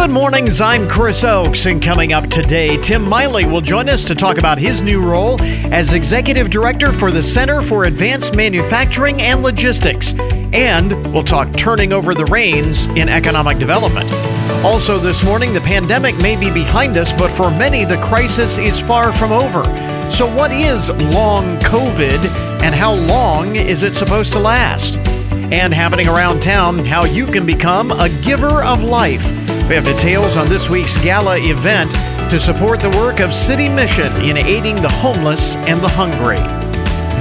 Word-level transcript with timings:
Good 0.00 0.12
mornings, 0.12 0.62
I'm 0.62 0.88
Chris 0.88 1.24
Oakes, 1.24 1.66
and 1.66 1.80
coming 1.80 2.14
up 2.14 2.26
today, 2.28 2.78
Tim 2.78 3.06
Mayle 3.06 3.46
will 3.46 3.60
join 3.60 3.90
us 3.90 4.02
to 4.04 4.14
talk 4.14 4.38
about 4.38 4.56
his 4.56 4.80
new 4.80 4.98
role 4.98 5.40
as 5.70 5.92
Executive 5.92 6.48
Director 6.48 6.94
for 6.94 7.12
the 7.12 7.22
Center 7.22 7.60
for 7.60 7.84
Advanced 7.84 8.34
Manufacturing 8.34 9.20
and 9.20 9.42
Logistics. 9.42 10.14
And 10.54 10.92
we'll 11.12 11.22
talk 11.22 11.52
turning 11.52 11.92
over 11.92 12.14
the 12.14 12.24
reins 12.24 12.86
in 12.86 13.10
economic 13.10 13.58
development. 13.58 14.10
Also, 14.64 14.96
this 14.96 15.22
morning, 15.22 15.52
the 15.52 15.60
pandemic 15.60 16.16
may 16.16 16.34
be 16.34 16.50
behind 16.50 16.96
us, 16.96 17.12
but 17.12 17.30
for 17.30 17.50
many, 17.50 17.84
the 17.84 18.00
crisis 18.00 18.56
is 18.56 18.80
far 18.80 19.12
from 19.12 19.32
over. 19.32 19.62
So, 20.10 20.34
what 20.34 20.50
is 20.50 20.88
long 20.88 21.58
COVID, 21.58 22.24
and 22.62 22.74
how 22.74 22.94
long 22.94 23.54
is 23.54 23.82
it 23.82 23.94
supposed 23.94 24.32
to 24.32 24.38
last? 24.38 24.96
And 25.52 25.74
happening 25.74 26.08
around 26.08 26.40
town, 26.42 26.78
how 26.78 27.04
you 27.04 27.26
can 27.26 27.44
become 27.44 27.90
a 27.90 28.08
giver 28.22 28.64
of 28.64 28.82
life. 28.82 29.49
We 29.70 29.76
have 29.76 29.84
details 29.84 30.36
on 30.36 30.48
this 30.48 30.68
week's 30.68 31.00
gala 31.00 31.38
event 31.38 31.92
to 32.28 32.40
support 32.40 32.80
the 32.80 32.90
work 32.90 33.20
of 33.20 33.32
City 33.32 33.68
Mission 33.68 34.10
in 34.16 34.36
aiding 34.36 34.82
the 34.82 34.88
homeless 34.88 35.54
and 35.54 35.80
the 35.80 35.86
hungry. 35.86 36.38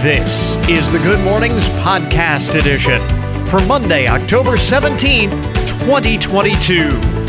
This 0.02 0.55
is 0.67 0.91
the 0.91 0.98
Good 0.98 1.23
Mornings 1.23 1.70
Podcast 1.70 2.59
Edition 2.59 2.99
for 3.49 3.63
Monday, 3.67 4.07
October 4.07 4.54
17th, 4.54 5.30
2022. 5.85 7.20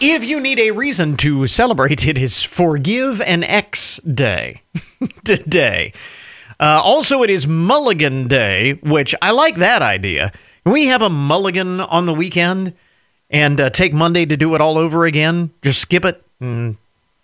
If 0.00 0.24
you 0.24 0.40
need 0.40 0.58
a 0.58 0.70
reason 0.70 1.18
to 1.18 1.46
celebrate, 1.46 2.06
it 2.06 2.16
is 2.16 2.42
Forgive 2.42 3.20
an 3.20 3.44
Ex 3.44 3.98
Day 3.98 4.62
today. 5.24 5.92
Uh, 6.62 6.80
also, 6.80 7.24
it 7.24 7.30
is 7.30 7.44
Mulligan 7.44 8.28
Day, 8.28 8.74
which 8.84 9.16
I 9.20 9.32
like 9.32 9.56
that 9.56 9.82
idea. 9.82 10.30
Can 10.64 10.72
we 10.72 10.86
have 10.86 11.02
a 11.02 11.10
mulligan 11.10 11.80
on 11.80 12.06
the 12.06 12.14
weekend 12.14 12.74
and 13.30 13.60
uh, 13.60 13.68
take 13.68 13.92
Monday 13.92 14.24
to 14.26 14.36
do 14.36 14.54
it 14.54 14.60
all 14.60 14.78
over 14.78 15.04
again? 15.04 15.50
Just 15.62 15.80
skip 15.80 16.04
it 16.04 16.24
and 16.38 16.76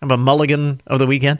have 0.02 0.10
a 0.10 0.16
mulligan 0.16 0.80
of 0.88 0.98
the 0.98 1.06
weekend. 1.06 1.38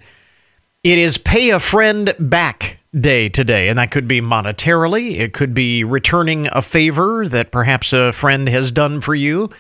It 0.85 0.97
is 0.97 1.19
Pay 1.19 1.51
a 1.51 1.59
Friend 1.59 2.15
Back 2.21 2.79
Day 2.95 3.29
today, 3.29 3.67
and 3.67 3.81
that 3.81 3.91
could 3.91 4.07
be 4.07 4.21
monetarily, 4.21 5.19
it 5.19 5.33
could 5.33 5.53
be 5.53 5.83
returning 5.83 6.49
a 6.53 6.63
favor 6.63 7.27
that 7.27 7.51
perhaps 7.51 7.93
a 7.93 8.13
friend 8.13 8.49
has 8.49 8.71
done 8.71 9.01
for 9.01 9.17
you. 9.17 9.51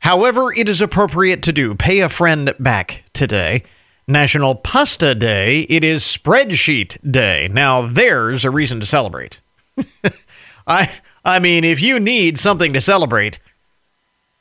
However, 0.00 0.52
it 0.52 0.68
is 0.68 0.80
appropriate 0.80 1.44
to 1.44 1.52
do. 1.52 1.76
Pay 1.76 2.00
a 2.00 2.08
friend 2.08 2.52
back 2.58 3.04
today. 3.12 3.62
National 4.08 4.54
Pasta 4.54 5.14
Day. 5.14 5.60
It 5.68 5.84
is 5.84 6.02
Spreadsheet 6.02 6.96
Day. 7.08 7.48
Now, 7.52 7.86
there's 7.86 8.44
a 8.44 8.50
reason 8.50 8.80
to 8.80 8.86
celebrate. 8.86 9.40
I 10.66 10.90
I 11.24 11.38
mean, 11.38 11.62
if 11.62 11.82
you 11.82 12.00
need 12.00 12.38
something 12.38 12.72
to 12.72 12.80
celebrate, 12.80 13.38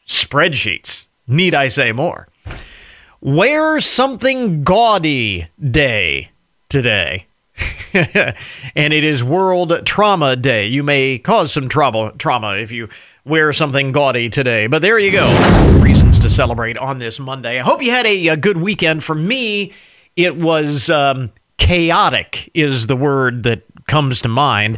spreadsheets. 0.07 1.07
Need 1.27 1.53
I 1.53 1.67
say 1.67 1.91
more? 1.91 2.29
Wear 3.19 3.81
something 3.81 4.63
gaudy 4.63 5.49
day 5.59 6.31
today. 6.69 7.27
and 7.93 8.93
it 8.93 9.03
is 9.03 9.21
World 9.21 9.85
Trauma 9.85 10.37
Day. 10.37 10.67
You 10.67 10.81
may 10.81 11.17
cause 11.19 11.51
some 11.51 11.67
trauma 11.67 12.13
trauma 12.17 12.55
if 12.55 12.71
you 12.71 12.87
wear 13.25 13.51
something 13.51 13.91
gaudy 13.91 14.29
today. 14.29 14.67
But 14.67 14.81
there 14.81 14.97
you 14.97 15.11
go. 15.11 15.27
Reasons 15.81 16.06
to 16.06 16.06
celebrate 16.37 16.77
on 16.77 16.99
this 16.99 17.19
Monday. 17.19 17.59
I 17.59 17.63
hope 17.63 17.81
you 17.81 17.89
had 17.89 18.05
a, 18.05 18.27
a 18.27 18.37
good 18.37 18.57
weekend. 18.57 19.03
For 19.03 19.15
me, 19.15 19.73
it 20.15 20.37
was 20.37 20.87
um, 20.87 21.31
chaotic, 21.57 22.51
is 22.53 22.85
the 22.85 22.95
word 22.95 23.41
that 23.43 23.63
comes 23.87 24.21
to 24.21 24.29
mind. 24.29 24.77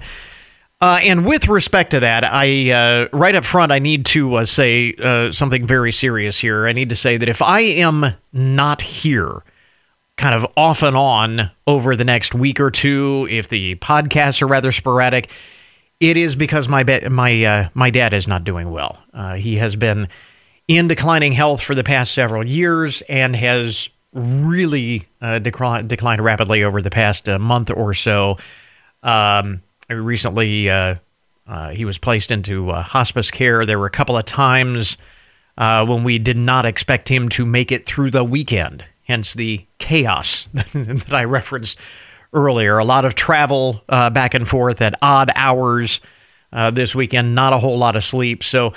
Uh, 0.80 1.00
and 1.04 1.26
with 1.26 1.50
respect 1.50 1.92
to 1.92 2.00
that, 2.00 2.24
I 2.24 2.72
uh, 2.72 3.08
right 3.12 3.36
up 3.36 3.44
front, 3.44 3.74
I 3.74 3.80
need 3.80 4.06
to 4.08 4.36
uh, 4.36 4.46
say 4.46 4.94
uh, 4.94 5.34
something 5.34 5.68
very 5.68 5.92
serious 5.92 6.40
here. 6.40 6.66
I 6.66 6.72
need 6.72 6.90
to 6.90 6.96
say 6.96 7.18
that 7.18 7.28
if 7.28 7.42
I 7.42 7.60
am 7.60 8.16
not 8.32 8.82
here, 8.82 9.44
kind 10.16 10.34
of 10.34 10.48
off 10.56 10.82
and 10.82 10.96
on 10.96 11.52
over 11.68 11.98
the 11.98 12.06
next 12.06 12.34
week 12.34 12.62
or 12.62 12.72
two, 12.72 13.28
if 13.30 13.50
the 13.50 13.76
podcasts 13.76 14.42
are 14.42 14.48
rather 14.48 14.72
sporadic, 14.72 15.30
it 16.00 16.16
is 16.16 16.38
because 16.38 16.70
my 16.70 16.84
my 17.12 17.44
uh, 17.44 17.70
my 17.74 17.90
dad 17.90 18.14
is 18.14 18.30
not 18.30 18.46
doing 18.46 18.72
well. 18.72 18.98
Uh, 19.14 19.34
he 19.34 19.58
has 19.58 19.76
been 19.76 20.08
in 20.70 20.88
declining 20.88 21.32
health 21.32 21.62
for 21.62 21.74
the 21.74 21.84
past 21.84 22.14
several 22.14 22.46
years 22.46 23.02
and 23.10 23.36
has 23.36 23.90
really 24.14 25.08
uh, 25.20 25.40
declined 25.40 25.90
declined 25.90 26.24
rapidly 26.24 26.64
over 26.64 26.80
the 26.82 26.92
past 26.92 27.28
uh, 27.28 27.40
month 27.40 27.72
or 27.72 27.94
so. 27.94 28.38
Um, 29.02 29.64
recently, 29.90 30.70
uh, 30.70 30.96
uh, 31.48 31.70
he 31.70 31.86
was 31.86 31.98
placed 31.98 32.32
into 32.32 32.72
hospice 32.72 33.32
care. 33.32 33.66
There 33.66 33.80
were 33.80 33.88
a 33.88 33.92
couple 33.92 34.16
of 34.16 34.26
times 34.26 34.98
when 35.58 36.04
we 36.04 36.20
did 36.20 36.38
not 36.38 36.66
expect 36.66 37.10
him 37.10 37.30
to 37.30 37.46
make 37.46 37.72
it 37.72 37.86
through 37.86 38.12
the 38.12 38.24
weekend. 38.24 38.86
Hence 39.04 39.34
the 39.34 39.66
chaos 39.80 40.48
that 40.54 41.12
I 41.14 41.24
referenced 41.24 41.80
earlier. 42.32 42.78
A 42.78 42.86
lot 42.86 43.06
of 43.06 43.16
travel 43.16 43.84
uh, 43.90 44.12
back 44.12 44.36
and 44.36 44.48
forth 44.48 44.84
at 44.84 44.94
odd 45.02 45.32
hours 45.34 46.00
uh, 46.54 46.70
this 46.70 46.94
weekend, 46.94 47.34
not 47.34 47.54
a 47.54 47.58
whole 47.58 47.80
lot 47.80 47.96
of 47.96 48.04
sleep. 48.04 48.44
So 48.44 48.74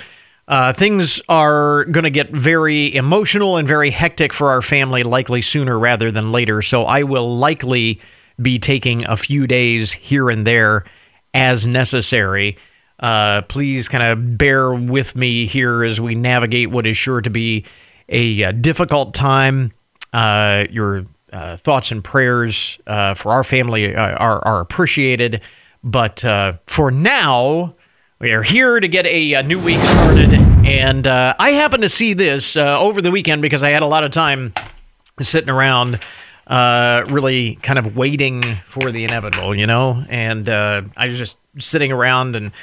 uh, 0.53 0.71
things 0.71 1.19
are 1.27 1.83
going 1.85 2.03
to 2.03 2.11
get 2.11 2.29
very 2.29 2.93
emotional 2.93 3.57
and 3.57 3.67
very 3.67 3.89
hectic 3.89 4.31
for 4.31 4.51
our 4.51 4.61
family, 4.61 5.01
likely 5.01 5.41
sooner 5.41 5.79
rather 5.79 6.11
than 6.11 6.31
later. 6.31 6.61
So 6.61 6.83
I 6.85 7.01
will 7.01 7.35
likely 7.35 7.99
be 8.39 8.59
taking 8.59 9.03
a 9.07 9.17
few 9.17 9.47
days 9.47 9.93
here 9.93 10.29
and 10.29 10.45
there 10.45 10.85
as 11.33 11.65
necessary. 11.65 12.55
Uh, 12.99 13.41
please 13.41 13.87
kind 13.87 14.03
of 14.03 14.37
bear 14.37 14.75
with 14.75 15.15
me 15.15 15.47
here 15.47 15.83
as 15.83 15.99
we 15.99 16.13
navigate 16.13 16.69
what 16.69 16.85
is 16.85 16.97
sure 16.97 17.19
to 17.19 17.31
be 17.31 17.65
a, 18.07 18.41
a 18.43 18.49
uh, 18.49 18.51
difficult 18.51 19.15
time. 19.15 19.73
Uh, 20.13 20.65
your 20.69 21.03
uh, 21.31 21.57
thoughts 21.57 21.91
and 21.91 22.03
prayers 22.03 22.77
uh, 22.85 23.15
for 23.15 23.31
our 23.31 23.43
family 23.43 23.95
are, 23.95 24.45
are 24.45 24.61
appreciated. 24.61 25.41
But 25.83 26.23
for 26.67 26.91
now, 26.91 27.73
we 28.23 28.31
are 28.31 28.41
here 28.41 28.79
to 28.79 28.87
get 28.87 29.05
a, 29.05 29.33
a 29.33 29.43
new 29.43 29.59
week 29.59 29.81
started. 29.81 30.33
And 30.65 31.05
uh, 31.05 31.35
I 31.37 31.49
happened 31.49 31.83
to 31.83 31.89
see 31.89 32.13
this 32.13 32.55
over 32.55 33.01
the 33.01 33.11
weekend 33.11 33.41
because 33.41 33.63
I 33.63 33.71
had 33.71 33.83
a 33.83 33.85
lot 33.85 34.05
of 34.05 34.11
time 34.11 34.53
sitting 35.19 35.49
around. 35.49 35.99
really 36.49 37.55
kind 37.55 37.77
of 37.77 37.97
waiting 37.97 38.41
for 38.69 38.93
the 38.93 39.03
inevitable, 39.03 39.53
you 39.53 39.67
know? 39.67 40.05
And 40.07 40.47
I 40.47 41.07
was 41.07 41.17
just 41.17 41.35
sitting 41.59 41.91
around 41.91 42.37
and 42.37 42.53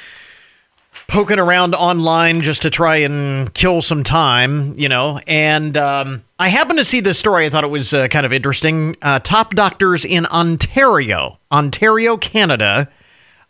poking 1.07 1.37
around 1.37 1.75
online 1.75 2.41
just 2.41 2.63
to 2.63 2.71
try 2.71 2.95
and 2.95 3.53
kill 3.53 3.83
some 3.83 4.03
time, 4.03 4.73
you 4.79 4.89
know. 4.89 5.19
And 5.27 5.77
um, 5.77 6.23
I 6.39 6.47
happened 6.47 6.79
to 6.79 6.85
see 6.85 7.01
this 7.01 7.19
story. 7.19 7.45
I 7.45 7.51
thought 7.51 7.63
it 7.63 7.69
was 7.69 7.93
uh, 7.93 8.07
kind 8.07 8.25
of 8.25 8.33
interesting. 8.33 8.95
Uh, 8.99 9.19
top 9.19 9.53
doctors 9.53 10.05
in 10.05 10.25
Ontario, 10.25 11.37
Ontario, 11.51 12.17
Canada, 12.17 12.89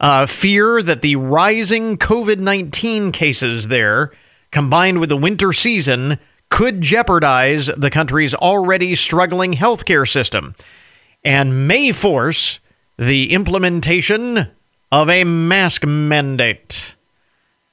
uh, 0.01 0.25
fear 0.25 0.81
that 0.81 1.03
the 1.03 1.16
rising 1.16 1.97
COVID 1.97 2.39
19 2.39 3.12
cases 3.12 3.67
there, 3.69 4.12
combined 4.51 5.00
with 5.00 5.09
the 5.09 5.16
winter 5.16 5.53
season, 5.53 6.19
could 6.50 6.81
jeopardize 6.81 7.67
the 7.78 7.89
country's 7.89 8.34
already 8.34 8.95
struggling 8.95 9.53
healthcare 9.53 10.09
system 10.09 10.56
and 11.23 11.67
may 11.67 11.91
force 11.91 12.59
the 12.97 13.31
implementation 13.31 14.51
of 14.91 15.07
a 15.07 15.23
mask 15.23 15.85
mandate. 15.85 16.95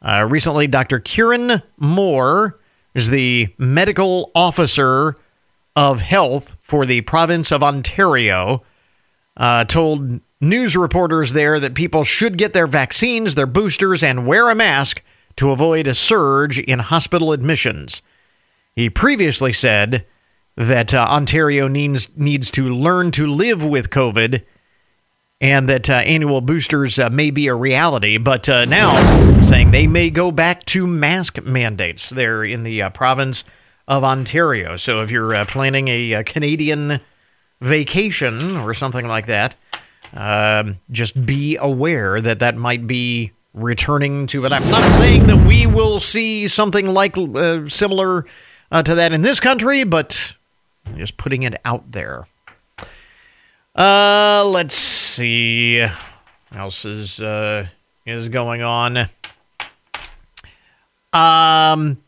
Uh, 0.01 0.25
recently, 0.29 0.67
Dr. 0.67 1.01
Kieran 1.01 1.63
Moore 1.79 2.61
is 2.95 3.11
the 3.11 3.49
medical 3.59 4.31
officer 4.35 5.17
of 5.75 6.03
health 6.03 6.57
for 6.61 6.87
the 6.87 7.01
province 7.01 7.51
of 7.51 7.63
Ontario. 7.63 8.63
Uh, 9.37 9.65
told 9.65 10.21
news 10.41 10.77
reporters 10.77 11.33
there 11.33 11.59
that 11.61 11.75
people 11.75 12.05
should 12.05 12.39
get 12.39 12.53
their 12.53 12.67
vaccines, 12.67 13.35
their 13.35 13.47
boosters, 13.47 14.03
and 14.03 14.27
wear 14.27 14.51
a 14.51 14.55
mask 14.55 15.03
to 15.37 15.51
avoid 15.51 15.87
a 15.87 15.95
surge 15.95 16.59
in 16.59 16.79
hospital 16.79 17.33
admissions. 17.33 18.03
He 18.75 18.91
previously 18.91 19.53
said 19.53 20.07
that 20.57 20.93
uh, 20.93 21.07
Ontario 21.09 21.69
needs 21.69 22.09
needs 22.17 22.51
to 22.53 22.69
learn 22.69 23.11
to 23.13 23.27
live 23.27 23.65
with 23.65 23.91
COVID 23.91 24.43
and 25.41 25.69
that 25.69 25.89
uh, 25.89 25.95
annual 25.95 26.41
boosters 26.41 26.99
uh, 26.99 27.09
may 27.11 27.31
be 27.31 27.47
a 27.47 27.55
reality, 27.55 28.19
but 28.19 28.49
uh, 28.49 28.65
now 28.65 29.41
saying 29.41 29.71
they 29.71 29.87
may 29.87 30.11
go 30.11 30.33
back 30.33 30.65
to 30.67 30.87
mask 30.87 31.41
mandates 31.43 32.11
there 32.11 32.43
in 32.45 32.65
the 32.65 32.83
uh, 32.83 32.91
province 32.91 33.45
of 33.87 34.03
Ontario. 34.03 34.77
So 34.77 35.03
if 35.03 35.11
you're 35.11 35.35
uh, 35.35 35.45
planning 35.45 35.89
a, 35.89 36.13
a, 36.13 36.25
Canadian 36.25 37.01
vacation 37.61 38.57
or 38.57 38.75
something 38.75 39.07
like 39.07 39.27
that, 39.27 39.55
um, 40.15 40.79
just 40.91 41.25
be 41.27 41.57
aware 41.57 42.21
that 42.21 42.39
that 42.41 42.57
might 42.57 42.87
be 42.87 43.33
returning 43.55 44.27
to 44.29 44.45
it. 44.45 44.53
I'm 44.53 44.69
not 44.71 44.99
saying 44.99 45.27
that 45.27 45.47
we 45.47 45.67
will 45.67 46.01
see 46.01 46.49
something 46.49 46.87
like 46.87 47.17
uh, 47.19 47.69
similar 47.69 48.25
to 48.73 48.95
that 48.95 49.13
in 49.13 49.23
this 49.23 49.41
country, 49.41 49.85
but 49.85 50.35
just 50.97 51.17
putting 51.17 51.43
it 51.43 51.61
out 51.65 51.93
there. 51.93 52.27
let's 53.77 54.75
see. 54.75 55.81
What 55.81 56.61
else 56.61 56.85
is 56.85 57.21
uh, 57.21 57.67
is 58.07 58.29
going 58.29 58.63
on? 58.63 59.11
Um, 61.13 61.99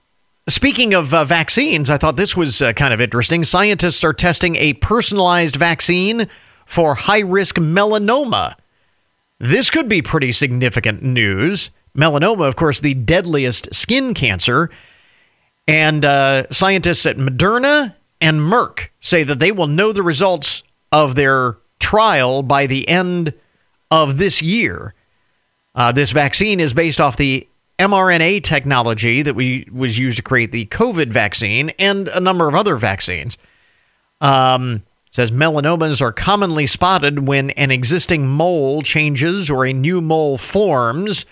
speaking 0.49 0.95
of 0.95 1.13
uh, 1.13 1.25
vaccines, 1.25 1.91
I 1.91 1.97
thought 1.97 2.17
this 2.17 2.37
was 2.37 2.63
uh, 2.63 2.73
kind 2.73 2.95
of 2.95 3.01
interesting. 3.01 3.45
Scientists 3.45 4.05
are 4.05 4.13
testing 4.13 4.57
a 4.57 4.75
personalized 4.75 5.57
vaccine 5.57 6.29
for 6.71 6.95
high 6.95 7.19
risk 7.19 7.57
melanoma. 7.57 8.55
This 9.41 9.71
could 9.71 9.89
be 9.89 10.03
pretty 10.03 10.31
significant 10.31 11.03
news. 11.03 11.73
Melanoma, 11.99 12.47
of 12.47 12.55
course, 12.55 12.79
the 12.79 12.95
deadliest 12.95 13.75
skin 13.75 14.15
cancer. 14.15 14.71
And 15.67 16.05
uh, 16.05 16.45
scientists 16.53 17.07
at 17.07 17.17
Moderna 17.17 17.97
and 18.21 18.39
Merck 18.39 18.91
say 19.01 19.25
that 19.25 19.41
they 19.41 19.51
will 19.51 19.67
know 19.67 19.93
the 19.93 20.05
results 20.05 20.63
of 20.93 21.17
their 21.17 21.57
trial 21.81 22.45
by 22.45 22.67
the 22.67 22.89
end 22.89 23.35
of 23.91 24.19
this 24.19 24.41
year. 24.41 24.95
Uh, 25.75 25.91
this 25.91 26.13
vaccine 26.13 26.61
is 26.61 26.73
based 26.73 27.01
off 27.01 27.17
the 27.17 27.49
mRNA 27.81 28.45
technology 28.45 29.23
that 29.23 29.35
we 29.35 29.67
was 29.73 29.99
used 29.99 30.19
to 30.19 30.23
create 30.23 30.53
the 30.53 30.67
COVID 30.67 31.09
vaccine 31.09 31.71
and 31.81 32.07
a 32.07 32.21
number 32.21 32.47
of 32.49 32.55
other 32.55 32.77
vaccines. 32.77 33.37
Um, 34.21 34.85
says 35.11 35.33
melanomas 35.33 36.01
are 36.01 36.13
commonly 36.13 36.67
spotted 36.67 37.27
when 37.27 37.51
an 37.51 37.71
existing 37.71 38.29
mole 38.29 38.81
changes 38.83 39.51
or 39.51 39.67
a 39.67 39.73
new 39.73 40.01
mole 40.01 40.39
forms. 40.39 41.27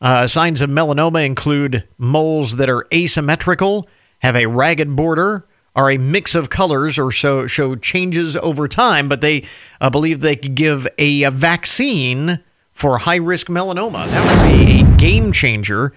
Uh, 0.00 0.28
signs 0.28 0.60
of 0.60 0.68
melanoma 0.68 1.24
include 1.24 1.88
moles 1.96 2.56
that 2.56 2.68
are 2.68 2.86
asymmetrical, 2.92 3.88
have 4.18 4.36
a 4.36 4.46
ragged 4.46 4.94
border, 4.94 5.46
are 5.74 5.90
a 5.90 5.98
mix 5.98 6.34
of 6.34 6.50
colors, 6.50 6.98
or 6.98 7.10
show, 7.10 7.46
show 7.46 7.74
changes 7.76 8.36
over 8.36 8.68
time, 8.68 9.08
but 9.08 9.20
they 9.20 9.44
uh, 9.80 9.90
believe 9.90 10.20
they 10.20 10.36
could 10.36 10.54
give 10.54 10.86
a, 10.98 11.22
a 11.22 11.30
vaccine 11.30 12.40
for 12.72 12.98
high 12.98 13.16
risk 13.16 13.48
melanoma. 13.48 14.06
That 14.08 14.42
would 14.42 14.66
be 14.66 14.80
a 14.80 14.96
game 14.96 15.32
changer 15.32 15.94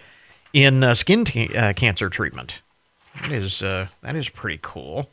in 0.54 0.84
uh, 0.84 0.96
skin 0.96 1.26
t- 1.26 1.56
uh, 1.56 1.74
cancer 1.74 2.10
treatment. 2.10 2.62
That 3.22 3.32
is, 3.32 3.62
uh, 3.62 3.88
that 4.02 4.16
is 4.16 4.30
pretty 4.30 4.60
cool. 4.62 5.10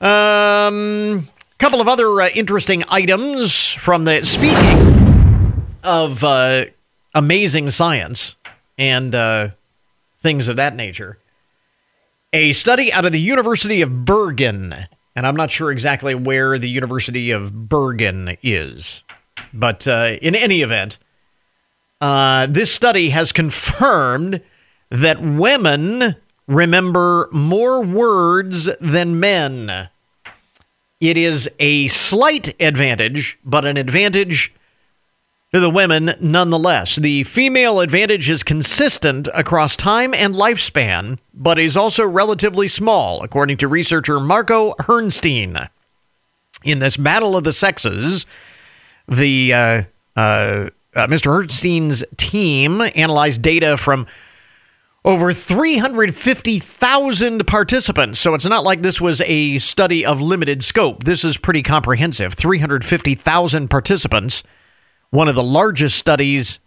Um, 0.00 1.28
couple 1.58 1.82
of 1.82 1.88
other 1.88 2.22
uh, 2.22 2.28
interesting 2.34 2.84
items 2.88 3.74
from 3.74 4.04
the 4.04 4.24
speaking 4.24 5.62
of 5.84 6.24
uh, 6.24 6.64
amazing 7.14 7.70
science 7.70 8.34
and 8.78 9.14
uh, 9.14 9.48
things 10.22 10.48
of 10.48 10.56
that 10.56 10.74
nature. 10.74 11.18
A 12.32 12.54
study 12.54 12.90
out 12.90 13.04
of 13.04 13.12
the 13.12 13.20
University 13.20 13.82
of 13.82 14.06
Bergen, 14.06 14.86
and 15.14 15.26
I'm 15.26 15.36
not 15.36 15.50
sure 15.50 15.70
exactly 15.70 16.14
where 16.14 16.58
the 16.58 16.70
University 16.70 17.30
of 17.30 17.68
Bergen 17.68 18.38
is, 18.42 19.02
but 19.52 19.86
uh, 19.86 20.16
in 20.22 20.34
any 20.34 20.62
event, 20.62 20.98
uh, 22.00 22.46
this 22.46 22.72
study 22.72 23.10
has 23.10 23.32
confirmed 23.32 24.40
that 24.90 25.20
women 25.20 26.16
remember 26.50 27.28
more 27.30 27.80
words 27.80 28.68
than 28.80 29.20
men. 29.20 29.88
It 31.00 31.16
is 31.16 31.48
a 31.58 31.88
slight 31.88 32.60
advantage, 32.60 33.38
but 33.44 33.64
an 33.64 33.76
advantage 33.76 34.52
to 35.54 35.60
the 35.60 35.70
women 35.70 36.16
nonetheless. 36.20 36.96
The 36.96 37.22
female 37.24 37.80
advantage 37.80 38.28
is 38.28 38.42
consistent 38.42 39.28
across 39.32 39.76
time 39.76 40.12
and 40.12 40.34
lifespan, 40.34 41.18
but 41.32 41.58
is 41.58 41.76
also 41.76 42.04
relatively 42.04 42.68
small, 42.68 43.22
according 43.22 43.56
to 43.58 43.68
researcher 43.68 44.20
Marco 44.20 44.74
Hirnstein. 44.80 45.70
In 46.64 46.80
this 46.80 46.96
battle 46.96 47.36
of 47.36 47.44
the 47.44 47.52
sexes, 47.52 48.26
the 49.08 49.54
uh, 49.54 49.82
uh, 50.16 50.70
uh, 50.96 51.06
Mr. 51.06 51.32
Hirnstein's 51.32 52.04
team 52.16 52.80
analyzed 52.80 53.40
data 53.40 53.76
from 53.76 54.06
over 55.04 55.32
350,000 55.32 57.46
participants. 57.46 58.18
So 58.20 58.34
it's 58.34 58.46
not 58.46 58.64
like 58.64 58.82
this 58.82 59.00
was 59.00 59.22
a 59.22 59.58
study 59.58 60.04
of 60.04 60.20
limited 60.20 60.62
scope. 60.62 61.04
This 61.04 61.24
is 61.24 61.38
pretty 61.38 61.62
comprehensive. 61.62 62.34
350,000 62.34 63.68
participants, 63.68 64.42
one 65.10 65.28
of 65.28 65.34
the 65.34 65.42
largest 65.42 65.96
studies 65.96 66.58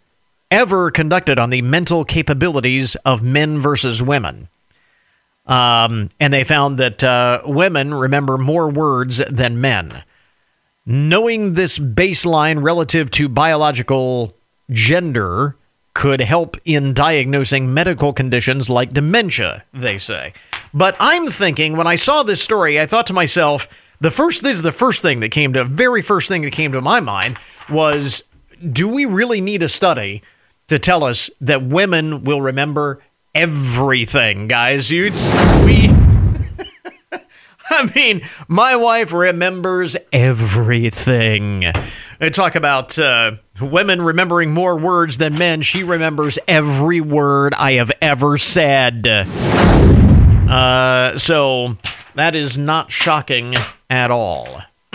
ever 0.50 0.90
conducted 0.90 1.38
on 1.38 1.50
the 1.50 1.62
mental 1.62 2.04
capabilities 2.04 2.96
of 3.04 3.22
men 3.22 3.60
versus 3.60 4.02
women. 4.02 4.48
Um, 5.46 6.08
and 6.18 6.32
they 6.32 6.42
found 6.44 6.78
that 6.78 7.04
uh, 7.04 7.42
women 7.44 7.92
remember 7.94 8.38
more 8.38 8.70
words 8.70 9.18
than 9.30 9.60
men. 9.60 10.02
Knowing 10.86 11.54
this 11.54 11.78
baseline 11.78 12.62
relative 12.62 13.10
to 13.12 13.26
biological 13.28 14.34
gender 14.70 15.56
could 15.94 16.20
help 16.20 16.56
in 16.64 16.92
diagnosing 16.92 17.72
medical 17.72 18.12
conditions 18.12 18.68
like 18.68 18.92
dementia, 18.92 19.64
they 19.72 19.96
say. 19.96 20.34
But 20.74 20.96
I'm 20.98 21.30
thinking, 21.30 21.76
when 21.76 21.86
I 21.86 21.96
saw 21.96 22.22
this 22.22 22.42
story, 22.42 22.80
I 22.80 22.86
thought 22.86 23.06
to 23.06 23.12
myself, 23.12 23.68
the 24.00 24.10
first, 24.10 24.42
this 24.42 24.56
is 24.56 24.62
the 24.62 24.72
first 24.72 25.02
thing 25.02 25.20
that 25.20 25.30
came 25.30 25.52
to, 25.52 25.64
very 25.64 26.02
first 26.02 26.28
thing 26.28 26.42
that 26.42 26.50
came 26.50 26.72
to 26.72 26.80
my 26.80 27.00
mind 27.00 27.38
was, 27.70 28.24
do 28.72 28.88
we 28.88 29.04
really 29.04 29.40
need 29.40 29.62
a 29.62 29.68
study 29.68 30.22
to 30.66 30.78
tell 30.78 31.04
us 31.04 31.30
that 31.40 31.62
women 31.62 32.24
will 32.24 32.42
remember 32.42 33.00
everything, 33.34 34.48
guys? 34.48 34.90
You, 34.90 35.12
we, 35.64 35.88
I 37.70 37.90
mean, 37.94 38.20
my 38.46 38.76
wife 38.76 39.10
remembers 39.12 39.96
everything. 40.12 41.72
They 42.18 42.30
talk 42.30 42.54
about 42.54 42.98
uh, 42.98 43.32
women 43.60 44.02
remembering 44.02 44.52
more 44.52 44.78
words 44.78 45.18
than 45.18 45.38
men. 45.38 45.62
She 45.62 45.82
remembers 45.82 46.38
every 46.46 47.00
word 47.00 47.54
I 47.54 47.72
have 47.72 47.90
ever 48.02 48.38
said. 48.38 49.06
Uh, 49.06 51.16
so 51.18 51.76
that 52.14 52.34
is 52.34 52.58
not 52.58 52.92
shocking 52.92 53.54
at 53.88 54.10
all. 54.10 54.62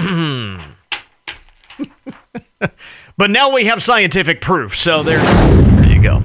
but 3.18 3.30
now 3.30 3.54
we 3.54 3.66
have 3.66 3.84
scientific 3.84 4.42
proof. 4.42 4.78
So 4.78 5.04
there, 5.04 5.20
there 5.20 5.92
you 5.92 6.02
go. 6.02 6.24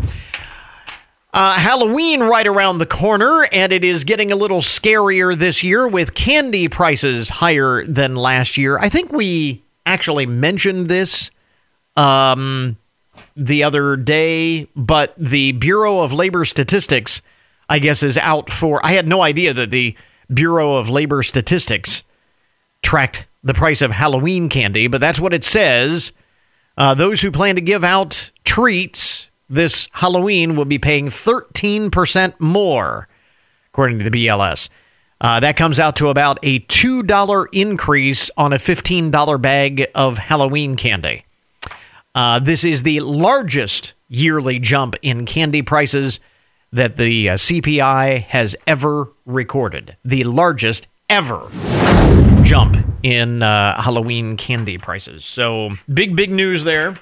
Uh, 1.34 1.54
Halloween 1.54 2.20
right 2.22 2.46
around 2.46 2.78
the 2.78 2.86
corner, 2.86 3.44
and 3.50 3.72
it 3.72 3.82
is 3.82 4.04
getting 4.04 4.30
a 4.30 4.36
little 4.36 4.60
scarier 4.60 5.36
this 5.36 5.64
year 5.64 5.88
with 5.88 6.14
candy 6.14 6.68
prices 6.68 7.28
higher 7.28 7.84
than 7.84 8.14
last 8.14 8.56
year. 8.56 8.78
I 8.78 8.88
think 8.88 9.12
we 9.12 9.64
actually 9.84 10.26
mentioned 10.26 10.86
this 10.86 11.32
um, 11.96 12.76
the 13.36 13.64
other 13.64 13.96
day, 13.96 14.68
but 14.76 15.12
the 15.18 15.50
Bureau 15.50 16.02
of 16.02 16.12
Labor 16.12 16.44
Statistics, 16.44 17.20
I 17.68 17.80
guess, 17.80 18.04
is 18.04 18.16
out 18.16 18.48
for. 18.48 18.78
I 18.86 18.92
had 18.92 19.08
no 19.08 19.20
idea 19.20 19.52
that 19.54 19.72
the 19.72 19.96
Bureau 20.32 20.74
of 20.74 20.88
Labor 20.88 21.24
Statistics 21.24 22.04
tracked 22.80 23.26
the 23.42 23.54
price 23.54 23.82
of 23.82 23.90
Halloween 23.90 24.48
candy, 24.48 24.86
but 24.86 25.00
that's 25.00 25.18
what 25.18 25.34
it 25.34 25.42
says. 25.42 26.12
Uh, 26.78 26.94
those 26.94 27.22
who 27.22 27.32
plan 27.32 27.56
to 27.56 27.60
give 27.60 27.82
out 27.82 28.30
treats 28.44 29.30
this 29.48 29.88
Halloween 29.92 30.56
will 30.56 30.64
be 30.64 30.78
paying 30.78 31.06
13% 31.06 32.34
more, 32.38 33.08
according 33.68 33.98
to 33.98 34.08
the 34.08 34.26
BLS. 34.26 34.68
Uh, 35.20 35.40
that 35.40 35.56
comes 35.56 35.78
out 35.78 35.96
to 35.96 36.08
about 36.08 36.38
a 36.42 36.60
$2 36.60 37.46
increase 37.52 38.30
on 38.36 38.52
a 38.52 38.56
$15 38.56 39.40
bag 39.40 39.86
of 39.94 40.18
Halloween 40.18 40.76
candy. 40.76 41.24
Uh, 42.14 42.38
this 42.38 42.64
is 42.64 42.82
the 42.82 43.00
largest 43.00 43.94
yearly 44.08 44.58
jump 44.58 44.94
in 45.02 45.26
candy 45.26 45.62
prices 45.62 46.20
that 46.72 46.96
the 46.96 47.30
uh, 47.30 47.34
CPI 47.34 48.22
has 48.24 48.56
ever 48.66 49.12
recorded. 49.24 49.96
The 50.04 50.24
largest 50.24 50.88
ever 51.08 51.48
jump 52.42 52.76
in 53.02 53.42
uh, 53.42 53.80
Halloween 53.80 54.36
candy 54.36 54.78
prices. 54.78 55.24
So, 55.24 55.70
big, 55.92 56.16
big 56.16 56.30
news 56.30 56.64
there 56.64 56.98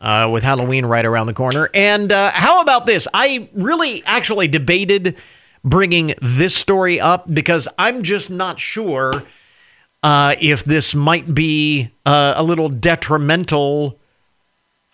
uh, 0.00 0.28
with 0.32 0.42
Halloween 0.42 0.86
right 0.86 1.04
around 1.04 1.26
the 1.26 1.34
corner. 1.34 1.68
And 1.74 2.10
uh, 2.10 2.30
how 2.32 2.60
about 2.60 2.86
this? 2.86 3.06
I 3.12 3.48
really 3.52 4.02
actually 4.04 4.48
debated 4.48 5.16
bringing 5.62 6.14
this 6.22 6.54
story 6.54 7.00
up 7.00 7.32
because 7.32 7.68
I'm 7.78 8.02
just 8.02 8.30
not 8.30 8.58
sure 8.58 9.12
uh, 10.02 10.34
if 10.40 10.64
this 10.64 10.94
might 10.94 11.34
be 11.34 11.90
uh, 12.06 12.34
a 12.36 12.42
little 12.42 12.70
detrimental 12.70 13.98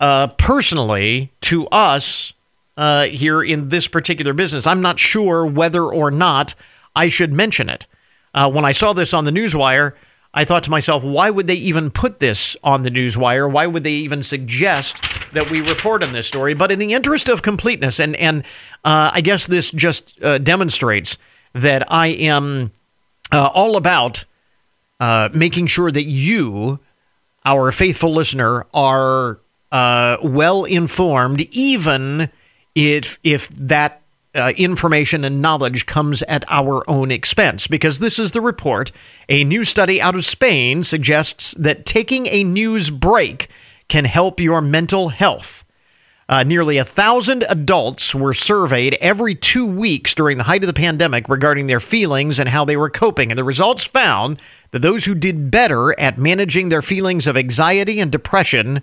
uh, 0.00 0.26
personally 0.28 1.32
to 1.42 1.66
us 1.68 2.32
uh, 2.76 3.06
here 3.06 3.42
in 3.42 3.68
this 3.68 3.86
particular 3.86 4.32
business. 4.34 4.66
I'm 4.66 4.82
not 4.82 4.98
sure 4.98 5.46
whether 5.46 5.82
or 5.82 6.10
not 6.10 6.54
I 6.94 7.06
should 7.06 7.32
mention 7.32 7.68
it. 7.68 7.86
when 8.34 8.64
I 8.64 8.72
saw 8.72 8.92
this 8.92 9.14
on 9.14 9.24
the 9.24 9.30
Newswire, 9.30 9.92
I 10.36 10.44
thought 10.44 10.62
to 10.64 10.70
myself, 10.70 11.02
why 11.02 11.30
would 11.30 11.48
they 11.48 11.54
even 11.54 11.90
put 11.90 12.20
this 12.20 12.56
on 12.62 12.82
the 12.82 12.90
newswire? 12.90 13.50
Why 13.50 13.66
would 13.66 13.82
they 13.82 13.94
even 13.94 14.22
suggest 14.22 15.02
that 15.32 15.50
we 15.50 15.60
report 15.60 16.04
on 16.04 16.12
this 16.12 16.28
story? 16.28 16.54
But 16.54 16.70
in 16.70 16.78
the 16.78 16.92
interest 16.92 17.28
of 17.28 17.42
completeness, 17.42 17.98
and 17.98 18.14
and 18.16 18.44
uh, 18.84 19.10
I 19.12 19.20
guess 19.22 19.46
this 19.46 19.72
just 19.72 20.22
uh, 20.22 20.38
demonstrates 20.38 21.18
that 21.54 21.90
I 21.90 22.08
am 22.08 22.70
uh, 23.32 23.50
all 23.52 23.76
about 23.76 24.24
uh, 25.00 25.30
making 25.32 25.66
sure 25.66 25.90
that 25.90 26.04
you 26.04 26.80
our 27.46 27.70
faithful 27.70 28.12
listener, 28.12 28.66
are 28.74 29.40
uh, 29.70 30.16
well 30.22 30.64
informed, 30.64 31.42
even 31.52 32.28
if 32.74 33.18
if 33.22 33.48
that 33.50 34.02
uh, 34.36 34.52
information 34.56 35.24
and 35.24 35.40
knowledge 35.40 35.86
comes 35.86 36.22
at 36.22 36.44
our 36.48 36.88
own 36.88 37.10
expense. 37.10 37.66
Because 37.66 37.98
this 37.98 38.18
is 38.18 38.32
the 38.32 38.40
report. 38.40 38.92
A 39.28 39.44
new 39.44 39.64
study 39.64 40.00
out 40.00 40.14
of 40.14 40.26
Spain 40.26 40.84
suggests 40.84 41.52
that 41.52 41.86
taking 41.86 42.26
a 42.26 42.44
news 42.44 42.90
break 42.90 43.48
can 43.88 44.04
help 44.04 44.40
your 44.40 44.60
mental 44.60 45.08
health. 45.08 45.64
Uh, 46.28 46.42
nearly 46.42 46.76
a 46.76 46.84
thousand 46.84 47.44
adults 47.48 48.12
were 48.12 48.32
surveyed 48.32 48.94
every 48.94 49.32
two 49.34 49.64
weeks 49.64 50.12
during 50.12 50.38
the 50.38 50.44
height 50.44 50.62
of 50.62 50.66
the 50.66 50.72
pandemic 50.72 51.28
regarding 51.28 51.68
their 51.68 51.78
feelings 51.78 52.40
and 52.40 52.48
how 52.48 52.64
they 52.64 52.76
were 52.76 52.90
coping. 52.90 53.30
And 53.30 53.38
the 53.38 53.44
results 53.44 53.84
found 53.84 54.40
that 54.72 54.82
those 54.82 55.04
who 55.04 55.14
did 55.14 55.52
better 55.52 55.98
at 56.00 56.18
managing 56.18 56.68
their 56.68 56.82
feelings 56.82 57.28
of 57.28 57.36
anxiety 57.36 58.00
and 58.00 58.10
depression 58.10 58.82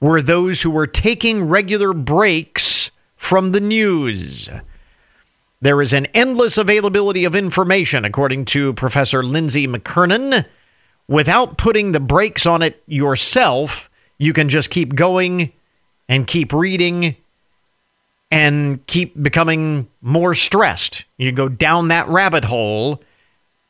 were 0.00 0.20
those 0.20 0.62
who 0.62 0.70
were 0.70 0.88
taking 0.88 1.44
regular 1.44 1.94
breaks 1.94 2.90
from 3.14 3.52
the 3.52 3.60
news. 3.60 4.50
There 5.62 5.80
is 5.80 5.92
an 5.92 6.06
endless 6.06 6.58
availability 6.58 7.24
of 7.24 7.36
information, 7.36 8.04
according 8.04 8.46
to 8.46 8.72
Professor 8.72 9.22
Lindsay 9.22 9.68
McKernan. 9.68 10.44
Without 11.06 11.56
putting 11.56 11.92
the 11.92 12.00
brakes 12.00 12.46
on 12.46 12.62
it 12.62 12.82
yourself, 12.88 13.88
you 14.18 14.32
can 14.32 14.48
just 14.48 14.70
keep 14.70 14.96
going 14.96 15.52
and 16.08 16.26
keep 16.26 16.52
reading 16.52 17.14
and 18.28 18.84
keep 18.88 19.22
becoming 19.22 19.88
more 20.00 20.34
stressed. 20.34 21.04
You 21.16 21.30
go 21.30 21.48
down 21.48 21.88
that 21.88 22.08
rabbit 22.08 22.46
hole, 22.46 23.00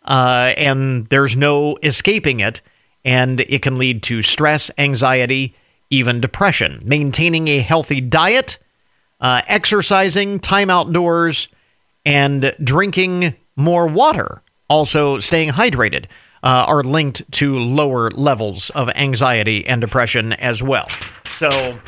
uh, 0.06 0.54
and 0.56 1.06
there's 1.08 1.36
no 1.36 1.76
escaping 1.82 2.40
it, 2.40 2.62
and 3.04 3.40
it 3.40 3.60
can 3.60 3.76
lead 3.76 4.02
to 4.04 4.22
stress, 4.22 4.70
anxiety, 4.78 5.54
even 5.90 6.22
depression. 6.22 6.80
Maintaining 6.86 7.48
a 7.48 7.58
healthy 7.58 8.00
diet, 8.00 8.58
uh, 9.20 9.42
exercising, 9.46 10.40
time 10.40 10.70
outdoors, 10.70 11.48
and 12.04 12.54
drinking 12.62 13.34
more 13.56 13.86
water, 13.86 14.42
also 14.68 15.18
staying 15.18 15.50
hydrated, 15.50 16.06
uh, 16.42 16.64
are 16.66 16.82
linked 16.82 17.30
to 17.32 17.58
lower 17.58 18.10
levels 18.10 18.70
of 18.70 18.88
anxiety 18.90 19.66
and 19.66 19.80
depression 19.80 20.32
as 20.34 20.62
well. 20.62 20.88
So, 21.32 21.78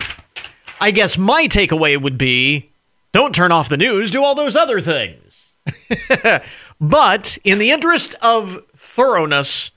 I 0.80 0.90
guess 0.90 1.18
my 1.18 1.48
takeaway 1.48 2.00
would 2.00 2.18
be 2.18 2.70
don't 3.12 3.34
turn 3.34 3.52
off 3.52 3.68
the 3.68 3.76
news, 3.76 4.10
do 4.10 4.22
all 4.22 4.34
those 4.34 4.56
other 4.56 4.80
things. 4.80 5.54
but 6.80 7.38
in 7.44 7.58
the 7.58 7.70
interest 7.70 8.14
of 8.22 8.62
thoroughness 8.76 9.70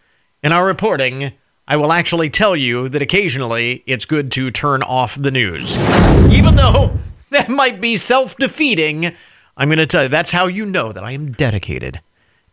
in 0.44 0.52
our 0.52 0.66
reporting, 0.66 1.34
I 1.68 1.76
will 1.76 1.92
actually 1.92 2.30
tell 2.30 2.56
you 2.56 2.90
that 2.90 3.02
occasionally 3.02 3.84
it's 3.86 4.06
good 4.06 4.32
to 4.32 4.52
turn 4.52 4.84
off 4.84 5.16
the 5.16 5.32
news. 5.32 5.78
Even 6.32 6.56
though 6.56 6.98
that 7.30 7.50
might 7.50 7.82
be 7.82 7.98
self 7.98 8.36
defeating, 8.38 9.14
I'm 9.60 9.70
going 9.70 9.80
to 9.80 9.88
tell 9.88 10.04
you 10.04 10.10
that's 10.10 10.32
how 10.32 10.46
you 10.46 10.68
know 10.68 10.92
that 10.92 11.04
I 11.04 11.12
am 11.12 11.32
dedicated 11.32 12.00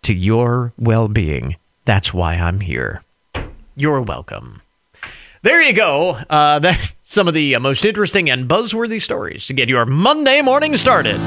to 0.02 0.14
your 0.14 0.72
well 0.78 1.06
being. 1.06 1.56
That's 1.84 2.14
why 2.14 2.34
I'm 2.34 2.60
here. 2.60 3.02
You're 3.76 4.00
welcome. 4.00 4.62
There 5.42 5.60
you 5.60 5.74
go. 5.74 6.18
Uh, 6.30 6.58
that's 6.60 6.94
some 7.02 7.28
of 7.28 7.34
the 7.34 7.58
most 7.58 7.84
interesting 7.84 8.30
and 8.30 8.48
buzzworthy 8.48 9.02
stories 9.02 9.46
to 9.48 9.52
get 9.52 9.68
your 9.68 9.84
Monday 9.84 10.40
morning 10.40 10.78
started. 10.78 11.20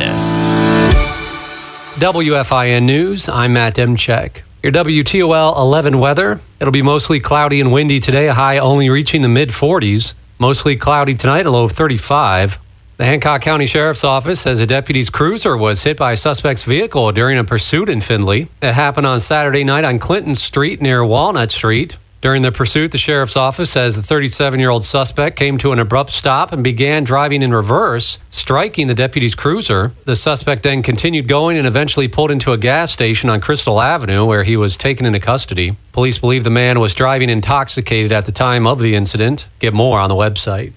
WFIN 1.99 2.83
News, 2.83 3.29
I'm 3.29 3.53
Matt 3.53 3.75
Demchek. 3.75 4.41
Your 4.63 4.71
WTOL 4.71 5.57
11 5.57 5.99
weather. 5.99 6.39
It'll 6.59 6.71
be 6.71 6.81
mostly 6.81 7.19
cloudy 7.19 7.61
and 7.61 7.71
windy 7.71 7.99
today, 7.99 8.27
a 8.27 8.33
high 8.33 8.57
only 8.57 8.89
reaching 8.89 9.21
the 9.21 9.29
mid 9.29 9.49
40s. 9.49 10.15
Mostly 10.39 10.75
cloudy 10.75 11.13
tonight, 11.13 11.45
a 11.45 11.51
low 11.51 11.65
of 11.65 11.71
35. 11.73 12.57
The 12.97 13.05
Hancock 13.05 13.41
County 13.41 13.67
Sheriff's 13.67 14.03
Office 14.03 14.41
says 14.41 14.59
a 14.59 14.65
deputy's 14.65 15.11
cruiser 15.11 15.55
was 15.55 15.83
hit 15.83 15.97
by 15.97 16.13
a 16.13 16.17
suspect's 16.17 16.63
vehicle 16.63 17.11
during 17.11 17.37
a 17.37 17.43
pursuit 17.43 17.89
in 17.89 18.01
Findlay. 18.01 18.49
It 18.59 18.73
happened 18.73 19.05
on 19.05 19.21
Saturday 19.21 19.63
night 19.63 19.85
on 19.85 19.99
Clinton 19.99 20.33
Street 20.33 20.81
near 20.81 21.05
Walnut 21.05 21.51
Street. 21.51 21.95
During 22.21 22.41
the 22.41 22.51
pursuit, 22.51 22.91
the 22.91 22.97
sheriff's 22.97 23.37
office 23.37 23.69
says 23.69 23.95
the 23.95 24.01
37 24.01 24.59
year 24.59 24.71
old 24.71 24.83
suspect 24.83 25.37
came 25.37 25.59
to 25.59 25.71
an 25.73 25.77
abrupt 25.77 26.09
stop 26.09 26.51
and 26.51 26.63
began 26.63 27.03
driving 27.03 27.43
in 27.43 27.53
reverse, 27.53 28.17
striking 28.31 28.87
the 28.87 28.95
deputy's 28.95 29.35
cruiser. 29.35 29.93
The 30.05 30.15
suspect 30.15 30.63
then 30.63 30.81
continued 30.81 31.27
going 31.27 31.55
and 31.55 31.67
eventually 31.67 32.07
pulled 32.07 32.31
into 32.31 32.51
a 32.51 32.57
gas 32.57 32.91
station 32.91 33.29
on 33.29 33.41
Crystal 33.41 33.79
Avenue 33.79 34.25
where 34.25 34.43
he 34.43 34.57
was 34.57 34.75
taken 34.75 35.05
into 35.05 35.19
custody. 35.19 35.77
Police 35.91 36.17
believe 36.17 36.43
the 36.43 36.49
man 36.49 36.79
was 36.79 36.95
driving 36.95 37.29
intoxicated 37.29 38.11
at 38.11 38.25
the 38.25 38.31
time 38.31 38.65
of 38.65 38.79
the 38.79 38.95
incident. 38.95 39.47
Get 39.59 39.75
more 39.75 39.99
on 39.99 40.09
the 40.09 40.15
website. 40.15 40.73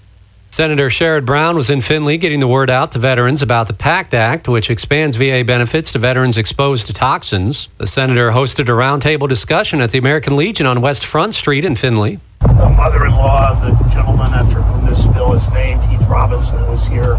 Senator 0.53 0.89
Sherrod 0.89 1.25
Brown 1.25 1.55
was 1.55 1.69
in 1.69 1.79
Findlay 1.79 2.17
getting 2.17 2.41
the 2.41 2.47
word 2.47 2.69
out 2.69 2.91
to 2.91 2.99
veterans 2.99 3.41
about 3.41 3.67
the 3.67 3.73
PACT 3.73 4.13
Act, 4.13 4.49
which 4.49 4.69
expands 4.69 5.15
VA 5.15 5.45
benefits 5.47 5.93
to 5.93 5.97
veterans 5.97 6.37
exposed 6.37 6.87
to 6.87 6.93
toxins. 6.93 7.69
The 7.77 7.87
senator 7.87 8.31
hosted 8.31 8.67
a 8.67 8.73
roundtable 8.73 9.29
discussion 9.29 9.79
at 9.79 9.91
the 9.91 9.97
American 9.97 10.35
Legion 10.35 10.65
on 10.65 10.81
West 10.81 11.05
Front 11.05 11.35
Street 11.35 11.63
in 11.63 11.77
Findlay. 11.77 12.19
The 12.41 12.73
mother 12.75 13.05
in 13.05 13.13
law 13.13 13.49
of 13.49 13.61
the 13.61 13.89
gentleman 13.89 14.33
after 14.33 14.61
whom 14.61 14.85
this 14.85 15.07
bill 15.07 15.31
is 15.31 15.49
named, 15.51 15.85
Heath 15.85 16.05
Robinson, 16.09 16.67
was 16.67 16.85
here, 16.85 17.17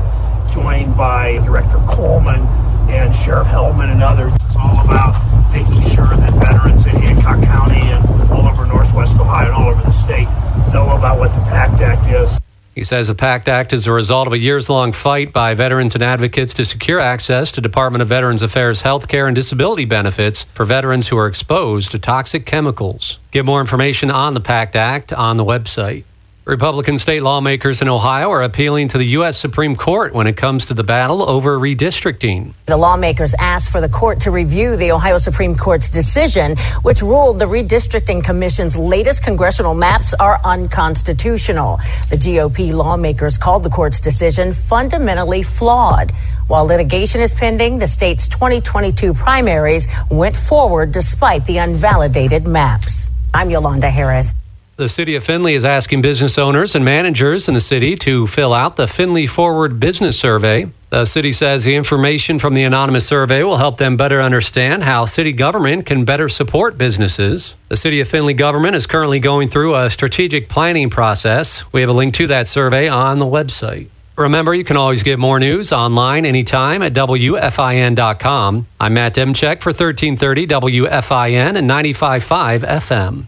joined 0.51 0.95
by 0.95 1.43
Director 1.43 1.79
Coleman 1.89 2.43
and 2.91 3.15
Sheriff 3.17 3.47
Heldman 3.47 3.91
and 3.91 4.03
others. 4.03 4.35
It's 4.35 4.57
all 4.57 4.85
about 4.85 5.17
making 5.51 5.81
sure 5.89 6.05
that 6.05 6.35
veterans 6.35 6.85
in 6.85 6.97
Hancock 6.97 7.43
County 7.45 7.81
and 7.81 8.31
all 8.31 8.47
over 8.47 8.67
Northwest 8.67 9.17
Ohio 9.17 9.47
and 9.47 9.55
all 9.55 9.71
over 9.71 9.81
the 9.81 9.91
state 9.91 10.29
know 10.71 10.95
about 10.95 11.19
what 11.19 11.31
the 11.31 11.41
PACT 11.49 11.81
Act 11.81 12.13
is. 12.13 12.39
He 12.75 12.85
says 12.85 13.09
the 13.09 13.15
PACT 13.15 13.49
Act 13.49 13.73
is 13.75 13.87
a 13.87 13.93
result 13.93 14.27
of 14.27 14.33
a 14.33 14.39
years 14.39 14.71
long 14.71 14.93
fight 14.93 15.31
by 15.31 15.53
veterans 15.53 15.95
and 15.95 16.03
advocates 16.03 16.55
to 16.55 16.65
secure 16.65 16.99
access 16.99 17.53
to 17.53 17.61
Department 17.61 18.01
of 18.01 18.09
Veterans 18.09 18.41
Affairs 18.41 18.81
health 18.81 19.09
care 19.09 19.27
and 19.27 19.35
disability 19.35 19.85
benefits 19.85 20.47
for 20.55 20.65
veterans 20.65 21.09
who 21.09 21.19
are 21.19 21.27
exposed 21.27 21.91
to 21.93 21.99
toxic 21.99 22.47
chemicals. 22.47 23.19
Get 23.31 23.45
more 23.45 23.61
information 23.61 24.11
on 24.11 24.33
the 24.33 24.41
PACT 24.41 24.75
Act 24.75 25.13
on 25.13 25.37
the 25.37 25.45
website. 25.45 26.05
Republican 26.45 26.99
state 26.99 27.23
lawmakers 27.23 27.83
in 27.83 27.89
Ohio 27.89 28.29
are 28.29 28.43
appealing 28.43 28.89
to 28.89 28.99
the 28.99 29.07
U.S. 29.19 29.39
Supreme 29.39 29.77
Court 29.77 30.13
when 30.13 30.27
it 30.27 30.37
comes 30.37 30.67
to 30.67 30.75
the 30.75 30.83
battle 30.83 31.23
over 31.23 31.57
redistricting. 31.57 32.55
The 32.67 32.77
lawmakers 32.77 33.33
asked 33.39 33.71
for 33.71 33.81
the 33.81 33.89
court 33.89 34.19
to 34.23 34.33
review 34.33 34.75
the 34.75 34.91
Ohio 34.91 35.19
Supreme 35.19 35.55
Court's 35.55 35.89
decision, 35.89 36.57
which 36.83 37.01
ruled 37.01 37.39
the 37.39 37.45
Redistricting 37.45 38.25
Commission's 38.25 38.77
latest 38.77 39.23
congressional 39.23 39.75
maps 39.75 40.15
are 40.15 40.41
unconstitutional. 40.45 41.77
The 42.11 42.17
GOP 42.17 42.75
lawmakers 42.75 43.39
called 43.39 43.63
the 43.63 43.71
court's 43.71 44.01
decision 44.01 44.53
fundamentally 44.53 45.45
flawed. 45.45 46.11
While 46.49 46.67
litigation 46.67 47.21
is 47.21 47.37
pending, 47.37 47.79
the 47.79 47.87
state's 47.87 48.27
2022 48.27 49.15
primaries 49.15 49.87
went 50.11 50.37
forward 50.37 50.91
despite 50.91 51.47
the 51.47 51.59
unvalidated 51.59 52.47
maps. 52.47 53.13
I'm 53.33 53.49
Yolanda 53.49 53.89
Harris. 53.89 54.35
The 54.77 54.89
city 54.89 55.17
of 55.17 55.25
Findlay 55.25 55.53
is 55.53 55.67
asking 55.67 56.01
business 56.01 56.39
owners 56.39 56.75
and 56.75 56.83
managers 56.83 57.47
in 57.47 57.53
the 57.53 57.61
city 57.61 57.95
to 57.97 58.27
fill 58.27 58.55
out 58.55 58.77
the 58.77 58.87
Findlay 58.87 59.27
Forward 59.27 59.79
Business 59.79 60.19
Survey. 60.19 60.67
The 60.89 61.05
city 61.05 61.33
says 61.33 61.65
the 61.65 61.75
information 61.75 62.39
from 62.39 62.55
the 62.55 62.65
anonymous 62.65 63.07
survey 63.07 63.43
will 63.43 63.59
help 63.59 63.77
them 63.77 63.99
better 63.99 64.21
understand 64.23 64.83
how 64.83 65.05
city 65.05 65.33
government 65.33 65.85
can 65.85 66.07
better 66.07 66.27
support 66.29 66.79
businesses. 66.79 67.55
The 67.69 67.77
city 67.77 68.01
of 68.01 68.09
Findlay 68.09 68.33
government 68.33 68.75
is 68.75 68.87
currently 68.87 69.21
going 69.21 69.49
through 69.49 69.77
a 69.77 69.91
strategic 69.91 70.49
planning 70.49 70.89
process. 70.89 71.71
We 71.73 71.83
have 71.83 71.91
a 71.91 71.95
link 71.95 72.15
to 72.15 72.27
that 72.29 72.47
survey 72.47 72.89
on 72.89 73.19
the 73.19 73.27
website. 73.27 73.89
Remember, 74.17 74.55
you 74.55 74.65
can 74.65 74.77
always 74.77 75.03
get 75.03 75.19
more 75.19 75.39
news 75.39 75.73
online 75.73 76.25
anytime 76.25 76.83
at 76.83 76.93
WFIN.com. 76.93 78.67
I'm 78.81 78.95
Matt 78.95 79.15
Demchek 79.15 79.63
for 79.63 79.71
1330 79.71 80.47
WFIN 80.47 81.57
and 81.57 81.69
95.5 81.69 82.61
FM. 82.61 83.27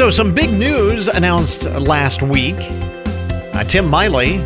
So, 0.00 0.08
some 0.08 0.32
big 0.32 0.50
news 0.50 1.08
announced 1.08 1.64
last 1.64 2.22
week. 2.22 2.56
Uh, 2.58 3.64
Tim 3.64 3.90
Mayle 3.90 4.40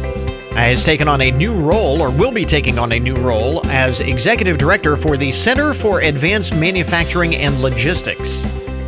has 0.57 0.83
taken 0.83 1.07
on 1.07 1.21
a 1.21 1.31
new 1.31 1.55
role, 1.55 2.03
or 2.03 2.11
will 2.11 2.33
be 2.33 2.45
taking 2.45 2.77
on 2.77 2.91
a 2.91 2.99
new 2.99 3.15
role, 3.15 3.65
as 3.69 4.01
executive 4.01 4.59
director 4.59 4.97
for 4.97 5.17
the 5.17 5.31
Center 5.31 5.73
for 5.73 6.01
Advanced 6.01 6.57
Manufacturing 6.57 7.37
and 7.37 7.61
Logistics. 7.61 8.43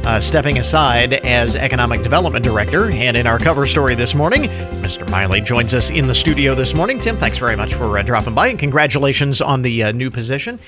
Uh, 0.07 0.21
stepping 0.21 0.59
aside 0.59 1.15
as 1.25 1.55
economic 1.55 2.03
development 2.03 2.45
director. 2.45 2.91
And 2.91 3.17
in 3.17 3.27
our 3.27 3.39
cover 3.39 3.67
story 3.67 3.95
this 3.95 4.15
morning, 4.15 4.45
Mr. 4.83 5.09
Mayle 5.09 5.45
joins 5.45 5.75
us 5.75 5.91
in 5.91 6.09
the 6.09 6.15
studio 6.15 6.57
this 6.57 6.75
morning. 6.75 6.99
Tim, 6.99 7.19
thanks 7.19 7.39
very 7.39 7.57
much 7.57 7.75
for 7.75 7.99
uh, 7.99 8.03
dropping 8.03 8.35
by 8.35 8.47
and 8.47 8.59
congratulations 8.59 9.41
on 9.41 9.63
the 9.63 9.83
uh, 9.83 9.93
new 9.93 10.11
position. 10.11 10.61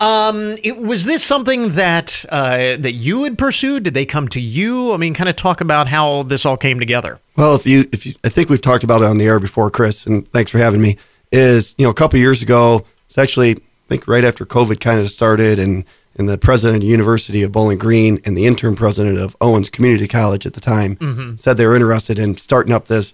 Um, 0.00 0.56
it, 0.62 0.76
was 0.76 1.04
this 1.04 1.24
something 1.24 1.70
that 1.70 2.24
uh, 2.28 2.76
that 2.76 2.94
you 2.94 3.24
had 3.24 3.38
pursued? 3.38 3.84
Did 3.84 3.94
they 3.94 4.06
come 4.06 4.28
to 4.28 4.40
you? 4.40 4.92
I 4.92 4.96
mean, 4.96 5.14
kind 5.14 5.28
of 5.28 5.36
talk 5.36 5.60
about 5.60 5.88
how 5.88 6.24
this 6.24 6.44
all 6.44 6.56
came 6.56 6.78
together. 6.78 7.20
Well, 7.36 7.54
if 7.54 7.66
you, 7.66 7.88
if 7.92 8.06
you, 8.06 8.14
I 8.24 8.28
think 8.28 8.48
we've 8.48 8.60
talked 8.60 8.84
about 8.84 9.02
it 9.02 9.06
on 9.06 9.18
the 9.18 9.26
air 9.26 9.40
before, 9.40 9.70
Chris, 9.70 10.06
and 10.06 10.30
thanks 10.32 10.50
for 10.50 10.58
having 10.58 10.80
me. 10.80 10.96
Is 11.32 11.74
you 11.78 11.84
know 11.84 11.90
a 11.90 11.94
couple 11.94 12.18
years 12.18 12.42
ago, 12.42 12.84
it's 13.06 13.18
actually 13.18 13.52
I 13.52 13.88
think 13.88 14.06
right 14.06 14.24
after 14.24 14.44
COVID 14.44 14.80
kind 14.80 15.00
of 15.00 15.08
started, 15.10 15.58
and 15.58 15.84
and 16.16 16.28
the 16.28 16.38
president 16.38 16.76
of 16.76 16.82
the 16.82 16.88
University 16.88 17.42
of 17.42 17.52
Bowling 17.52 17.78
Green 17.78 18.20
and 18.24 18.36
the 18.36 18.46
interim 18.46 18.76
president 18.76 19.18
of 19.18 19.36
Owens 19.40 19.68
Community 19.68 20.06
College 20.06 20.46
at 20.46 20.54
the 20.54 20.60
time 20.60 21.36
said 21.38 21.56
they 21.56 21.66
were 21.66 21.74
interested 21.74 22.18
in 22.18 22.36
starting 22.36 22.72
up 22.72 22.86
this 22.86 23.12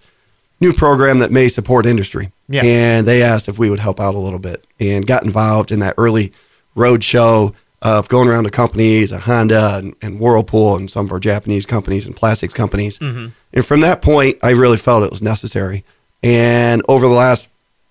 new 0.60 0.72
program 0.72 1.18
that 1.18 1.30
may 1.30 1.48
support 1.48 1.86
industry. 1.86 2.30
Yeah. 2.48 2.62
And 2.62 3.08
they 3.08 3.22
asked 3.22 3.48
if 3.48 3.58
we 3.58 3.70
would 3.70 3.80
help 3.80 3.98
out 3.98 4.14
a 4.14 4.18
little 4.18 4.38
bit 4.38 4.66
and 4.78 5.06
got 5.06 5.24
involved 5.24 5.72
in 5.72 5.78
that 5.80 5.94
early 5.96 6.32
road 6.74 7.02
show 7.04 7.54
of 7.82 8.08
going 8.08 8.28
around 8.28 8.44
to 8.44 8.50
companies, 8.50 9.10
a 9.10 9.18
Honda 9.18 9.76
and, 9.78 9.94
and 10.02 10.20
Whirlpool 10.20 10.76
and 10.76 10.90
some 10.90 11.06
of 11.06 11.12
our 11.12 11.18
Japanese 11.18 11.64
companies 11.64 12.04
and 12.06 12.14
plastics 12.14 12.52
companies. 12.52 12.98
Mm-hmm. 12.98 13.28
And 13.54 13.66
from 13.66 13.80
that 13.80 14.02
point, 14.02 14.38
I 14.42 14.50
really 14.50 14.76
felt 14.76 15.02
it 15.02 15.10
was 15.10 15.22
necessary. 15.22 15.84
And 16.22 16.82
over 16.88 17.08
the 17.08 17.14
last 17.14 17.48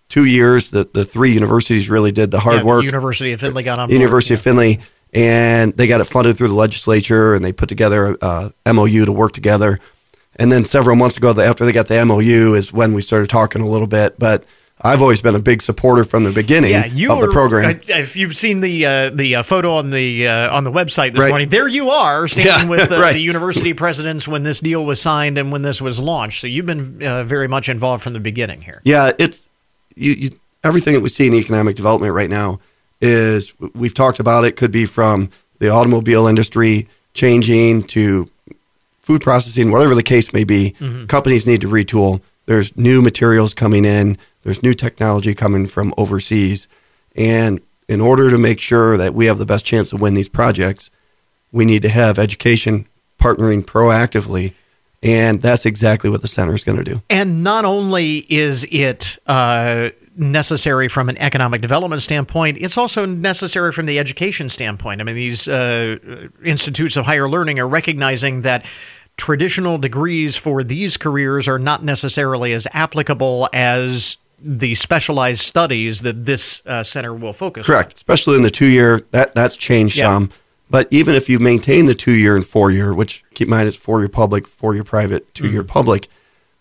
two 0.07 0.25
years, 0.25 0.69
the, 0.69 0.87
the 0.93 1.05
three 1.05 1.31
universities 1.33 1.89
really 1.89 2.11
did 2.11 2.29
the 2.31 2.39
hard 2.39 2.57
Yeah, 2.57 2.63
work. 2.63 2.83
University 2.83 3.31
of 3.31 3.39
Findlay 3.41 3.63
got 3.63 3.79
on 3.79 3.87
board. 3.87 3.93
University 3.93 4.33
of 4.35 4.39
Yeah. 4.39 4.43
Findlay, 4.43 4.79
and 5.11 5.73
they 5.75 5.87
got 5.87 6.01
it 6.01 6.05
funded 6.05 6.37
through 6.37 6.49
the 6.49 6.55
legislature, 6.55 7.33
and 7.33 7.43
they 7.43 7.51
put 7.51 7.67
together 7.69 8.15
uh, 8.21 8.49
a, 8.65 8.69
a 8.69 8.73
MOU 8.73 9.05
to 9.05 9.11
work 9.11 9.33
together. 9.33 9.79
And 10.35 10.51
then 10.51 10.65
several 10.65 10.95
months 10.95 11.17
ago, 11.17 11.31
after 11.39 11.65
they 11.65 11.71
got 11.71 11.87
the 11.87 12.05
MOU, 12.05 12.53
is 12.53 12.71
when 12.71 12.93
we 12.93 13.01
started 13.01 13.29
talking 13.29 13.61
a 13.61 13.67
little 13.67 13.87
bit. 13.87 14.17
But 14.19 14.45
I've 14.81 15.01
always 15.01 15.21
been 15.21 15.35
a 15.35 15.39
big 15.39 15.61
supporter 15.61 16.05
from 16.05 16.23
the 16.23 16.31
beginning 16.31 16.71
Yeah, 16.71 16.85
you 16.85 17.11
of 17.11 17.17
were, 17.19 17.27
the 17.27 17.33
program. 17.33 17.65
uh, 17.69 17.79
if 17.97 18.15
you've 18.15 18.37
seen 18.37 18.61
the 18.61 18.85
uh, 18.85 19.09
the 19.09 19.35
uh, 19.37 19.43
photo 19.43 19.75
on 19.75 19.89
the 19.89 20.27
uh, 20.27 20.55
on 20.55 20.63
the 20.63 20.71
website 20.71 21.11
this 21.13 21.21
Right. 21.23 21.29
morning, 21.29 21.49
there 21.49 21.67
you 21.67 21.89
are 21.89 22.27
standing 22.29 22.69
Yeah, 22.69 22.69
with 22.69 22.91
uh, 22.91 22.99
right. 22.99 23.13
the 23.13 23.19
university 23.21 23.73
presidents 23.73 24.27
when 24.27 24.43
this 24.43 24.61
deal 24.61 24.85
was 24.85 25.01
signed 25.01 25.37
and 25.37 25.51
when 25.51 25.63
this 25.63 25.81
was 25.81 25.99
launched. 25.99 26.39
So 26.41 26.47
you've 26.47 26.65
been 26.65 27.03
uh, 27.05 27.25
very 27.25 27.47
much 27.49 27.67
involved 27.67 28.03
from 28.03 28.13
the 28.13 28.19
beginning 28.21 28.61
here. 28.61 28.81
Yeah, 28.85 29.11
it's 29.19 29.47
you, 29.95 30.13
you. 30.13 30.29
Everything 30.63 30.93
that 30.93 31.01
we 31.01 31.09
see 31.09 31.27
in 31.27 31.33
economic 31.33 31.75
development 31.75 32.13
right 32.13 32.29
now 32.29 32.59
is 33.01 33.53
we've 33.73 33.93
talked 33.93 34.19
about. 34.19 34.45
It 34.45 34.55
could 34.55 34.71
be 34.71 34.85
from 34.85 35.29
the 35.59 35.69
automobile 35.69 36.27
industry 36.27 36.87
changing 37.13 37.83
to 37.83 38.29
food 38.99 39.21
processing, 39.21 39.71
whatever 39.71 39.95
the 39.95 40.03
case 40.03 40.31
may 40.33 40.43
be. 40.45 40.71
Companies 41.07 41.45
need 41.47 41.61
to 41.61 41.67
retool. 41.67 42.21
There's 42.45 42.75
new 42.77 43.01
materials 43.01 43.53
coming 43.53 43.83
in. 43.85 44.17
There's 44.43 44.63
new 44.63 44.73
technology 44.73 45.33
coming 45.33 45.67
from 45.67 45.93
overseas, 45.97 46.67
and 47.15 47.61
in 47.87 48.01
order 48.01 48.29
to 48.29 48.37
make 48.37 48.59
sure 48.59 48.97
that 48.97 49.13
we 49.13 49.25
have 49.25 49.37
the 49.37 49.45
best 49.45 49.65
chance 49.65 49.89
to 49.89 49.97
win 49.97 50.13
these 50.13 50.29
projects, 50.29 50.91
we 51.51 51.65
need 51.65 51.81
to 51.81 51.89
have 51.89 52.19
education 52.19 52.87
partnering 53.19 53.63
proactively, 53.65 54.53
and 55.03 55.41
that's 55.41 55.65
exactly 55.65 56.09
what 56.09 56.21
the 56.21 56.27
center 56.27 56.53
is 56.53 56.63
going 56.63 56.77
to 56.77 56.83
do. 56.83 57.01
And 57.09 57.43
not 57.43 57.65
only 57.65 58.19
is 58.29 58.65
it 58.71 59.17
uh, 59.27 59.89
necessary 60.15 60.87
from 60.87 61.09
an 61.09 61.17
economic 61.17 61.61
development 61.61 62.03
standpoint, 62.03 62.57
it's 62.59 62.77
also 62.77 63.05
necessary 63.05 63.71
from 63.71 63.85
the 63.87 63.99
education 63.99 64.49
standpoint. 64.49 65.01
I 65.01 65.03
mean, 65.03 65.15
these 65.15 65.47
uh, 65.47 65.97
institutes 66.43 66.95
of 66.97 67.05
higher 67.05 67.29
learning 67.29 67.59
are 67.59 67.67
recognizing 67.67 68.43
that 68.43 68.65
traditional 69.17 69.77
degrees 69.77 70.35
for 70.35 70.63
these 70.63 70.95
careers 70.95 71.47
are 71.47 71.59
not 71.59 71.83
necessarily 71.83 72.53
as 72.53 72.67
applicable 72.71 73.49
as 73.51 74.17
the 74.41 74.75
specialized 74.75 75.41
studies 75.41 76.01
that 76.01 76.25
this 76.25 76.61
uh, 76.65 76.83
center 76.83 77.13
will 77.13 77.33
focus 77.33 77.67
on. 77.67 77.73
Correct, 77.73 77.95
especially 77.95 78.35
in 78.35 78.41
the 78.41 78.51
two 78.51 78.65
year. 78.67 79.01
That 79.11 79.35
that's 79.35 79.57
changed 79.57 79.97
Yeah. 79.97 80.05
some. 80.05 80.31
But 80.71 80.87
even 80.91 81.15
if 81.15 81.27
you 81.29 81.39
maintain 81.39 81.87
the 81.87 81.95
two 81.95 82.11
year 82.11 82.35
and 82.35 82.45
four 82.45 82.69
year, 82.71 82.93
which 82.93 83.23
keep 83.33 83.47
in 83.47 83.49
mind 83.51 83.67
it's 83.67 83.77
four 83.77 83.99
year 83.99 84.09
public, 84.09 84.47
four 84.47 84.75
year 84.75 84.83
private, 84.83 85.33
two 85.33 85.45
Mm-hmm. 85.45 85.53
year 85.53 85.63
public, 85.63 86.07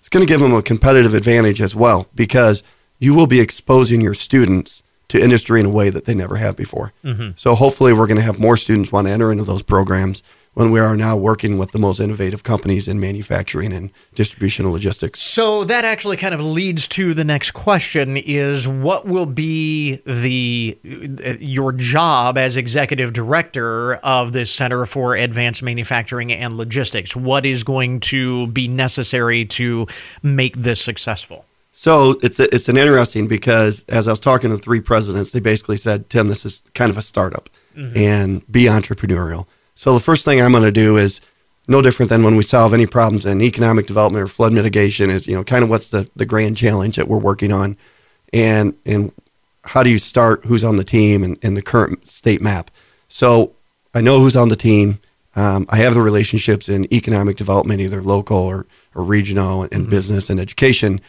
it's 0.01 0.09
going 0.09 0.27
to 0.27 0.31
give 0.33 0.41
them 0.41 0.55
a 0.55 0.63
competitive 0.63 1.13
advantage 1.15 1.61
as 1.61 1.75
well 1.77 2.09
because 2.15 2.63
you 2.99 3.15
will 3.15 3.27
be 3.27 3.39
exposing 3.41 4.01
your 4.01 4.15
students 4.15 4.83
to 5.09 5.23
industry 5.23 5.61
in 5.61 5.67
a 5.67 5.71
way 5.71 5.91
that 5.91 6.05
they 6.07 6.15
never 6.15 6.37
have 6.37 6.57
before. 6.57 6.93
Mm-hmm. 7.05 7.31
So 7.37 7.55
hopefully, 7.55 7.93
we're 7.93 8.07
going 8.07 8.17
to 8.19 8.23
have 8.23 8.39
more 8.39 8.57
students 8.57 8.91
want 8.93 9.07
to 9.07 9.13
enter 9.13 9.31
into 9.31 9.45
those 9.45 9.63
programs 9.63 10.23
when 10.59 10.73
we 10.73 10.81
are 10.81 10.97
now 10.97 11.17
working 11.17 11.57
with 11.57 11.71
the 11.71 11.79
most 11.79 12.01
innovative 12.01 12.43
companies 12.43 12.89
in 12.89 12.99
manufacturing 12.99 13.73
and 13.73 13.93
distribution 14.17 14.65
and 14.65 14.75
logistics. 14.75 15.23
So 15.23 15.63
that 15.63 15.85
actually 15.85 16.17
kind 16.17 16.35
of 16.35 16.41
leads 16.41 16.89
to 16.89 17.15
the 17.15 17.23
next 17.23 17.53
question 17.53 18.17
is 18.17 18.67
what 18.67 19.07
will 19.07 19.25
be 19.25 20.03
the 20.05 20.77
uh, 20.85 21.35
your 21.39 21.71
job 21.71 22.37
as 22.37 22.57
executive 22.57 23.13
director 23.13 23.95
of 23.99 24.33
this 24.33 24.51
Center 24.51 24.85
for 24.85 25.15
Advanced 25.15 25.63
Manufacturing 25.63 26.33
and 26.33 26.57
Logistics? 26.57 27.15
What 27.15 27.47
is 27.47 27.63
going 27.63 28.01
to 28.01 28.49
be 28.49 28.67
necessary 28.67 29.45
to 29.45 29.87
make 30.25 30.57
this 30.57 30.81
successful? 30.81 31.45
So 31.71 32.19
it's 32.21 32.41
a, 32.41 32.53
it's 32.53 32.69
an 32.69 32.77
interesting 32.77 33.29
because 33.29 33.85
as 33.89 34.09
I 34.09 34.11
was 34.11 34.19
talking 34.19 34.51
to 34.51 34.57
the 34.57 34.63
three 34.63 34.81
presidents, 34.81 35.31
they 35.31 35.39
basically 35.39 35.77
said, 35.77 36.11
"Tim, 36.11 36.27
this 36.27 36.45
is 36.45 36.63
kind 36.75 36.91
of 36.91 36.99
a 36.99 37.03
startup, 37.03 37.49
and 37.77 38.45
be 38.51 38.65
entrepreneurial." 38.65 39.47
So 39.79 39.95
the 39.95 40.01
first 40.01 40.25
thing 40.25 40.41
I'm 40.41 40.51
going 40.51 40.65
to 40.65 40.73
do 40.73 40.97
is 40.97 41.21
no 41.69 41.81
different 41.81 42.11
than 42.11 42.25
when 42.25 42.35
we 42.35 42.43
solve 42.43 42.75
any 42.75 42.85
problems 42.85 43.25
in 43.25 43.41
economic 43.41 43.87
development 43.87 44.25
or 44.25 44.27
flood 44.27 44.53
mitigation. 44.53 45.09
Is 45.09 45.29
you 45.29 45.37
know 45.37 45.45
kind 45.45 45.63
of 45.63 45.71
what's 45.71 45.91
the 45.91 46.11
the 46.17 46.27
grand 46.27 46.57
challenge 46.57 46.97
that 46.97 47.07
we're 47.07 47.17
working 47.17 47.53
on, 47.53 47.77
and 48.33 48.75
and 48.85 49.13
how 49.63 49.85
do 49.85 49.91
you 49.91 49.99
start? 49.99 50.45
Who's 50.47 50.65
on 50.65 50.79
the 50.79 50.85
team 50.85 51.23
and, 51.23 51.39
and 51.45 51.57
the 51.57 51.63
current 51.63 52.09
state 52.09 52.43
map? 52.43 52.73
So 53.07 53.53
I 53.95 54.01
know 54.01 54.19
who's 54.19 54.35
on 54.35 54.49
the 54.49 54.57
team. 54.57 54.99
Um, 55.37 55.65
I 55.69 55.77
have 55.77 55.95
the 55.95 56.03
relationships 56.03 56.69
in 56.69 56.93
economic 56.93 57.37
development, 57.37 57.81
either 57.81 58.03
local 58.03 58.37
or, 58.37 58.67
or 58.97 59.05
regional, 59.05 59.69
and 59.71 59.89
business 59.89 60.29
and 60.29 60.41
education 60.41 61.01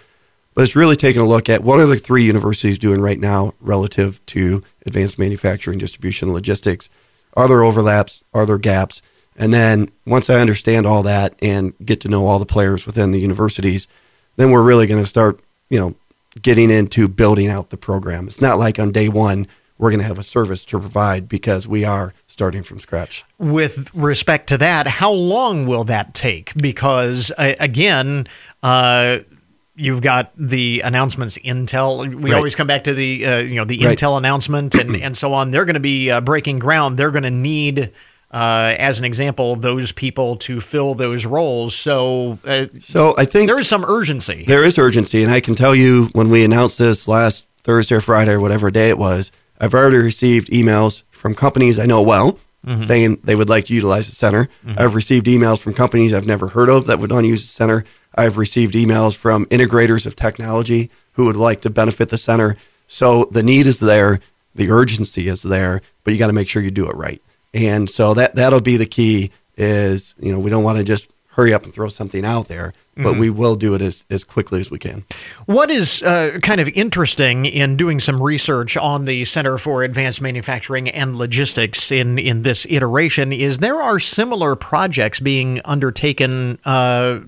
but 0.56 0.64
it's 0.64 0.76
really 0.76 0.96
taking 0.96 1.22
a 1.22 1.28
look 1.28 1.48
at 1.48 1.64
what 1.64 1.80
are 1.80 1.86
the 1.86 1.96
three 1.96 2.24
universities 2.24 2.78
doing 2.78 3.00
right 3.00 3.20
now 3.20 3.54
relative 3.62 4.20
to 4.26 4.62
advanced 4.86 5.18
manufacturing, 5.18 5.78
distribution, 5.78 6.28
and 6.28 6.34
logistics. 6.36 6.90
Are 7.36 7.48
there 7.48 7.64
overlaps? 7.64 8.24
Are 8.34 8.46
there 8.46 8.58
gaps? 8.58 9.02
And 9.36 9.54
then 9.54 9.90
once 10.06 10.30
I 10.30 10.42
understand 10.42 10.86
all 10.86 11.04
that 11.04 11.34
and 11.42 11.74
get 11.84 12.02
to 12.02 12.10
know 12.10 12.26
all 12.26 12.40
the 12.40 12.46
players 12.46 12.86
within 12.86 13.12
the 13.12 13.20
universities, 13.20 13.88
then 14.36 14.52
we're 14.52 14.64
really 14.64 14.88
going 14.88 15.02
to 15.02 15.08
start, 15.08 15.40
you 15.70 15.80
know, 15.80 15.96
getting 16.42 16.70
into 16.70 17.08
building 17.08 17.48
out 17.48 17.70
the 17.70 17.78
program. 17.78 18.28
It's 18.28 18.42
not 18.42 18.60
like 18.60 18.80
on 18.80 18.92
day 18.92 19.10
one 19.10 19.48
we're 19.78 19.90
going 19.90 20.02
to 20.02 20.06
have 20.06 20.20
a 20.20 20.24
service 20.24 20.66
to 20.66 20.78
provide 20.78 21.30
because 21.30 21.66
we 21.66 21.86
are 21.86 22.14
starting 22.28 22.64
from 22.64 22.80
scratch. 22.80 23.24
With 23.38 23.90
respect 23.96 24.48
to 24.48 24.58
that, 24.58 24.88
how 24.88 25.12
long 25.12 25.66
will 25.66 25.86
that 25.86 26.14
take? 26.14 26.54
Because 26.56 27.32
again, 27.38 28.28
uh, 28.62 29.20
you've 29.80 30.02
got 30.02 30.32
the 30.38 30.82
announcements. 30.82 31.38
Intel. 31.40 32.06
We 32.14 32.32
Right. 32.32 32.38
always 32.38 32.56
come 32.56 32.68
back 32.68 32.84
to 32.84 32.94
the 32.94 33.26
uh, 33.26 33.38
you 33.40 33.56
know 33.56 33.66
the 33.66 33.84
Right. 33.86 33.98
Intel 33.98 34.18
announcement 34.18 34.76
and 34.76 34.96
and 34.96 35.18
so 35.18 35.34
on. 35.34 35.52
They're 35.52 35.66
going 35.66 35.76
to 35.76 35.80
be 35.80 36.12
uh, 36.12 36.22
breaking 36.22 36.60
ground. 36.60 36.98
They're 36.98 37.12
going 37.12 37.24
to 37.24 37.30
need. 37.32 37.92
Uh, 38.32 38.76
as 38.78 39.00
an 39.00 39.06
example, 39.06 39.56
those 39.56 39.92
people 39.92 40.36
to 40.36 40.62
fill 40.62 40.94
those 40.94 41.26
roles. 41.26 41.74
So 41.76 42.38
uh, 42.46 42.68
So 42.80 43.16
I 43.18 43.26
think 43.26 43.48
there 43.50 43.58
is 43.60 43.68
some 43.68 43.84
urgency. 43.84 44.46
There 44.48 44.64
is 44.64 44.78
urgency, 44.78 45.24
and 45.24 45.32
I 45.32 45.40
can 45.40 45.56
tell 45.56 45.74
you 45.74 46.10
when 46.14 46.30
we 46.30 46.44
announced 46.44 46.78
this 46.78 47.08
last 47.08 47.46
Thursday 47.64 47.96
or 47.96 48.02
Friday 48.02 48.34
or 48.34 48.40
whatever 48.40 48.70
day 48.70 48.90
it 48.90 49.00
was, 49.00 49.32
I've 49.60 49.74
already 49.74 49.98
received 49.98 50.50
emails 50.52 51.02
from 51.10 51.34
companies 51.34 51.80
I 51.80 51.88
know 51.88 52.04
well 52.04 52.38
Mm-hmm. 52.66 52.84
saying 52.84 53.22
they 53.24 53.36
would 53.36 53.48
like 53.48 53.68
to 53.68 53.74
utilize 53.74 54.08
the 54.08 54.16
center. 54.16 54.50
Mm-hmm. 54.66 54.76
I've 54.78 54.94
received 54.94 55.28
emails 55.28 55.60
from 55.60 55.74
companies 55.74 56.14
I've 56.14 56.28
never 56.28 56.50
heard 56.50 56.68
of 56.68 56.88
that 56.88 57.00
would 57.00 57.10
want 57.10 57.24
to 57.24 57.30
use 57.30 57.42
the 57.42 57.48
center. 57.48 57.86
I've 58.14 58.38
received 58.38 58.74
emails 58.76 59.16
from 59.16 59.46
integrators 59.46 60.06
of 60.06 60.18
technology 60.18 60.92
who 61.14 61.26
would 61.28 61.38
like 61.38 61.62
to 61.62 61.70
benefit 61.70 62.10
the 62.10 62.18
center. 62.18 62.58
So 62.86 63.30
the 63.32 63.44
need 63.44 63.66
is 63.66 63.80
there, 63.80 64.20
the 64.56 64.72
urgency 64.72 65.30
is 65.30 65.42
there, 65.42 65.82
but 66.04 66.12
you 66.12 66.20
got 66.20 66.28
to 66.28 66.34
make 66.34 66.50
sure 66.50 66.62
you 66.62 66.70
do 66.70 66.90
it 66.90 66.96
right. 66.98 67.22
And 67.54 67.90
so 67.90 68.14
that 68.16 68.36
that'll 68.36 68.60
be 68.60 68.76
the 68.76 68.86
key 68.86 69.32
is, 69.56 70.14
you 70.20 70.32
know, 70.34 70.40
we 70.40 70.50
don't 70.50 70.64
want 70.64 70.80
to 70.80 70.84
just 70.84 71.10
hurry 71.40 71.54
up 71.54 71.64
and 71.64 71.74
throw 71.74 71.88
something 71.88 72.26
out 72.26 72.50
there, 72.50 72.74
but 72.98 73.18
we 73.18 73.30
will 73.30 73.56
do 73.56 73.74
it 73.74 73.82
as, 73.82 74.04
as 74.10 74.26
quickly 74.26 74.60
as 74.60 74.70
we 74.70 74.78
can. 74.78 75.06
What 75.46 75.72
is 75.72 76.04
uh, 76.04 76.40
kind 76.44 76.60
of 76.60 76.68
interesting 76.70 77.46
in 77.46 77.78
doing 77.78 78.02
some 78.02 78.22
research 78.22 78.76
on 78.76 79.06
the 79.06 79.24
Center 79.24 79.58
for 79.58 79.84
Advanced 79.84 80.22
Manufacturing 80.22 80.90
and 80.90 81.16
Logistics 81.16 81.94
in, 81.94 82.20
in 82.20 82.42
this 82.42 82.68
iteration 82.70 83.32
is 83.32 83.60
there 83.60 83.82
are 83.82 84.00
similar 84.00 84.58
projects 84.58 85.22
being 85.22 85.62
undertaken 85.64 86.60
uh, 86.66 87.20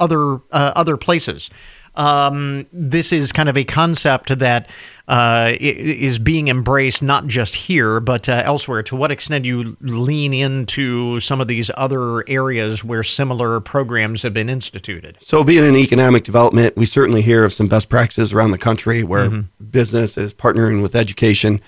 other 0.00 0.36
uh, 0.50 0.72
other 0.74 0.96
places. 0.96 1.50
Um, 1.98 2.66
this 2.72 3.12
is 3.12 3.32
kind 3.32 3.48
of 3.48 3.56
a 3.56 3.64
concept 3.64 4.38
that 4.38 4.70
uh, 5.08 5.52
is 5.58 6.18
being 6.18 6.48
embraced 6.48 7.02
not 7.02 7.26
just 7.26 7.54
here 7.54 7.98
but 7.98 8.28
uh, 8.28 8.42
elsewhere. 8.44 8.82
To 8.84 8.96
what 8.96 9.10
extent 9.10 9.42
do 9.42 9.48
you 9.48 9.76
lean 9.80 10.32
into 10.32 11.18
some 11.18 11.40
of 11.40 11.48
these 11.48 11.70
other 11.76 12.28
areas 12.28 12.84
where 12.84 13.02
similar 13.02 13.58
programs 13.60 14.22
have 14.22 14.32
been 14.32 14.48
instituted? 14.48 15.16
So, 15.20 15.42
being 15.42 15.64
in 15.64 15.74
economic 15.74 16.24
development, 16.24 16.76
we 16.76 16.86
certainly 16.86 17.20
hear 17.22 17.44
of 17.44 17.52
some 17.52 17.66
best 17.66 17.88
practices 17.88 18.32
around 18.32 18.52
the 18.52 18.58
country 18.58 19.02
where 19.02 19.28
business 19.70 20.16
is 20.16 20.32
partnering 20.32 20.80
with 20.82 20.94
education. 20.94 21.60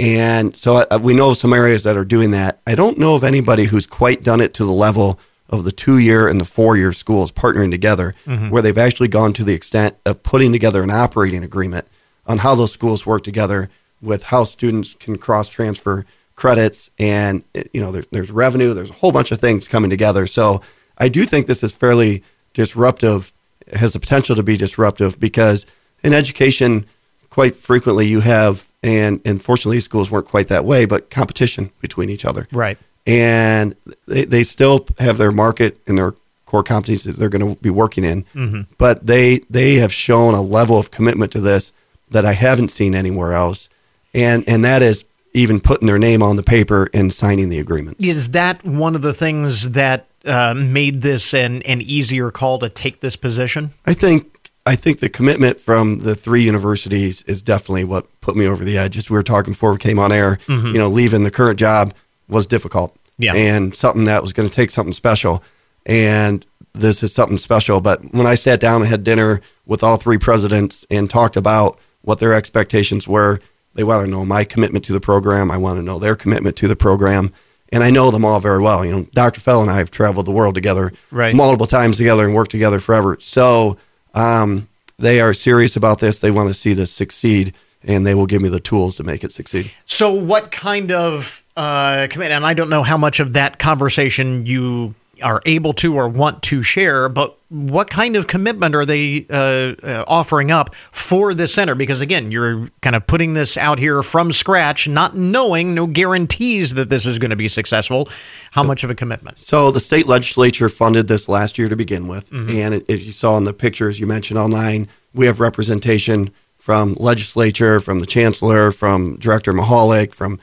And 0.00 0.56
so 0.56 0.76
uh, 0.76 0.98
we 1.02 1.12
know 1.12 1.30
of 1.30 1.36
some 1.36 1.52
areas 1.52 1.82
that 1.82 1.96
are 1.96 2.04
doing 2.04 2.30
that. 2.30 2.60
I 2.66 2.74
don't 2.74 2.98
know 2.98 3.14
of 3.16 3.24
anybody 3.24 3.64
who's 3.64 3.86
quite 3.86 4.22
done 4.22 4.40
it 4.40 4.54
to 4.54 4.64
the 4.64 4.72
level 4.72 5.18
of 5.48 5.64
the 5.64 5.72
two 5.72 5.98
year 5.98 6.28
and 6.28 6.40
the 6.40 6.44
four 6.44 6.76
year 6.76 6.92
schools 6.92 7.32
partnering 7.32 7.70
together, 7.70 8.14
mm-hmm. 8.26 8.50
where 8.50 8.62
they've 8.62 8.78
actually 8.78 9.08
gone 9.08 9.32
to 9.34 9.44
the 9.44 9.54
extent 9.54 9.96
of 10.04 10.22
putting 10.22 10.52
together 10.52 10.82
an 10.82 10.90
operating 10.90 11.42
agreement 11.42 11.86
on 12.26 12.38
how 12.38 12.54
those 12.54 12.72
schools 12.72 13.06
work 13.06 13.24
together 13.24 13.70
with 14.00 14.24
how 14.24 14.44
students 14.44 14.94
can 14.94 15.18
cross 15.18 15.48
transfer 15.48 16.04
credits, 16.36 16.90
and 16.98 17.42
you 17.72 17.80
know 17.80 17.90
there, 17.90 18.04
there's 18.10 18.30
revenue. 18.30 18.72
There's 18.72 18.90
a 18.90 18.94
whole 18.94 19.12
bunch 19.12 19.32
of 19.32 19.40
things 19.40 19.66
coming 19.66 19.90
together. 19.90 20.26
So 20.26 20.62
I 20.96 21.08
do 21.08 21.24
think 21.24 21.46
this 21.46 21.62
is 21.62 21.72
fairly 21.72 22.22
disruptive. 22.54 23.32
Has 23.72 23.92
the 23.92 24.00
potential 24.00 24.34
to 24.36 24.42
be 24.42 24.56
disruptive 24.56 25.20
because 25.20 25.66
in 26.02 26.14
education, 26.14 26.86
quite 27.28 27.56
frequently 27.56 28.06
you 28.06 28.20
have, 28.20 28.66
and 28.82 29.20
unfortunately 29.26 29.80
schools 29.80 30.10
weren't 30.10 30.26
quite 30.26 30.48
that 30.48 30.64
way, 30.64 30.86
but 30.86 31.10
competition 31.10 31.70
between 31.80 32.08
each 32.08 32.24
other. 32.24 32.48
Right. 32.52 32.78
And 33.06 33.74
they, 34.06 34.24
they 34.24 34.44
still 34.44 34.86
have 34.98 35.16
their 35.18 35.32
market 35.32 35.80
and 35.86 35.96
their 35.96 36.14
core 36.48 36.64
competencies 36.64 37.04
that 37.04 37.16
they're 37.16 37.28
going 37.28 37.54
to 37.54 37.60
be 37.62 37.70
working 37.70 38.04
in. 38.04 38.24
Mm-hmm. 38.34 38.62
But 38.78 39.06
they 39.06 39.40
they 39.50 39.74
have 39.74 39.92
shown 39.92 40.34
a 40.34 40.42
level 40.42 40.78
of 40.78 40.90
commitment 40.90 41.32
to 41.32 41.40
this 41.40 41.72
that 42.10 42.24
I 42.24 42.32
haven't 42.32 42.70
seen 42.70 42.94
anywhere 42.94 43.34
else, 43.34 43.68
and 44.14 44.48
and 44.48 44.64
that 44.64 44.82
is 44.82 45.04
even 45.34 45.60
putting 45.60 45.86
their 45.86 45.98
name 45.98 46.22
on 46.22 46.36
the 46.36 46.42
paper 46.42 46.88
and 46.94 47.12
signing 47.12 47.48
the 47.50 47.58
agreement. 47.58 47.98
Is 48.00 48.30
that 48.30 48.64
one 48.64 48.94
of 48.94 49.02
the 49.02 49.14
things 49.14 49.70
that 49.70 50.06
uh, 50.24 50.54
made 50.54 51.02
this 51.02 51.34
an 51.34 51.62
an 51.62 51.82
easier 51.82 52.30
call 52.30 52.58
to 52.60 52.68
take 52.68 53.00
this 53.00 53.16
position? 53.16 53.74
I 53.86 53.94
think 53.94 54.50
I 54.64 54.74
think 54.74 55.00
the 55.00 55.08
commitment 55.08 55.60
from 55.60 56.00
the 56.00 56.14
three 56.14 56.42
universities 56.42 57.22
is 57.22 57.42
definitely 57.42 57.84
what 57.84 58.20
put 58.20 58.36
me 58.36 58.46
over 58.46 58.64
the 58.64 58.78
edge. 58.78 58.96
As 58.96 59.10
we 59.10 59.14
were 59.14 59.22
talking 59.22 59.52
before 59.52 59.72
we 59.72 59.78
came 59.78 59.98
on 59.98 60.12
air, 60.12 60.38
mm-hmm. 60.46 60.68
you 60.68 60.78
know, 60.78 60.88
leaving 60.88 61.24
the 61.24 61.30
current 61.30 61.58
job 61.58 61.94
was 62.28 62.46
difficult, 62.46 62.96
yeah, 63.18 63.34
and 63.34 63.74
something 63.74 64.04
that 64.04 64.22
was 64.22 64.32
going 64.32 64.48
to 64.48 64.54
take 64.54 64.70
something 64.70 64.92
special 64.92 65.42
and 65.88 66.44
this 66.74 67.02
is 67.02 67.12
something 67.12 67.38
special. 67.38 67.80
But 67.80 68.12
when 68.12 68.26
I 68.26 68.34
sat 68.34 68.60
down 68.60 68.82
and 68.82 68.90
had 68.90 69.02
dinner 69.02 69.40
with 69.66 69.82
all 69.82 69.96
three 69.96 70.18
presidents 70.18 70.86
and 70.90 71.10
talked 71.10 71.36
about 71.36 71.78
what 72.02 72.20
their 72.20 72.34
expectations 72.34 73.08
were, 73.08 73.40
they 73.74 73.84
want 73.84 74.04
to 74.04 74.10
know 74.10 74.24
my 74.24 74.44
commitment 74.44 74.84
to 74.84 74.92
the 74.92 75.00
program. 75.00 75.50
I 75.50 75.56
want 75.56 75.78
to 75.78 75.82
know 75.82 75.98
their 75.98 76.14
commitment 76.14 76.56
to 76.56 76.68
the 76.68 76.76
program. 76.76 77.32
And 77.70 77.84
I 77.84 77.90
know 77.90 78.10
them 78.10 78.24
all 78.24 78.40
very 78.40 78.62
well. 78.62 78.84
You 78.84 78.92
know, 78.92 79.06
Dr. 79.12 79.40
Fell 79.40 79.60
and 79.60 79.70
I 79.70 79.76
have 79.76 79.90
traveled 79.90 80.26
the 80.26 80.32
world 80.32 80.54
together 80.54 80.92
right. 81.10 81.34
multiple 81.34 81.66
times 81.66 81.98
together 81.98 82.24
and 82.24 82.34
worked 82.34 82.50
together 82.50 82.80
forever. 82.80 83.18
So 83.20 83.76
um, 84.14 84.68
they 84.98 85.20
are 85.20 85.34
serious 85.34 85.76
about 85.76 86.00
this. 86.00 86.20
They 86.20 86.30
want 86.30 86.48
to 86.48 86.54
see 86.54 86.72
this 86.72 86.90
succeed, 86.90 87.54
and 87.82 88.06
they 88.06 88.14
will 88.14 88.26
give 88.26 88.40
me 88.40 88.48
the 88.48 88.60
tools 88.60 88.96
to 88.96 89.04
make 89.04 89.22
it 89.22 89.32
succeed. 89.32 89.70
So, 89.84 90.10
what 90.10 90.50
kind 90.50 90.90
of 90.90 91.44
uh, 91.58 92.06
commitment? 92.08 92.32
And 92.32 92.46
I 92.46 92.54
don't 92.54 92.70
know 92.70 92.82
how 92.82 92.96
much 92.96 93.20
of 93.20 93.32
that 93.34 93.58
conversation 93.58 94.46
you 94.46 94.94
are 95.22 95.42
able 95.46 95.72
to 95.72 95.96
or 95.96 96.08
want 96.08 96.42
to 96.44 96.62
share, 96.62 97.08
but 97.08 97.36
what 97.48 97.90
kind 97.90 98.14
of 98.14 98.28
commitment 98.28 98.74
are 98.74 98.86
they 98.86 99.26
uh, 99.30 99.74
uh, 99.84 100.04
offering 100.06 100.52
up 100.52 100.74
for 100.92 101.34
this 101.34 101.52
center? 101.52 101.74
Because 101.74 102.00
again, 102.00 102.30
you're 102.30 102.70
kind 102.82 102.94
of 102.94 103.06
putting 103.06 103.32
this 103.34 103.56
out 103.56 103.80
here 103.80 104.02
from 104.04 104.32
scratch, 104.32 104.86
not 104.86 105.16
knowing, 105.16 105.74
no 105.74 105.88
guarantees 105.88 106.74
that 106.74 106.88
this 106.88 107.06
is 107.06 107.18
going 107.18 107.30
to 107.30 107.36
be 107.36 107.48
successful. 107.48 108.08
How 108.52 108.62
much 108.62 108.84
of 108.84 108.90
a 108.90 108.94
commitment? 108.94 109.40
So 109.40 109.72
the 109.72 109.80
state 109.80 110.06
legislature 110.06 110.68
funded 110.68 111.08
this 111.08 111.28
last 111.28 111.58
year 111.58 111.68
to 111.68 111.76
begin 111.76 112.06
with, 112.06 112.30
mm-hmm. 112.30 112.50
and 112.50 112.74
as 112.88 113.04
you 113.04 113.12
saw 113.12 113.36
in 113.36 113.44
the 113.44 113.54
pictures 113.54 113.98
you 113.98 114.06
mentioned 114.06 114.38
online, 114.38 114.88
we 115.14 115.26
have 115.26 115.40
representation 115.40 116.30
from 116.56 116.94
legislature, 116.94 117.80
from 117.80 118.00
the 118.00 118.06
chancellor, 118.06 118.70
from 118.70 119.16
Director 119.16 119.52
Mihalik, 119.52 120.14
from 120.14 120.38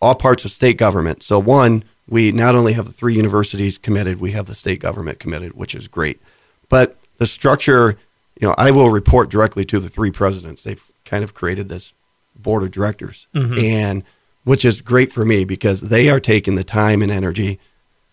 all 0.00 0.14
parts 0.14 0.44
of 0.44 0.50
state 0.50 0.76
government. 0.76 1.22
So 1.22 1.38
one 1.38 1.84
we 2.10 2.32
not 2.32 2.56
only 2.56 2.72
have 2.74 2.86
the 2.86 2.92
three 2.92 3.14
universities 3.14 3.78
committed, 3.78 4.20
we 4.20 4.32
have 4.32 4.46
the 4.46 4.54
state 4.54 4.80
government 4.80 5.20
committed, 5.20 5.52
which 5.52 5.74
is 5.76 5.86
great. 5.86 6.20
But 6.68 6.96
the 7.18 7.26
structure, 7.26 7.96
you 8.38 8.48
know, 8.48 8.54
I 8.58 8.72
will 8.72 8.90
report 8.90 9.30
directly 9.30 9.64
to 9.66 9.78
the 9.78 9.88
three 9.88 10.10
presidents. 10.10 10.64
They've 10.64 10.84
kind 11.04 11.22
of 11.22 11.34
created 11.34 11.68
this 11.68 11.94
board 12.34 12.64
of 12.64 12.72
directors, 12.72 13.28
mm-hmm. 13.34 13.58
and 13.58 14.04
which 14.42 14.64
is 14.64 14.80
great 14.80 15.12
for 15.12 15.24
me 15.24 15.44
because 15.44 15.82
they 15.82 16.10
are 16.10 16.18
taking 16.18 16.56
the 16.56 16.64
time 16.64 17.00
and 17.00 17.12
energy 17.12 17.58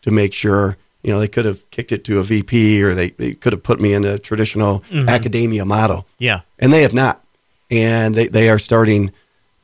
to 0.03 0.11
make 0.11 0.33
sure. 0.33 0.77
You 1.03 1.13
know, 1.13 1.19
they 1.19 1.27
could 1.27 1.45
have 1.45 1.69
kicked 1.71 1.93
it 1.93 2.03
to 2.05 2.19
a 2.19 2.23
VP 2.23 2.83
or 2.83 2.93
they, 2.93 3.11
they 3.11 3.33
could 3.33 3.53
have 3.53 3.63
put 3.63 3.79
me 3.79 3.93
in 3.93 4.03
a 4.03 4.17
traditional 4.17 4.81
mm-hmm. 4.81 5.07
academia 5.07 5.63
model. 5.63 6.05
Yeah. 6.17 6.41
And 6.59 6.73
they 6.73 6.81
have 6.81 6.93
not. 6.93 7.23
And 7.71 8.13
they, 8.13 8.27
they 8.27 8.49
are 8.49 8.59
starting 8.59 9.13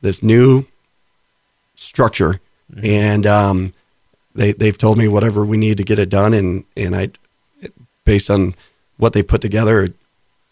this 0.00 0.22
new 0.22 0.64
structure. 1.84 2.40
Mm-hmm. 2.72 2.86
And 2.86 3.26
um, 3.26 3.72
they 4.34 4.52
they've 4.52 4.76
told 4.76 4.98
me 4.98 5.08
whatever 5.08 5.44
we 5.44 5.56
need 5.56 5.76
to 5.78 5.84
get 5.84 5.98
it 5.98 6.08
done, 6.08 6.34
and 6.34 6.64
and 6.76 6.96
I, 6.96 7.10
based 8.04 8.30
on 8.30 8.54
what 8.96 9.12
they 9.12 9.22
put 9.22 9.40
together, 9.40 9.88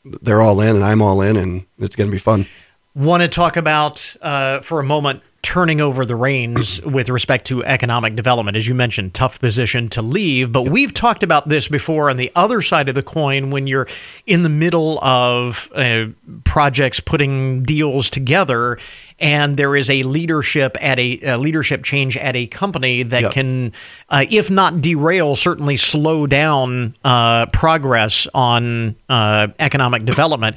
they're 0.05 0.42
all 0.42 0.61
in, 0.61 0.77
and 0.77 0.85
I'm 0.85 1.03
all 1.03 1.21
in, 1.21 1.37
and 1.37 1.66
it's 1.79 1.97
going 1.97 2.09
to 2.09 2.12
be 2.12 2.18
fun. 2.18 2.47
Want 2.95 3.23
to 3.23 3.29
talk 3.29 3.57
about 3.57 4.14
uh, 4.21 4.61
for 4.61 4.81
a 4.81 4.85
moment 4.85 5.23
turning 5.42 5.81
over 5.81 6.07
the 6.07 6.14
reins 6.14 6.81
with 6.85 7.09
respect 7.09 7.47
to 7.49 7.64
economic 7.64 8.14
development. 8.14 8.57
As 8.57 8.68
you 8.68 8.75
mentioned, 8.75 9.14
tough 9.14 9.40
position 9.40 9.88
to 9.90 10.03
leave, 10.03 10.53
but 10.53 10.68
we've 10.68 10.95
talked 10.95 11.23
about 11.23 11.49
this 11.49 11.68
before 11.68 12.11
on 12.11 12.16
the 12.16 12.31
other 12.35 12.62
side 12.62 12.88
of 12.88 12.95
the 12.95 13.03
coin 13.03 13.51
when 13.51 13.66
you're 13.66 13.88
in 14.27 14.42
the 14.42 14.49
middle 14.49 15.03
of 15.03 15.71
uh, 15.75 16.07
projects 16.45 17.01
putting 17.01 17.62
deals 17.64 18.09
together 18.09 18.79
and 19.23 19.57
there 19.57 19.77
is 19.77 19.89
a 19.89 20.03
leadership 20.03 20.77
at 20.81 20.99
a, 20.99 21.21
a 21.23 21.39
leadership 21.39 21.85
change 21.85 22.17
at 22.17 22.35
a 22.35 22.49
company 22.49 23.05
that 23.05 23.23
yep. 23.23 23.33
can, 23.33 23.73
uh, 24.09 24.27
if 24.29 24.51
not 24.51 24.83
derail, 24.83 25.37
certainly 25.37 25.77
slow 25.77 26.27
down 26.27 26.97
uh, 27.05 27.47
progress 27.47 28.27
on 28.35 28.97
uh, 29.09 29.47
economic 29.61 30.05
development. 30.05 30.57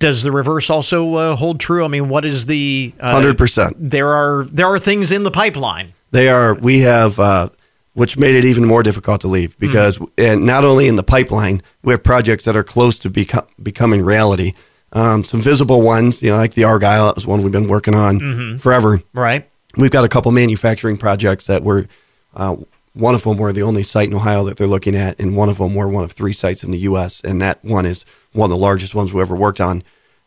Does 0.00 0.24
the 0.24 0.32
reverse 0.32 0.68
also 0.70 1.14
uh, 1.14 1.36
hold 1.36 1.60
true? 1.60 1.84
I 1.84 1.88
mean, 1.88 2.08
what 2.08 2.24
is 2.24 2.46
the 2.46 2.92
uh, 2.98 3.12
hundred 3.12 3.38
percent? 3.38 3.76
There 3.78 4.08
are 4.08 4.44
there 4.50 4.66
are 4.66 4.80
things 4.80 5.12
in 5.12 5.22
the 5.22 5.30
pipeline. 5.30 5.94
They 6.10 6.28
are. 6.28 6.54
We 6.54 6.80
have, 6.80 7.18
uh, 7.20 7.50
which 7.94 8.18
made 8.18 8.34
it 8.34 8.44
even 8.44 8.64
more 8.64 8.82
difficult 8.82 9.20
to 9.20 9.28
leave 9.28 9.56
because, 9.58 9.98
mm. 9.98 10.10
and 10.18 10.44
not 10.44 10.64
only 10.64 10.88
in 10.88 10.96
the 10.96 11.04
pipeline, 11.04 11.62
we 11.84 11.92
have 11.92 12.02
projects 12.02 12.44
that 12.44 12.56
are 12.56 12.64
close 12.64 12.98
to 12.98 13.08
beco- 13.08 13.46
becoming 13.62 14.02
reality. 14.02 14.52
Um, 14.94 15.24
some 15.24 15.42
visible 15.42 15.82
ones, 15.82 16.22
you 16.22 16.30
know, 16.30 16.36
like 16.36 16.54
the 16.54 16.64
Argyle, 16.64 17.06
that 17.06 17.16
was 17.16 17.26
one 17.26 17.42
we've 17.42 17.50
been 17.52 17.68
working 17.68 17.94
on 17.94 18.20
mm-hmm. 18.20 18.56
forever. 18.58 19.00
Right. 19.12 19.48
We've 19.76 19.90
got 19.90 20.04
a 20.04 20.08
couple 20.08 20.30
manufacturing 20.32 20.96
projects 20.96 21.46
that 21.46 21.62
were. 21.62 21.86
Uh, 22.34 22.56
one 22.94 23.16
of 23.16 23.24
them 23.24 23.38
we're 23.38 23.52
the 23.52 23.62
only 23.62 23.82
site 23.82 24.08
in 24.08 24.14
Ohio 24.14 24.44
that 24.44 24.56
they're 24.56 24.68
looking 24.68 24.94
at, 24.94 25.18
and 25.18 25.36
one 25.36 25.48
of 25.48 25.58
them 25.58 25.74
we're 25.74 25.88
one 25.88 26.04
of 26.04 26.12
three 26.12 26.32
sites 26.32 26.62
in 26.62 26.70
the 26.70 26.78
U.S. 26.78 27.20
And 27.22 27.42
that 27.42 27.62
one 27.64 27.86
is 27.86 28.04
one 28.32 28.46
of 28.46 28.56
the 28.56 28.62
largest 28.62 28.94
ones 28.94 29.12
we 29.12 29.20
ever 29.20 29.34
worked 29.34 29.60
on. 29.60 29.82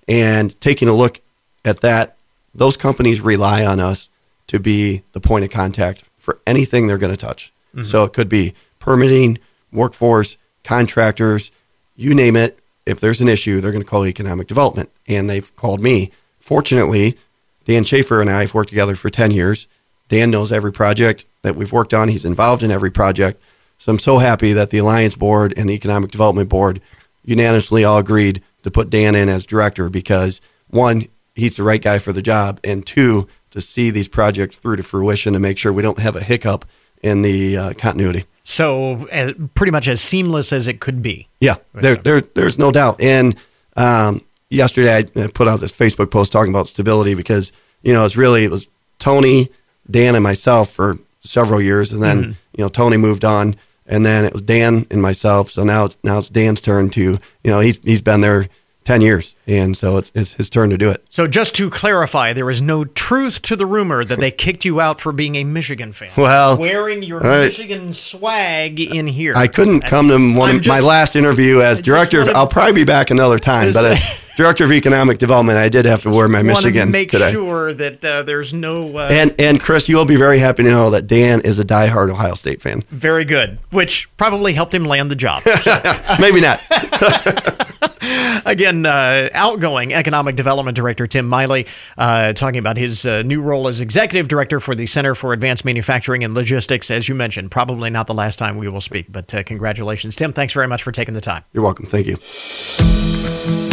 And 0.07 0.59
taking 0.59 0.89
a 0.89 0.93
look 0.93 1.21
at 1.63 1.79
that, 1.79 2.17
those 2.53 2.75
companies 2.75 3.21
rely 3.21 3.65
on 3.65 3.79
us 3.79 4.09
to 4.47 4.59
be 4.59 5.03
the 5.13 5.21
point 5.21 5.45
of 5.45 5.51
contact 5.51 6.03
for 6.17 6.39
anything 6.45 6.87
they're 6.87 6.97
going 6.97 7.13
to 7.13 7.17
touch. 7.17 7.53
Mm-hmm. 7.73 7.85
So 7.85 8.03
it 8.03 8.13
could 8.13 8.29
be 8.29 8.53
permitting, 8.79 9.39
workforce, 9.71 10.37
contractors, 10.63 11.51
you 11.95 12.13
name 12.13 12.35
it. 12.35 12.59
If 12.87 12.99
there's 12.99 13.21
an 13.21 13.27
issue, 13.27 13.59
they're 13.59 13.71
going 13.71 13.83
to 13.83 13.89
call 13.89 14.05
economic 14.05 14.47
development. 14.47 14.89
And 15.07 15.29
they've 15.29 15.55
called 15.55 15.81
me. 15.81 16.11
Fortunately, 16.39 17.17
Dan 17.65 17.83
Schaefer 17.83 18.21
and 18.21 18.29
I 18.29 18.41
have 18.41 18.53
worked 18.53 18.69
together 18.69 18.95
for 18.95 19.09
10 19.09 19.31
years. 19.31 19.67
Dan 20.07 20.31
knows 20.31 20.51
every 20.51 20.71
project 20.71 21.25
that 21.41 21.55
we've 21.55 21.71
worked 21.71 21.93
on. 21.93 22.07
He's 22.07 22.25
involved 22.25 22.63
in 22.63 22.71
every 22.71 22.91
project. 22.91 23.41
So 23.77 23.91
I'm 23.91 23.99
so 23.99 24.17
happy 24.17 24.53
that 24.53 24.69
the 24.69 24.77
Alliance 24.77 25.15
Board 25.15 25.53
and 25.57 25.69
the 25.69 25.73
Economic 25.73 26.11
Development 26.11 26.49
Board 26.49 26.81
unanimously 27.23 27.83
all 27.83 27.97
agreed 27.97 28.41
to 28.63 28.71
put 28.71 28.89
Dan 28.89 29.15
in 29.15 29.29
as 29.29 29.45
director 29.45 29.89
because 29.89 30.41
one, 30.67 31.07
he's 31.35 31.57
the 31.57 31.63
right 31.63 31.81
guy 31.81 31.99
for 31.99 32.13
the 32.13 32.21
job, 32.21 32.59
and 32.63 32.85
two, 32.85 33.27
to 33.51 33.61
see 33.61 33.91
these 33.91 34.07
projects 34.07 34.57
through 34.57 34.77
to 34.77 34.83
fruition 34.83 35.35
and 35.35 35.41
make 35.41 35.57
sure 35.57 35.71
we 35.71 35.81
don't 35.83 35.99
have 35.99 36.15
a 36.15 36.23
hiccup 36.23 36.65
in 37.01 37.21
the 37.21 37.57
uh, 37.57 37.73
continuity. 37.73 38.25
So, 38.49 39.09
uh, 39.09 39.33
pretty 39.55 39.71
much 39.71 39.89
as 39.89 39.99
seamless 39.99 40.53
as 40.53 40.67
it 40.67 40.79
could 40.79 41.01
be. 41.01 41.27
Yeah, 41.41 41.55
there, 41.73 41.97
there, 41.97 42.21
there's 42.21 42.57
no 42.57 42.71
doubt. 42.71 43.01
And 43.01 43.35
um, 43.75 44.25
yesterday 44.49 44.95
I 44.95 45.27
put 45.27 45.49
out 45.49 45.59
this 45.59 45.73
Facebook 45.73 46.11
post 46.11 46.31
talking 46.31 46.53
about 46.53 46.69
stability 46.69 47.13
because 47.13 47.51
you 47.81 47.91
know 47.91 48.05
it's 48.05 48.15
really 48.15 48.45
it 48.45 48.49
was 48.49 48.69
Tony, 48.99 49.49
Dan, 49.91 50.15
and 50.15 50.23
myself 50.23 50.71
for 50.71 50.97
several 51.19 51.61
years, 51.61 51.91
and 51.91 52.01
then 52.01 52.21
mm-hmm. 52.21 52.31
you 52.57 52.63
know 52.63 52.69
Tony 52.69 52.95
moved 52.95 53.25
on, 53.25 53.57
and 53.85 54.05
then 54.05 54.23
it 54.23 54.31
was 54.31 54.43
Dan 54.43 54.87
and 54.89 55.01
myself. 55.01 55.51
So 55.51 55.65
now 55.65 55.85
it's 55.85 55.97
now 56.01 56.19
it's 56.19 56.29
Dan's 56.29 56.61
turn 56.61 56.89
to 56.91 57.01
you 57.43 57.51
know 57.51 57.59
he's 57.59 57.79
he's 57.83 58.01
been 58.01 58.21
there 58.21 58.47
10 58.87 59.01
years. 59.01 59.35
And 59.47 59.77
so 59.77 59.97
it's, 59.97 60.13
it's, 60.15 60.33
his 60.35 60.49
turn 60.49 60.69
to 60.69 60.77
do 60.77 60.89
it. 60.89 61.05
So, 61.09 61.27
just 61.27 61.53
to 61.55 61.69
clarify, 61.69 62.31
there 62.31 62.49
is 62.49 62.61
no 62.61 62.85
truth 62.85 63.41
to 63.43 63.57
the 63.57 63.65
rumor 63.65 64.05
that 64.05 64.17
they 64.17 64.31
kicked 64.31 64.63
you 64.63 64.79
out 64.79 65.01
for 65.01 65.11
being 65.11 65.35
a 65.35 65.43
Michigan 65.43 65.91
fan. 65.91 66.09
Well, 66.15 66.57
wearing 66.57 67.03
your 67.03 67.19
Michigan 67.19 67.91
swag 67.91 68.79
in 68.79 69.05
here. 69.05 69.33
I 69.35 69.47
couldn't 69.47 69.81
come 69.81 70.07
to 70.07 70.37
one 70.37 70.61
just, 70.61 70.69
my 70.69 70.79
last 70.79 71.17
interview 71.17 71.59
as 71.59 71.81
director. 71.81 72.19
Wanted, 72.19 72.35
I'll 72.35 72.47
probably 72.47 72.73
be 72.73 72.85
back 72.85 73.11
another 73.11 73.39
time, 73.39 73.73
but 73.73 73.97
director 74.37 74.63
of 74.63 74.71
economic 74.71 75.17
development, 75.17 75.57
I 75.57 75.67
did 75.67 75.85
have 75.85 76.03
to 76.03 76.09
wear 76.09 76.29
my 76.29 76.41
Michigan. 76.41 76.87
To 76.87 76.91
make 76.91 77.11
today. 77.11 77.31
sure 77.33 77.73
that 77.73 78.05
uh, 78.05 78.23
there's 78.23 78.53
no. 78.53 78.97
Uh, 78.97 79.09
and 79.11 79.35
and 79.37 79.59
Chris, 79.59 79.89
you 79.89 79.97
will 79.97 80.05
be 80.05 80.15
very 80.15 80.39
happy 80.39 80.63
to 80.63 80.69
know 80.69 80.89
that 80.91 81.07
Dan 81.07 81.41
is 81.41 81.59
a 81.59 81.65
diehard 81.65 82.09
Ohio 82.09 82.35
State 82.35 82.61
fan. 82.61 82.83
Very 82.89 83.25
good, 83.25 83.59
which 83.71 84.07
probably 84.15 84.53
helped 84.53 84.73
him 84.73 84.85
land 84.85 85.11
the 85.11 85.15
job. 85.15 85.41
So. 85.41 85.81
Maybe 86.19 86.39
not. 86.39 86.61
Again, 88.45 88.85
uh, 88.85 89.29
outgoing 89.33 89.93
Economic 89.93 90.35
Development 90.37 90.75
Director 90.75 91.07
Tim 91.07 91.27
Mayle 91.27 91.65
uh, 91.97 92.31
talking 92.33 92.59
about 92.59 92.77
his 92.77 93.05
uh, 93.05 93.23
new 93.23 93.41
role 93.41 93.67
as 93.67 93.81
Executive 93.81 94.29
Director 94.29 94.61
for 94.61 94.75
the 94.75 94.85
Center 94.85 95.15
for 95.15 95.33
Advanced 95.33 95.65
Manufacturing 95.65 96.23
and 96.23 96.33
Logistics. 96.33 96.89
As 96.89 97.09
you 97.09 97.15
mentioned, 97.15 97.51
probably 97.51 97.89
not 97.89 98.07
the 98.07 98.13
last 98.13 98.39
time 98.39 98.57
we 98.57 98.69
will 98.69 98.81
speak, 98.81 99.07
but 99.09 99.33
uh, 99.33 99.43
congratulations, 99.43 100.15
Tim. 100.15 100.31
Thanks 100.31 100.53
very 100.53 100.67
much 100.67 100.83
for 100.83 100.93
taking 100.93 101.15
the 101.15 101.21
time. 101.21 101.43
You're 101.51 101.63
welcome. 101.63 101.85
Thank 101.85 102.07
you. 102.07 103.66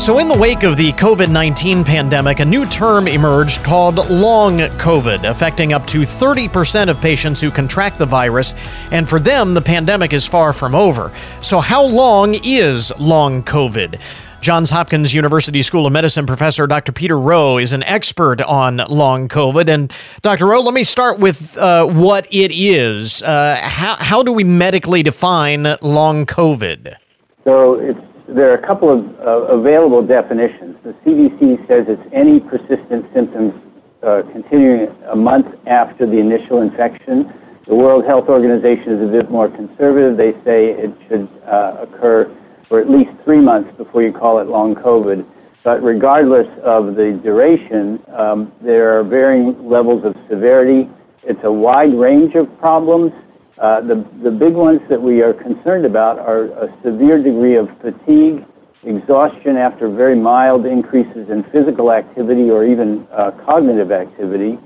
So, 0.00 0.18
in 0.18 0.28
the 0.28 0.38
wake 0.38 0.62
of 0.62 0.78
the 0.78 0.92
COVID 0.92 1.30
19 1.30 1.84
pandemic, 1.84 2.40
a 2.40 2.44
new 2.46 2.64
term 2.64 3.06
emerged 3.06 3.62
called 3.62 4.08
long 4.08 4.56
COVID, 4.58 5.28
affecting 5.28 5.74
up 5.74 5.86
to 5.88 6.00
30% 6.00 6.88
of 6.88 6.98
patients 7.02 7.38
who 7.38 7.50
contract 7.50 7.98
the 7.98 8.06
virus. 8.06 8.54
And 8.92 9.06
for 9.06 9.20
them, 9.20 9.52
the 9.52 9.60
pandemic 9.60 10.14
is 10.14 10.24
far 10.24 10.54
from 10.54 10.74
over. 10.74 11.12
So, 11.42 11.60
how 11.60 11.84
long 11.84 12.34
is 12.42 12.90
long 12.98 13.42
COVID? 13.42 14.00
Johns 14.40 14.70
Hopkins 14.70 15.12
University 15.12 15.60
School 15.60 15.84
of 15.84 15.92
Medicine 15.92 16.24
professor 16.24 16.66
Dr. 16.66 16.92
Peter 16.92 17.20
Rowe 17.20 17.58
is 17.58 17.74
an 17.74 17.82
expert 17.82 18.40
on 18.40 18.78
long 18.78 19.28
COVID. 19.28 19.68
And 19.68 19.92
Dr. 20.22 20.46
Rowe, 20.46 20.62
let 20.62 20.72
me 20.72 20.82
start 20.82 21.18
with 21.18 21.58
uh, 21.58 21.86
what 21.86 22.26
it 22.30 22.52
is. 22.52 23.22
Uh, 23.22 23.60
how, 23.60 23.96
how 23.96 24.22
do 24.22 24.32
we 24.32 24.44
medically 24.44 25.02
define 25.02 25.64
long 25.82 26.24
COVID? 26.24 26.96
So 27.44 27.74
it's 27.74 28.09
there 28.34 28.50
are 28.50 28.54
a 28.54 28.66
couple 28.66 28.90
of 28.90 29.20
uh, 29.20 29.52
available 29.52 30.06
definitions. 30.06 30.76
The 30.84 30.92
CDC 31.04 31.66
says 31.66 31.86
it's 31.88 32.02
any 32.12 32.40
persistent 32.40 33.06
symptoms 33.12 33.54
uh, 34.02 34.22
continuing 34.32 34.88
a 35.10 35.16
month 35.16 35.46
after 35.66 36.06
the 36.06 36.18
initial 36.18 36.62
infection. 36.62 37.32
The 37.66 37.74
World 37.74 38.04
Health 38.04 38.28
Organization 38.28 38.98
is 38.98 39.08
a 39.08 39.12
bit 39.12 39.30
more 39.30 39.48
conservative. 39.48 40.16
They 40.16 40.32
say 40.44 40.70
it 40.70 40.92
should 41.08 41.28
uh, 41.46 41.76
occur 41.80 42.34
for 42.68 42.80
at 42.80 42.88
least 42.88 43.10
three 43.24 43.40
months 43.40 43.76
before 43.76 44.02
you 44.02 44.12
call 44.12 44.38
it 44.38 44.46
long 44.46 44.74
COVID. 44.74 45.26
But 45.62 45.82
regardless 45.82 46.46
of 46.62 46.94
the 46.94 47.20
duration, 47.22 48.02
um, 48.16 48.52
there 48.62 48.98
are 48.98 49.04
varying 49.04 49.68
levels 49.68 50.04
of 50.04 50.16
severity. 50.28 50.88
It's 51.22 51.44
a 51.44 51.52
wide 51.52 51.94
range 51.94 52.34
of 52.34 52.46
problems. 52.58 53.12
Uh, 53.60 53.82
the, 53.82 54.06
the 54.22 54.30
big 54.30 54.54
ones 54.54 54.80
that 54.88 55.00
we 55.00 55.20
are 55.20 55.34
concerned 55.34 55.84
about 55.84 56.18
are 56.18 56.44
a 56.64 56.74
severe 56.82 57.22
degree 57.22 57.56
of 57.56 57.68
fatigue, 57.82 58.42
exhaustion 58.84 59.58
after 59.58 59.90
very 59.90 60.16
mild 60.16 60.64
increases 60.64 61.28
in 61.28 61.44
physical 61.52 61.92
activity 61.92 62.48
or 62.48 62.64
even 62.64 63.06
uh, 63.12 63.30
cognitive 63.44 63.92
activity, 63.92 64.58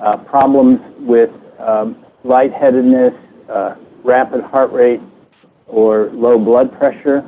uh, 0.00 0.16
problems 0.16 0.80
with 0.98 1.30
um, 1.60 2.04
lightheadedness, 2.24 3.14
uh, 3.48 3.76
rapid 4.02 4.42
heart 4.42 4.72
rate, 4.72 5.00
or 5.68 6.10
low 6.12 6.36
blood 6.36 6.76
pressure, 6.76 7.24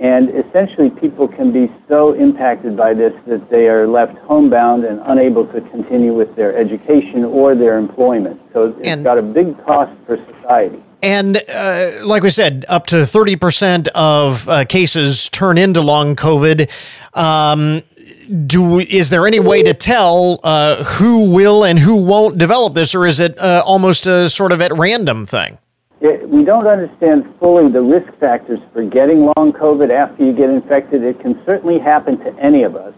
and 0.00 0.30
essentially, 0.30 0.88
people 0.88 1.28
can 1.28 1.52
be 1.52 1.70
so 1.86 2.14
impacted 2.14 2.74
by 2.74 2.94
this 2.94 3.12
that 3.26 3.50
they 3.50 3.68
are 3.68 3.86
left 3.86 4.16
homebound 4.20 4.84
and 4.84 4.98
unable 5.04 5.46
to 5.48 5.60
continue 5.60 6.14
with 6.14 6.34
their 6.36 6.56
education 6.56 7.22
or 7.22 7.54
their 7.54 7.76
employment. 7.76 8.40
So 8.54 8.74
it's 8.78 8.88
and, 8.88 9.04
got 9.04 9.18
a 9.18 9.22
big 9.22 9.62
cost 9.66 9.92
for 10.06 10.16
society. 10.16 10.82
And 11.02 11.42
uh, 11.50 11.98
like 12.02 12.22
we 12.22 12.30
said, 12.30 12.64
up 12.68 12.86
to 12.86 12.96
30% 12.96 13.88
of 13.88 14.48
uh, 14.48 14.64
cases 14.64 15.28
turn 15.28 15.58
into 15.58 15.82
long 15.82 16.16
COVID. 16.16 16.70
Um, 17.12 17.82
do 18.46 18.78
is 18.78 19.10
there 19.10 19.26
any 19.26 19.40
way 19.40 19.62
to 19.62 19.74
tell 19.74 20.40
uh, 20.44 20.82
who 20.82 21.30
will 21.30 21.64
and 21.64 21.78
who 21.78 21.96
won't 21.96 22.38
develop 22.38 22.72
this, 22.72 22.94
or 22.94 23.06
is 23.06 23.20
it 23.20 23.38
uh, 23.38 23.62
almost 23.66 24.06
a 24.06 24.30
sort 24.30 24.52
of 24.52 24.62
at 24.62 24.72
random 24.72 25.26
thing? 25.26 25.58
It, 26.00 26.28
we 26.28 26.44
don't 26.44 26.66
understand 26.66 27.32
fully 27.38 27.70
the 27.70 27.82
risk 27.82 28.12
factors 28.18 28.58
for 28.72 28.82
getting 28.84 29.26
long 29.36 29.52
COVID 29.52 29.90
after 29.90 30.24
you 30.24 30.32
get 30.32 30.48
infected. 30.48 31.02
It 31.02 31.20
can 31.20 31.40
certainly 31.44 31.78
happen 31.78 32.18
to 32.20 32.34
any 32.38 32.62
of 32.62 32.74
us. 32.74 32.94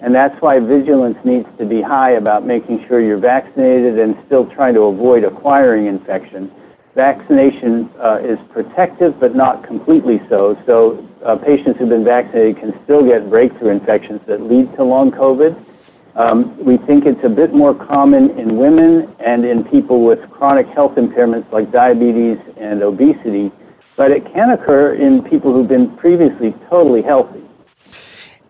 And 0.00 0.14
that's 0.14 0.40
why 0.42 0.58
vigilance 0.58 1.16
needs 1.24 1.48
to 1.58 1.64
be 1.64 1.80
high 1.80 2.10
about 2.10 2.44
making 2.44 2.84
sure 2.86 3.00
you're 3.00 3.18
vaccinated 3.18 3.98
and 3.98 4.16
still 4.26 4.46
trying 4.46 4.74
to 4.74 4.82
avoid 4.82 5.24
acquiring 5.24 5.86
infection. 5.86 6.50
Vaccination 6.94 7.88
uh, 8.00 8.18
is 8.22 8.38
protective, 8.50 9.18
but 9.18 9.34
not 9.34 9.64
completely 9.64 10.20
so. 10.28 10.60
So 10.66 11.08
uh, 11.24 11.36
patients 11.36 11.78
who've 11.78 11.88
been 11.88 12.04
vaccinated 12.04 12.58
can 12.58 12.78
still 12.84 13.02
get 13.02 13.30
breakthrough 13.30 13.70
infections 13.70 14.20
that 14.26 14.42
lead 14.42 14.74
to 14.76 14.84
long 14.84 15.10
COVID. 15.10 15.64
Um, 16.14 16.62
we 16.62 16.76
think 16.78 17.06
it's 17.06 17.24
a 17.24 17.28
bit 17.28 17.54
more 17.54 17.74
common 17.74 18.38
in 18.38 18.56
women 18.58 19.14
and 19.20 19.44
in 19.44 19.64
people 19.64 20.04
with 20.04 20.20
chronic 20.30 20.66
health 20.68 20.96
impairments 20.96 21.50
like 21.50 21.72
diabetes 21.72 22.38
and 22.58 22.82
obesity, 22.82 23.50
but 23.96 24.10
it 24.10 24.30
can 24.32 24.50
occur 24.50 24.94
in 24.94 25.22
people 25.22 25.52
who've 25.52 25.68
been 25.68 25.96
previously 25.96 26.54
totally 26.68 27.02
healthy. 27.02 27.42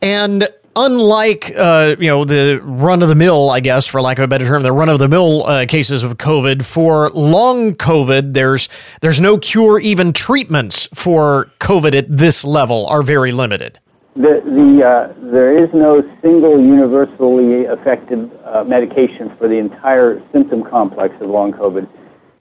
And 0.01 0.48
unlike 0.75 1.53
uh, 1.57 1.96
you 1.98 2.09
know 2.09 2.25
the 2.25 2.61
run 2.62 3.03
of 3.03 3.09
the 3.09 3.14
mill, 3.14 3.51
I 3.51 3.61
guess, 3.61 3.87
for 3.87 4.01
lack 4.01 4.18
of 4.18 4.25
a 4.25 4.29
better 4.29 4.46
term, 4.46 4.64
the 4.64 4.72
run 4.72 4.88
of 4.88 4.98
the 4.98 5.09
mill 5.09 5.46
uh, 5.46 5.66
cases 5.66 6.03
of 6.03 6.18
COVID, 6.18 6.64
for 6.64 7.11
long 7.11 7.75
COVID, 7.75 8.35
there's 8.35 8.68
there's 9.01 9.20
no 9.20 9.38
cure. 9.38 9.79
Even 9.79 10.12
treatments 10.12 10.88
for 10.94 11.51
COVID 11.61 11.94
at 11.94 12.07
this 12.09 12.44
level 12.44 12.87
are 12.87 13.03
very 13.03 13.31
limited. 13.31 13.79
The, 14.14 14.42
the, 14.44 14.85
uh, 14.87 15.31
there 15.33 15.57
is 15.57 15.70
no 15.72 16.03
single 16.20 16.61
universally 16.61 17.62
effective 17.62 18.31
uh, 18.44 18.62
medication 18.62 19.35
for 19.38 19.48
the 19.48 19.57
entire 19.57 20.22
symptom 20.33 20.62
complex 20.64 21.14
of 21.22 21.31
long 21.31 21.53
COVID. 21.53 21.88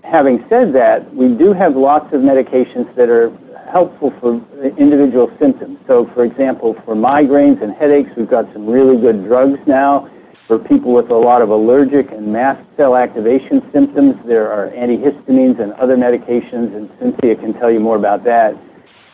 Having 0.04 0.44
said 0.50 0.74
that, 0.74 1.14
we 1.16 1.30
do 1.30 1.54
have 1.54 1.78
lots 1.78 2.14
of 2.14 2.20
medications 2.20 2.94
that 2.96 3.10
are 3.10 3.32
helpful 3.72 4.12
for 4.20 4.36
individual 4.78 5.32
symptoms. 5.40 5.78
So, 5.88 6.08
for 6.14 6.26
example, 6.26 6.76
for 6.84 6.94
migraines 6.94 7.64
and 7.64 7.74
headaches, 7.74 8.10
we've 8.18 8.30
got 8.30 8.52
some 8.52 8.68
really 8.68 9.00
good 9.00 9.24
drugs 9.24 9.60
now. 9.66 10.10
For 10.48 10.60
people 10.60 10.92
with 10.92 11.10
a 11.10 11.16
lot 11.16 11.42
of 11.42 11.50
allergic 11.52 12.12
and 12.12 12.34
mast 12.34 12.62
cell 12.76 12.98
activation 12.98 13.62
symptoms, 13.72 14.16
there 14.26 14.52
are 14.52 14.70
antihistamines 14.72 15.62
and 15.62 15.72
other 15.74 15.96
medications, 15.96 16.76
and 16.76 16.92
Cynthia 17.00 17.38
can 17.38 17.54
tell 17.54 17.72
you 17.72 17.80
more 17.80 17.96
about 17.96 18.26
that. 18.26 18.58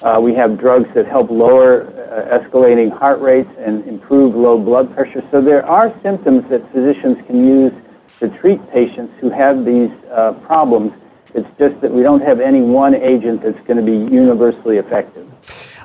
Uh, 0.02 0.20
we 0.22 0.34
have 0.36 0.60
drugs 0.60 0.88
that 0.94 1.08
help 1.08 1.32
lower 1.32 1.88
uh, 1.88 2.38
escalating 2.38 2.96
heart 2.96 3.20
rates 3.20 3.50
and 3.58 3.86
improve 3.88 4.36
low 4.36 4.60
blood 4.60 4.94
pressure. 4.94 5.24
So 5.32 5.42
there 5.42 5.66
are 5.66 5.94
symptoms 6.04 6.44
that 6.50 6.62
physicians 6.72 7.18
can 7.26 7.48
use 7.48 7.74
to 8.20 8.30
treat 8.40 8.60
patients 8.72 9.14
who 9.20 9.30
have 9.30 9.66
these 9.66 9.90
uh, 10.12 10.34
problems. 10.46 10.92
It's 11.34 11.48
just 11.58 11.82
that 11.82 11.92
we 11.92 12.04
don't 12.04 12.22
have 12.22 12.40
any 12.40 12.62
one 12.62 12.94
agent 12.96 13.42
that's 13.42 13.60
going 13.68 13.78
to 13.78 13.84
be 13.84 14.14
universally 14.14 14.78
effective. 14.78 15.28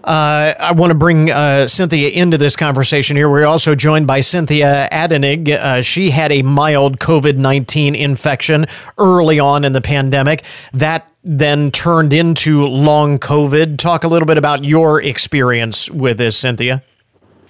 I 0.05 0.73
want 0.73 0.91
to 0.91 0.99
bring 0.99 1.31
uh, 1.31 1.69
Cynthia 1.69 2.09
into 2.09 2.39
this 2.39 2.57
conversation 2.57 3.17
here. 3.17 3.29
We're 3.29 3.47
also 3.47 3.75
joined 3.75 4.07
by 4.07 4.21
Cynthia 4.21 4.89
Adinig. 4.91 5.51
Uh, 5.51 5.81
she 5.81 6.11
had 6.11 6.33
a 6.33 6.43
mild 6.43 6.99
COVID 6.99 7.37
19 7.37 7.95
infection 7.95 8.67
early 8.99 9.39
on 9.39 9.65
in 9.65 9.73
the 9.73 9.81
pandemic. 9.81 10.45
That 10.73 11.12
then 11.25 11.71
turned 11.71 12.13
into 12.13 12.67
long 12.67 13.19
COVID. 13.19 13.79
Talk 13.79 14.05
a 14.05 14.09
little 14.09 14.27
bit 14.27 14.39
about 14.39 14.65
your 14.65 15.01
experience 15.01 15.91
with 15.91 16.19
this, 16.19 16.37
Cynthia. 16.37 16.83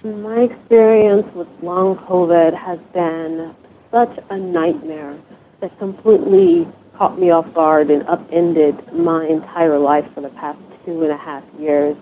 My 0.03 0.41
experience 0.41 1.25
with 1.33 1.47
long 1.61 1.97
COVID 1.97 2.53
has 2.55 2.79
been 2.93 3.55
such 3.91 4.19
a 4.29 4.37
nightmare 4.37 5.17
that 5.61 5.77
completely 5.79 6.67
caught 6.97 7.17
me 7.17 7.31
off 7.31 7.51
guard 7.53 7.89
and 7.89 8.07
upended 8.07 8.75
my 8.93 9.25
entire 9.25 9.79
life 9.79 10.05
for 10.13 10.21
the 10.21 10.29
past 10.29 10.59
two 10.85 11.03
and 11.03 11.11
a 11.11 11.17
half 11.17 11.43
years. 11.57 11.95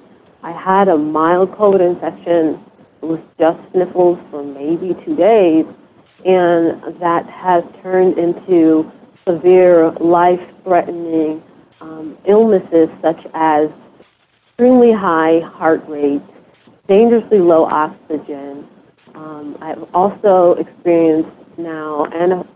I 0.43 0.51
had 0.51 0.87
a 0.87 0.97
mild 0.97 1.51
COVID 1.51 1.79
infection 1.79 2.63
with 3.01 3.21
just 3.39 3.59
sniffles 3.71 4.19
for 4.29 4.43
maybe 4.43 4.95
two 5.05 5.15
days, 5.15 5.65
and 6.25 6.99
that 6.99 7.29
has 7.29 7.63
turned 7.81 8.17
into 8.17 8.91
severe, 9.25 9.91
life 9.99 10.41
threatening 10.63 11.43
um, 11.81 12.17
illnesses 12.25 12.89
such 13.01 13.19
as 13.33 13.69
extremely 14.49 14.91
high 14.91 15.39
heart 15.39 15.81
rate, 15.87 16.21
dangerously 16.87 17.39
low 17.39 17.65
oxygen. 17.65 18.67
Um, 19.15 19.57
I've 19.61 19.83
also 19.93 20.53
experienced 20.53 21.29
now 21.57 22.05
an 22.13 22.47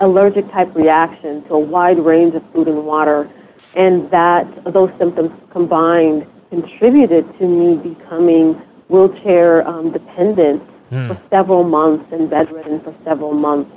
allergic 0.00 0.50
type 0.50 0.74
reaction 0.74 1.44
to 1.44 1.54
a 1.54 1.58
wide 1.58 1.98
range 1.98 2.34
of 2.34 2.42
food 2.52 2.68
and 2.68 2.84
water, 2.84 3.30
and 3.76 4.10
that 4.10 4.46
those 4.72 4.90
symptoms 4.98 5.30
combined 5.52 6.26
contributed 6.50 7.24
to 7.38 7.46
me 7.46 7.76
becoming 7.76 8.54
wheelchair 8.88 9.66
um, 9.66 9.90
dependent 9.90 10.62
mm. 10.90 11.08
for 11.08 11.22
several 11.30 11.64
months 11.64 12.04
and 12.12 12.28
bedridden 12.28 12.80
for 12.80 12.94
several 13.04 13.32
months, 13.32 13.70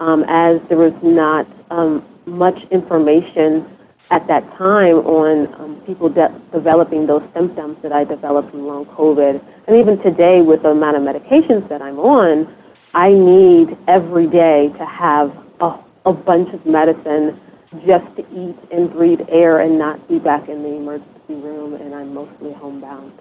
um, 0.00 0.24
as 0.26 0.60
there 0.68 0.78
was 0.78 0.94
not 1.02 1.46
um, 1.70 2.04
much 2.26 2.58
information 2.70 3.64
at 4.10 4.26
that 4.26 4.42
time 4.56 4.96
on 5.06 5.54
um, 5.60 5.82
people 5.86 6.08
de- 6.08 6.40
developing 6.52 7.06
those 7.06 7.22
symptoms 7.34 7.76
that 7.82 7.92
I 7.92 8.04
developed 8.04 8.50
from 8.50 8.66
long 8.66 8.86
COVID. 8.86 9.42
And 9.66 9.76
even 9.76 9.98
today, 10.02 10.40
with 10.40 10.62
the 10.62 10.70
amount 10.70 10.96
of 10.96 11.02
medications 11.02 11.68
that 11.68 11.82
I'm 11.82 11.98
on, 11.98 12.54
I 12.94 13.12
need 13.12 13.76
every 13.86 14.26
day 14.26 14.68
to 14.78 14.86
have 14.86 15.36
a, 15.60 15.78
a 16.06 16.12
bunch 16.12 16.52
of 16.54 16.64
medicine 16.64 17.38
just 17.86 18.06
to 18.16 18.22
eat 18.32 18.56
and 18.72 18.90
breathe 18.90 19.20
air 19.28 19.60
and 19.60 19.78
not 19.78 20.08
be 20.08 20.18
back 20.18 20.48
in 20.48 20.62
the 20.62 20.70
emergency 20.70 21.34
room, 21.34 21.74
and 21.74 21.94
I'm 21.94 22.14
mostly 22.14 22.52
homebound 22.54 23.12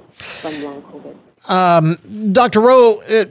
from 0.41 0.63
long 0.63 0.82
COVID. 0.84 1.17
Um, 1.50 2.32
Dr. 2.32 2.62
Rowe, 2.62 3.02
uh, 3.02 3.26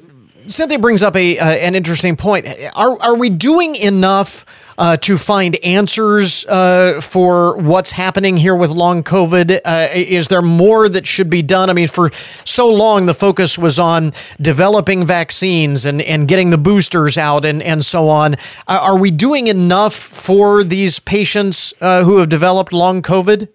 Cynthia 0.49 0.79
brings 0.79 1.03
up 1.03 1.17
a 1.17 1.39
uh, 1.39 1.45
an 1.47 1.75
interesting 1.75 2.17
point. 2.17 2.47
Are 2.75 3.01
are 3.03 3.17
we 3.17 3.31
doing 3.31 3.77
enough? 3.77 4.45
Uh, 4.79 4.97
to 4.99 5.17
find 5.17 5.57
answers 5.65 6.45
uh, 6.47 7.01
for 7.01 7.57
what's 7.57 7.93
happening 7.93 8.37
here 8.37 8.55
with 8.55 8.71
long 8.71 9.03
COVID? 9.03 9.61
Uh, 9.65 9.89
is 9.95 10.29
there 10.29 10.43
more 10.43 10.89
that 10.89 11.07
should 11.07 11.31
be 11.31 11.43
done? 11.43 11.71
I 11.71 11.73
mean, 11.73 11.89
for 11.89 12.11
so 12.45 12.73
long, 12.73 13.07
the 13.07 13.15
focus 13.15 13.59
was 13.59 13.79
on 13.79 14.13
developing 14.41 15.07
vaccines 15.07 15.87
and, 15.87 16.03
and 16.03 16.29
getting 16.29 16.51
the 16.51 16.59
boosters 16.59 17.17
out 17.17 17.47
and, 17.47 17.63
and 17.63 17.85
so 17.85 18.09
on. 18.09 18.35
Uh, 18.67 18.79
are 18.83 18.99
we 18.99 19.11
doing 19.11 19.47
enough 19.47 19.95
for 19.95 20.63
these 20.63 20.99
patients 20.99 21.73
uh, 21.81 22.05
who 22.05 22.19
have 22.19 22.29
developed 22.29 22.73
long 22.73 23.01
COVID? 23.01 23.49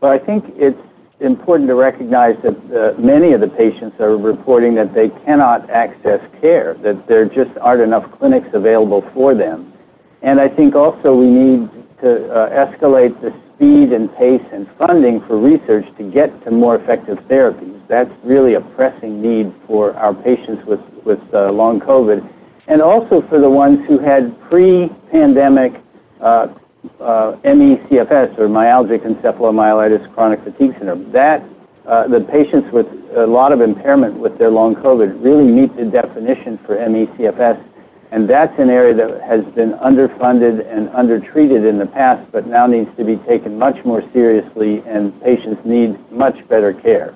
Well, 0.00 0.12
I 0.12 0.18
think 0.18 0.44
it's 0.56 0.78
important 1.20 1.68
to 1.68 1.74
recognize 1.74 2.36
that 2.42 2.56
uh, 2.74 3.00
many 3.00 3.32
of 3.32 3.40
the 3.40 3.48
patients 3.48 4.00
are 4.00 4.16
reporting 4.16 4.74
that 4.74 4.94
they 4.94 5.08
cannot 5.24 5.68
access 5.70 6.20
care, 6.40 6.74
that 6.82 7.06
there 7.06 7.24
just 7.24 7.50
aren't 7.60 7.82
enough 7.82 8.10
clinics 8.18 8.48
available 8.52 9.08
for 9.14 9.34
them. 9.34 9.72
And 10.22 10.40
I 10.40 10.48
think 10.48 10.74
also 10.74 11.14
we 11.14 11.26
need 11.26 11.68
to 12.00 12.32
uh, 12.32 12.66
escalate 12.66 13.20
the 13.20 13.34
speed 13.54 13.92
and 13.92 14.14
pace 14.16 14.42
and 14.52 14.68
funding 14.78 15.20
for 15.26 15.38
research 15.38 15.86
to 15.98 16.10
get 16.10 16.44
to 16.44 16.50
more 16.50 16.76
effective 16.76 17.18
therapies. 17.28 17.80
That's 17.88 18.10
really 18.24 18.54
a 18.54 18.60
pressing 18.60 19.20
need 19.20 19.52
for 19.66 19.94
our 19.94 20.14
patients 20.14 20.64
with, 20.66 20.80
with 21.04 21.20
uh, 21.34 21.50
long 21.52 21.80
COVID. 21.80 22.28
And 22.68 22.80
also 22.80 23.22
for 23.28 23.38
the 23.38 23.50
ones 23.50 23.86
who 23.86 23.98
had 23.98 24.38
pre-pandemic 24.48 25.74
uh, 26.20 26.48
uh 27.00 27.36
ME/CFS 27.44 28.36
or 28.38 28.48
myalgic 28.48 29.06
encephalomyelitis 29.06 30.12
chronic 30.14 30.42
fatigue 30.42 30.74
syndrome. 30.78 31.12
That 31.12 31.44
uh, 31.86 32.08
the 32.08 32.20
patients 32.20 32.72
with 32.72 32.86
a 33.14 33.26
lot 33.26 33.52
of 33.52 33.60
impairment 33.60 34.18
with 34.18 34.36
their 34.38 34.50
long 34.50 34.74
COVID 34.74 35.22
really 35.22 35.44
meet 35.44 35.76
the 35.76 35.84
definition 35.84 36.58
for 36.66 36.74
ME/CFS 36.88 37.71
and 38.12 38.28
that's 38.28 38.56
an 38.58 38.68
area 38.68 38.94
that 38.94 39.22
has 39.22 39.42
been 39.54 39.72
underfunded 39.72 40.70
and 40.70 40.90
undertreated 40.90 41.64
in 41.64 41.78
the 41.78 41.86
past, 41.86 42.30
but 42.30 42.46
now 42.46 42.66
needs 42.66 42.94
to 42.98 43.04
be 43.04 43.16
taken 43.26 43.58
much 43.58 43.82
more 43.86 44.02
seriously, 44.12 44.82
and 44.86 45.18
patients 45.22 45.62
need 45.64 45.98
much 46.12 46.36
better 46.46 46.74
care. 46.74 47.14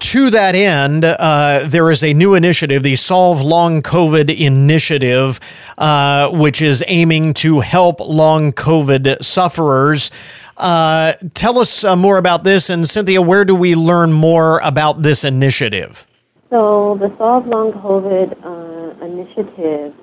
To 0.00 0.30
that 0.30 0.56
end, 0.56 1.04
uh, 1.04 1.62
there 1.66 1.92
is 1.92 2.02
a 2.02 2.12
new 2.12 2.34
initiative, 2.34 2.82
the 2.82 2.96
Solve 2.96 3.40
Long 3.40 3.80
COVID 3.82 4.36
Initiative, 4.36 5.38
uh, 5.76 6.30
which 6.30 6.60
is 6.60 6.82
aiming 6.88 7.34
to 7.34 7.60
help 7.60 8.00
long 8.00 8.52
COVID 8.52 9.22
sufferers. 9.22 10.10
Uh, 10.56 11.12
tell 11.34 11.56
us 11.56 11.84
uh, 11.84 11.94
more 11.94 12.18
about 12.18 12.42
this, 12.42 12.68
and 12.68 12.88
Cynthia, 12.88 13.22
where 13.22 13.44
do 13.44 13.54
we 13.54 13.76
learn 13.76 14.12
more 14.12 14.58
about 14.64 15.02
this 15.02 15.22
initiative? 15.22 16.07
So, 16.50 16.96
the 16.98 17.14
Solve 17.18 17.46
Long 17.46 17.72
COVID 17.72 18.32
uh, 18.42 19.04
initiative 19.04 19.94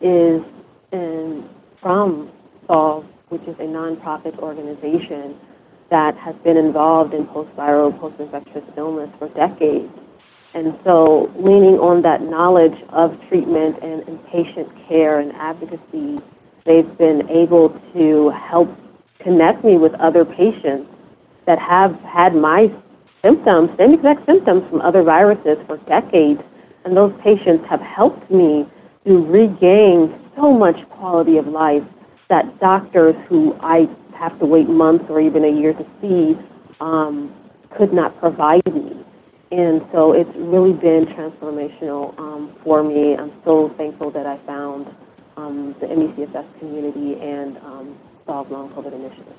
is 0.00 0.42
in, 0.92 1.48
from 1.80 2.32
Solve, 2.66 3.06
which 3.28 3.42
is 3.42 3.54
a 3.60 3.62
nonprofit 3.62 4.36
organization 4.38 5.36
that 5.90 6.16
has 6.16 6.34
been 6.42 6.56
involved 6.56 7.14
in 7.14 7.26
post-viral, 7.26 7.98
post-infectious 8.00 8.64
illness 8.76 9.10
for 9.18 9.28
decades. 9.30 9.92
And 10.54 10.78
so 10.84 11.32
leaning 11.36 11.78
on 11.78 12.02
that 12.02 12.22
knowledge 12.22 12.80
of 12.90 13.16
treatment 13.28 13.76
and, 13.82 14.02
and 14.08 14.24
patient 14.26 14.68
care 14.88 15.20
and 15.20 15.32
advocacy, 15.32 16.20
they've 16.64 16.98
been 16.98 17.28
able 17.28 17.70
to 17.92 18.30
help 18.30 18.68
connect 19.20 19.64
me 19.64 19.78
with 19.78 19.94
other 19.94 20.24
patients 20.24 20.90
that 21.46 21.58
have 21.58 21.94
had 22.00 22.34
my 22.34 22.72
symptoms, 23.24 23.70
same 23.78 23.94
exact 23.94 24.26
symptoms 24.26 24.62
from 24.68 24.82
other 24.82 25.02
viruses 25.02 25.56
for 25.66 25.78
decades 25.88 26.40
and 26.84 26.96
those 26.96 27.12
patients 27.22 27.64
have 27.68 27.80
helped 27.80 28.30
me 28.30 28.68
to 29.06 29.24
regain 29.26 30.14
so 30.36 30.52
much 30.52 30.76
quality 30.90 31.38
of 31.38 31.46
life 31.46 31.82
that 32.28 32.58
doctors 32.60 33.14
who 33.28 33.54
I 33.60 33.86
have 34.14 34.38
to 34.38 34.46
wait 34.46 34.68
months 34.68 35.04
or 35.08 35.20
even 35.20 35.44
a 35.44 35.50
year 35.50 35.72
to 35.72 35.86
see 36.00 36.38
um, 36.80 37.34
could 37.76 37.92
not 37.92 38.18
provide 38.20 38.64
me. 38.66 39.04
And 39.50 39.82
so 39.92 40.12
it's 40.12 40.30
really 40.36 40.72
been 40.72 41.06
transformational 41.06 42.18
um, 42.18 42.56
for 42.64 42.82
me. 42.82 43.16
I'm 43.16 43.32
so 43.44 43.72
thankful 43.76 44.10
that 44.10 44.26
I 44.26 44.38
found 44.46 44.86
um, 45.36 45.74
the 45.80 45.88
ME/CFS 45.88 46.58
community 46.58 47.20
and 47.20 47.56
um, 47.58 47.98
solve 48.26 48.50
long 48.50 48.70
COVID 48.70 48.94
initiatives. 48.94 49.30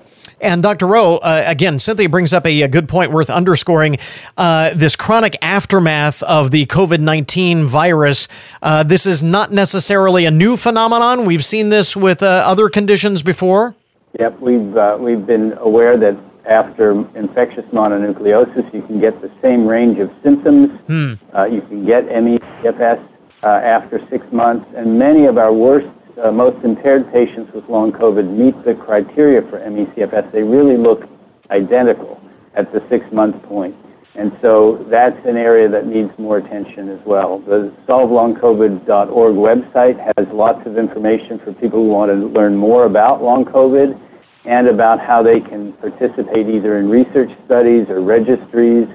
And 0.41 0.61
Dr. 0.61 0.87
Rowe, 0.87 1.17
uh, 1.17 1.43
again, 1.45 1.79
Cynthia 1.79 2.09
brings 2.09 2.33
up 2.33 2.45
a, 2.45 2.61
a 2.61 2.67
good 2.67 2.87
point 2.87 3.11
worth 3.11 3.29
underscoring. 3.29 3.97
Uh, 4.37 4.71
this 4.75 4.95
chronic 4.95 5.35
aftermath 5.41 6.21
of 6.23 6.51
the 6.51 6.65
COVID 6.67 6.99
19 6.99 7.67
virus, 7.67 8.27
uh, 8.61 8.83
this 8.83 9.05
is 9.05 9.23
not 9.23 9.51
necessarily 9.51 10.25
a 10.25 10.31
new 10.31 10.57
phenomenon. 10.57 11.25
We've 11.25 11.45
seen 11.45 11.69
this 11.69 11.95
with 11.95 12.21
uh, 12.21 12.43
other 12.45 12.69
conditions 12.69 13.23
before. 13.23 13.75
Yep, 14.19 14.39
we've, 14.39 14.77
uh, 14.77 14.97
we've 14.99 15.25
been 15.25 15.53
aware 15.59 15.97
that 15.97 16.17
after 16.45 16.91
infectious 17.17 17.65
mononucleosis, 17.73 18.71
you 18.73 18.81
can 18.83 18.99
get 18.99 19.19
the 19.21 19.31
same 19.41 19.65
range 19.67 19.99
of 19.99 20.11
symptoms. 20.21 20.69
Hmm. 20.87 21.13
Uh, 21.35 21.45
you 21.45 21.61
can 21.61 21.85
get 21.85 22.05
ME/CFS 22.05 23.03
after 23.43 23.99
six 24.09 24.25
months, 24.31 24.65
and 24.75 24.97
many 24.97 25.25
of 25.25 25.37
our 25.37 25.53
worst 25.53 25.87
uh, 26.21 26.31
most 26.31 26.63
impaired 26.63 27.11
patients 27.11 27.53
with 27.53 27.67
long 27.69 27.91
COVID 27.91 28.29
meet 28.29 28.55
the 28.63 28.73
criteria 28.73 29.41
for 29.43 29.59
ME/CFS, 29.69 30.31
they 30.31 30.43
really 30.43 30.77
look 30.77 31.07
identical 31.51 32.21
at 32.55 32.71
the 32.71 32.81
six-month 32.89 33.41
point. 33.43 33.75
And 34.15 34.31
so 34.41 34.85
that's 34.89 35.17
an 35.25 35.35
area 35.35 35.67
that 35.67 35.87
needs 35.87 36.09
more 36.17 36.37
attention 36.37 36.87
as 36.87 37.05
well. 37.05 37.39
The 37.39 37.73
solvelongcovid.org 37.85 39.35
website 39.35 39.99
has 40.15 40.27
lots 40.33 40.65
of 40.65 40.77
information 40.77 41.37
for 41.39 41.51
people 41.51 41.83
who 41.83 41.89
want 41.89 42.11
to 42.11 42.27
learn 42.27 42.55
more 42.55 42.85
about 42.85 43.21
long 43.21 43.43
COVID 43.43 43.99
and 44.45 44.67
about 44.67 45.01
how 45.01 45.21
they 45.21 45.41
can 45.41 45.73
participate 45.73 46.47
either 46.47 46.77
in 46.77 46.89
research 46.89 47.31
studies 47.45 47.89
or 47.89 47.99
registries, 48.01 48.87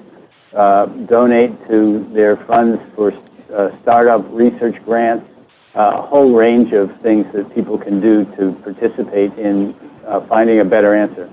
uh, 0.55 0.87
donate 0.87 1.53
to 1.69 2.09
their 2.15 2.37
funds 2.47 2.81
for 2.95 3.13
uh, 3.55 3.71
startup 3.83 4.25
research 4.31 4.77
grants, 4.85 5.27
a 5.75 6.03
whole 6.03 6.35
range 6.35 6.73
of 6.73 6.91
things 7.03 7.27
that 7.35 7.55
people 7.55 7.79
can 7.79 8.01
do 8.01 8.25
to 8.37 8.53
participate 8.63 9.33
in 9.39 9.75
uh, 10.07 10.27
finding 10.27 10.61
a 10.61 10.65
better 10.65 10.95
answer. 10.95 11.31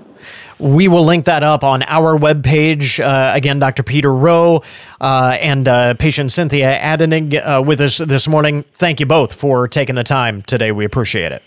We 0.58 0.88
will 0.88 1.04
link 1.04 1.26
that 1.26 1.42
up 1.42 1.62
on 1.62 1.82
our 1.84 2.18
webpage. 2.18 3.02
Uh, 3.02 3.32
again, 3.34 3.60
Dr. 3.60 3.82
Peter 3.82 4.12
Rowe 4.12 4.62
uh, 5.00 5.36
and 5.40 5.68
uh, 5.68 5.94
patient 5.94 6.32
Cynthia 6.32 6.78
Adinig 6.80 7.34
uh, 7.34 7.62
with 7.62 7.80
us 7.80 7.98
this 7.98 8.26
morning. 8.26 8.64
Thank 8.74 8.98
you 9.00 9.06
both 9.06 9.34
for 9.34 9.68
taking 9.68 9.94
the 9.94 10.04
time 10.04 10.42
today. 10.42 10.72
We 10.72 10.84
appreciate 10.84 11.32
it. 11.32 11.42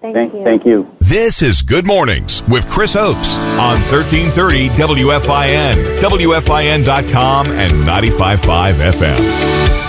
Thank, 0.00 0.14
thank 0.14 0.34
you. 0.34 0.44
Thank 0.44 0.66
you. 0.66 0.96
This 1.00 1.40
is 1.40 1.62
Good 1.62 1.86
Mornings 1.86 2.42
with 2.48 2.68
Chris 2.68 2.94
Oakes 2.94 3.38
on 3.58 3.80
1330 3.90 4.68
WFIN, 4.70 6.00
WFIN.com, 6.00 7.46
and 7.52 7.72
95.5 7.72 8.92
FM. 8.92 9.83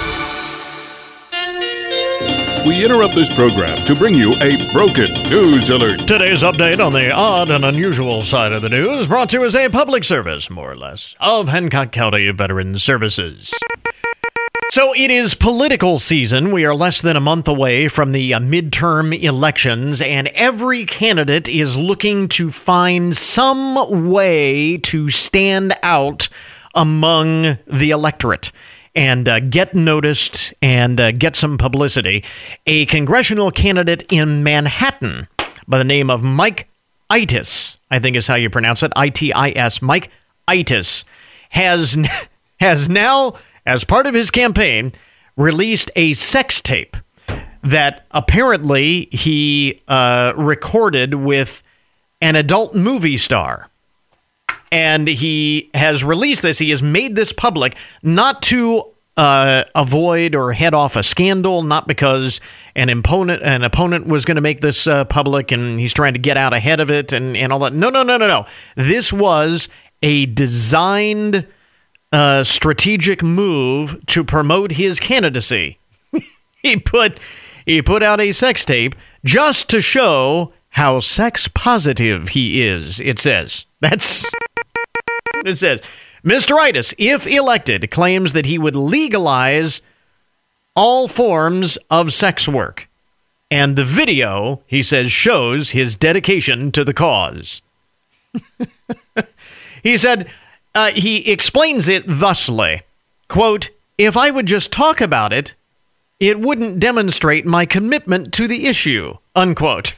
We 2.66 2.84
interrupt 2.84 3.14
this 3.14 3.32
program 3.34 3.78
to 3.86 3.96
bring 3.96 4.16
you 4.16 4.34
a 4.42 4.72
broken 4.74 5.12
news 5.30 5.70
alert. 5.70 6.00
Today's 6.08 6.42
update 6.42 6.84
on 6.84 6.94
the 6.94 7.12
odd 7.12 7.52
and 7.52 7.64
unusual 7.64 8.24
side 8.24 8.54
of 8.54 8.64
the 8.64 8.70
news 8.70 9.08
brought 9.08 9.30
to 9.30 9.38
you 9.38 9.46
as 9.46 9.56
a 9.56 9.70
public 9.70 10.04
service, 10.04 10.50
more 10.50 10.72
or 10.72 10.76
less, 10.76 11.16
of 11.20 11.48
Hancock 11.48 11.92
County 11.92 12.32
Veterans 12.32 12.82
Services. 12.82 13.54
So 14.72 14.96
it 14.96 15.12
is 15.12 15.36
political 15.36 16.00
season. 16.00 16.52
We 16.52 16.66
are 16.66 16.74
less 16.74 17.02
than 17.02 17.16
a 17.16 17.22
month 17.22 17.48
away 17.48 17.88
from 17.88 18.14
the 18.14 18.34
uh, 18.34 18.40
midterm 18.40 19.18
elections, 19.22 20.02
and 20.02 20.28
every 20.30 20.86
candidate 20.86 21.48
is 21.48 21.78
looking 21.78 22.28
to 22.30 22.50
find 22.50 23.16
some 23.16 24.10
way 24.10 24.78
to 24.78 25.10
stand 25.10 25.78
out 25.84 26.30
among 26.74 27.60
the 27.68 27.92
electorate 27.92 28.52
and 28.96 29.28
uh, 29.28 29.40
get 29.40 29.76
noticed 29.76 30.54
and 30.62 31.00
uh, 31.00 31.12
get 31.12 31.36
some 31.36 31.58
publicity. 31.58 32.24
A 32.66 32.86
congressional 32.86 33.52
candidate 33.52 34.04
in 34.12 34.44
Manhattan 34.44 35.28
by 35.68 35.78
the 35.78 35.84
name 35.84 36.10
of 36.10 36.24
Mike 36.24 36.68
Itis, 37.10 37.78
I 37.92 38.00
think 38.00 38.16
is 38.16 38.28
how 38.28 38.36
you 38.36 38.50
pronounce 38.50 38.84
it, 38.84 38.92
I 38.96 39.10
T 39.10 39.34
I 39.34 39.50
S, 39.50 39.82
Mike 39.82 40.10
Itis, 40.48 41.04
has, 41.50 41.98
has 42.60 42.90
now, 42.90 43.36
as 43.66 43.84
part 43.84 44.08
of 44.08 44.14
his 44.14 44.32
campaign, 44.32 44.94
released 45.36 45.92
a 45.96 46.14
sex 46.14 46.62
tape 46.62 46.98
that 47.62 48.06
apparently 48.12 49.10
he 49.12 49.82
uh, 49.88 50.34
recorded 50.38 51.16
with 51.16 51.64
an 52.22 52.36
adult 52.36 52.76
movie 52.76 53.18
star 53.18 53.70
and 54.76 55.08
he 55.08 55.70
has 55.74 56.04
released 56.04 56.42
this. 56.42 56.58
He 56.58 56.70
has 56.72 56.84
made 56.84 57.16
this 57.16 57.32
public 57.32 57.78
not 58.04 58.42
to 58.44 58.84
uh, 59.16 59.64
avoid 59.74 60.36
or 60.36 60.52
head 60.52 60.74
off 60.74 60.98
a 60.98 61.04
scandal, 61.04 61.64
not 61.64 61.88
because 61.88 62.42
an 62.76 62.90
opponent 62.90 63.42
an 63.42 63.64
opponent 63.64 64.06
was 64.06 64.26
going 64.26 64.36
to 64.36 64.42
make 64.42 64.60
this 64.60 64.86
uh, 64.86 65.06
public 65.06 65.54
and 65.54 65.80
he's 65.80 65.94
trying 65.94 66.12
to 66.12 66.20
get 66.20 66.36
out 66.36 66.52
ahead 66.52 66.82
of 66.82 66.92
it 66.92 67.14
and, 67.14 67.38
and 67.38 67.54
all 67.54 67.60
that. 67.60 67.74
No, 67.74 67.90
no, 67.90 68.04
no, 68.04 68.18
no, 68.18 68.28
no. 68.28 68.46
This 68.76 69.14
was 69.14 69.70
a 70.04 70.26
designed 70.26 71.48
uh, 72.12 72.44
strategic 72.44 73.24
move 73.24 74.06
to 74.08 74.26
promote 74.26 74.74
his 74.74 75.00
candidacy. 75.00 75.80
he 76.62 76.76
put 76.76 77.18
he 77.66 77.82
put 77.82 78.04
out 78.04 78.20
a 78.20 78.34
sex 78.34 78.66
tape 78.66 78.94
just 79.24 79.70
to 79.70 79.80
show 79.80 80.52
how 80.72 81.00
sex 81.00 81.48
positive 81.48 82.30
he 82.30 82.62
is. 82.62 83.00
It 83.00 83.20
says 83.20 83.66
that's 83.80 84.30
it 85.46 85.58
says 85.58 85.82
Mr. 86.24 86.58
Itis, 86.58 86.94
if 86.98 87.28
elected, 87.28 87.92
claims 87.92 88.34
that 88.34 88.46
he 88.46 88.58
would 88.58 88.76
legalize 88.76 89.82
all 90.76 91.08
forms 91.08 91.78
of 91.90 92.14
sex 92.14 92.48
work. 92.48 92.90
And 93.52 93.76
the 93.76 93.84
video, 93.84 94.62
he 94.66 94.82
says, 94.82 95.12
shows 95.12 95.70
his 95.70 95.96
dedication 95.96 96.72
to 96.72 96.84
the 96.84 96.94
cause. 96.94 97.62
he 99.84 99.98
said, 99.98 100.30
uh, 100.74 100.92
he 100.92 101.32
explains 101.32 101.88
it 101.88 102.06
thusly 102.08 102.82
quote, 103.28 103.70
If 103.98 104.18
I 104.18 104.32
would 104.32 104.46
just 104.46 104.72
talk 104.72 105.02
about 105.02 105.32
it, 105.32 105.56
it 106.20 106.40
wouldn't 106.40 106.80
demonstrate 106.80 107.46
my 107.46 107.66
commitment 107.66 108.34
to 108.34 108.48
the 108.48 108.66
issue, 108.66 109.18
unquote. 109.36 109.96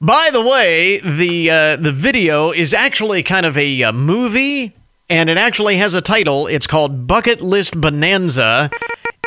By 0.00 0.30
the 0.32 0.40
way, 0.40 1.00
the 1.00 1.50
uh, 1.50 1.76
the 1.76 1.90
video 1.90 2.52
is 2.52 2.72
actually 2.72 3.24
kind 3.24 3.44
of 3.44 3.58
a, 3.58 3.82
uh 3.82 3.92
movie, 3.92 4.76
and 5.10 5.28
it 5.28 5.36
actually 5.36 5.76
has 5.78 5.92
a 5.94 6.00
title. 6.00 6.46
It's 6.46 6.68
called 6.68 7.08
Bucket 7.08 7.40
List 7.40 7.80
Bonanza. 7.80 8.70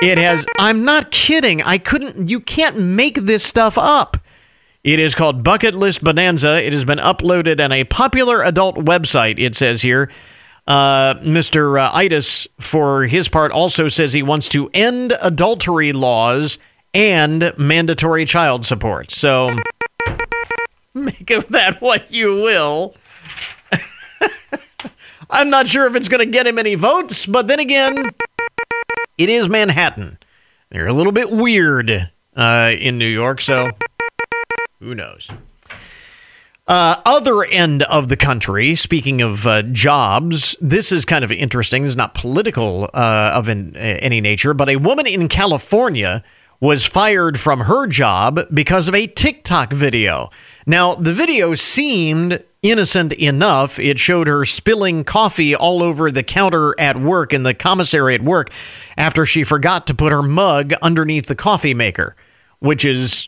It 0.01 0.17
has. 0.17 0.45
I'm 0.57 0.85
not 0.85 1.11
kidding. 1.11 1.61
I 1.61 1.77
couldn't. 1.77 2.29
You 2.29 2.39
can't 2.39 2.79
make 2.79 3.15
this 3.15 3.43
stuff 3.43 3.77
up. 3.77 4.15
It 4.83 4.97
is 4.97 5.13
called 5.13 5.43
Bucket 5.43 5.75
List 5.75 6.03
Bonanza. 6.03 6.65
It 6.65 6.71
has 6.71 6.85
been 6.85 6.99
uploaded 6.99 7.63
on 7.63 7.73
a 7.73 7.83
popular 7.83 8.41
adult 8.41 8.77
website. 8.77 9.39
It 9.39 9.55
says 9.55 9.81
here. 9.81 10.09
Uh, 10.67 11.15
Mr. 11.15 11.79
Uh, 11.81 11.91
Itis, 11.93 12.47
for 12.59 13.03
his 13.07 13.27
part, 13.27 13.51
also 13.51 13.89
says 13.89 14.13
he 14.13 14.23
wants 14.23 14.47
to 14.49 14.69
end 14.73 15.17
adultery 15.21 15.91
laws 15.91 16.59
and 16.93 17.51
mandatory 17.57 18.25
child 18.25 18.65
support. 18.65 19.11
So 19.11 19.57
make 20.93 21.29
of 21.29 21.47
that 21.49 21.81
what 21.81 22.11
you 22.11 22.35
will. 22.35 22.95
I'm 25.29 25.49
not 25.49 25.67
sure 25.67 25.87
if 25.87 25.95
it's 25.95 26.09
going 26.09 26.19
to 26.19 26.31
get 26.31 26.45
him 26.45 26.59
any 26.59 26.75
votes, 26.75 27.25
but 27.25 27.47
then 27.47 27.59
again, 27.59 28.11
it 29.17 29.29
is 29.29 29.47
Manhattan. 29.47 30.19
They're 30.69 30.87
a 30.87 30.93
little 30.93 31.11
bit 31.11 31.29
weird 31.29 32.11
uh, 32.35 32.73
in 32.77 32.97
New 32.97 33.07
York, 33.07 33.41
so 33.41 33.69
who 34.79 34.95
knows? 34.95 35.29
Uh, 36.67 36.95
other 37.05 37.43
end 37.43 37.83
of 37.83 38.07
the 38.07 38.15
country, 38.15 38.75
speaking 38.75 39.21
of 39.21 39.45
uh, 39.45 39.61
jobs, 39.63 40.55
this 40.61 40.91
is 40.91 41.05
kind 41.05 41.23
of 41.23 41.31
interesting. 41.31 41.83
Is 41.83 41.95
not 41.95 42.13
political 42.13 42.89
uh, 42.93 43.31
of 43.33 43.47
an, 43.47 43.75
any 43.75 44.21
nature, 44.21 44.53
but 44.53 44.69
a 44.69 44.77
woman 44.77 45.07
in 45.07 45.27
California 45.27 46.23
was 46.61 46.85
fired 46.85 47.39
from 47.39 47.61
her 47.61 47.87
job 47.87 48.41
because 48.53 48.87
of 48.87 48.95
a 48.95 49.07
TikTok 49.07 49.73
video. 49.73 50.29
Now, 50.65 50.95
the 50.95 51.13
video 51.13 51.55
seemed 51.55 52.43
innocent 52.61 53.13
enough. 53.13 53.79
It 53.79 53.99
showed 53.99 54.27
her 54.27 54.45
spilling 54.45 55.03
coffee 55.03 55.55
all 55.55 55.81
over 55.81 56.11
the 56.11 56.23
counter 56.23 56.79
at 56.79 56.99
work 56.99 57.33
in 57.33 57.43
the 57.43 57.53
commissary 57.53 58.13
at 58.13 58.23
work 58.23 58.51
after 58.97 59.25
she 59.25 59.43
forgot 59.43 59.87
to 59.87 59.95
put 59.95 60.11
her 60.11 60.21
mug 60.21 60.73
underneath 60.81 61.25
the 61.25 61.35
coffee 61.35 61.73
maker, 61.73 62.15
which 62.59 62.85
is 62.85 63.27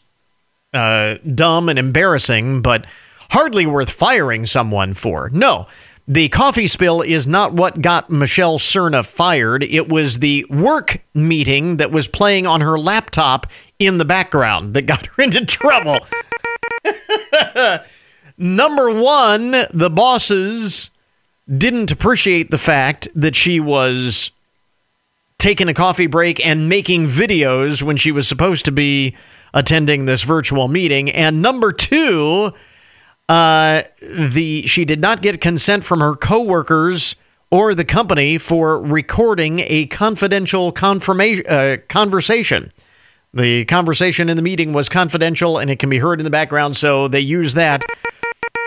uh, 0.73 1.15
dumb 1.33 1.69
and 1.69 1.79
embarrassing, 1.79 2.61
but 2.61 2.85
hardly 3.31 3.65
worth 3.65 3.89
firing 3.89 4.45
someone 4.45 4.93
for. 4.93 5.29
No. 5.33 5.67
The 6.05 6.27
coffee 6.29 6.67
spill 6.67 7.01
is 7.01 7.25
not 7.25 7.53
what 7.53 7.81
got 7.81 8.09
Michelle 8.09 8.59
Cerna 8.59 9.05
fired. 9.05 9.63
It 9.63 9.87
was 9.87 10.19
the 10.19 10.45
work 10.49 11.01
meeting 11.13 11.77
that 11.77 11.91
was 11.91 12.09
playing 12.09 12.45
on 12.45 12.59
her 12.59 12.77
laptop 12.77 13.47
in 13.79 13.99
the 13.99 14.05
background 14.05 14.73
that 14.73 14.81
got 14.81 15.05
her 15.05 15.23
into 15.23 15.45
trouble. 15.45 15.99
Number 18.37 18.91
one, 18.91 19.51
the 19.71 19.89
bosses 19.89 20.89
didn't 21.57 21.91
appreciate 21.91 22.51
the 22.51 22.57
fact 22.57 23.07
that 23.15 23.35
she 23.35 23.59
was 23.59 24.31
taking 25.37 25.67
a 25.67 25.73
coffee 25.73 26.07
break 26.07 26.43
and 26.45 26.69
making 26.69 27.07
videos 27.07 27.83
when 27.83 27.97
she 27.97 28.11
was 28.11 28.27
supposed 28.27 28.65
to 28.65 28.71
be 28.71 29.15
attending 29.53 30.05
this 30.05 30.23
virtual 30.23 30.67
meeting. 30.67 31.11
And 31.11 31.41
number 31.41 31.71
two, 31.73 32.53
uh, 33.29 33.83
the 34.01 34.65
she 34.67 34.85
did 34.85 34.99
not 34.99 35.21
get 35.21 35.41
consent 35.41 35.83
from 35.83 35.99
her 35.99 36.15
coworkers 36.15 37.15
or 37.51 37.75
the 37.75 37.85
company 37.85 38.37
for 38.37 38.81
recording 38.81 39.59
a 39.67 39.85
confidential 39.87 40.71
confirmation 40.71 41.45
uh, 41.47 41.77
conversation. 41.87 42.71
The 43.33 43.65
conversation 43.65 44.29
in 44.29 44.37
the 44.37 44.43
meeting 44.43 44.73
was 44.73 44.89
confidential 44.89 45.57
and 45.57 45.71
it 45.71 45.79
can 45.79 45.89
be 45.89 45.97
heard 45.97 46.19
in 46.19 46.23
the 46.23 46.29
background, 46.29 46.77
so 46.77 47.07
they 47.07 47.19
use 47.19 47.55
that. 47.55 47.83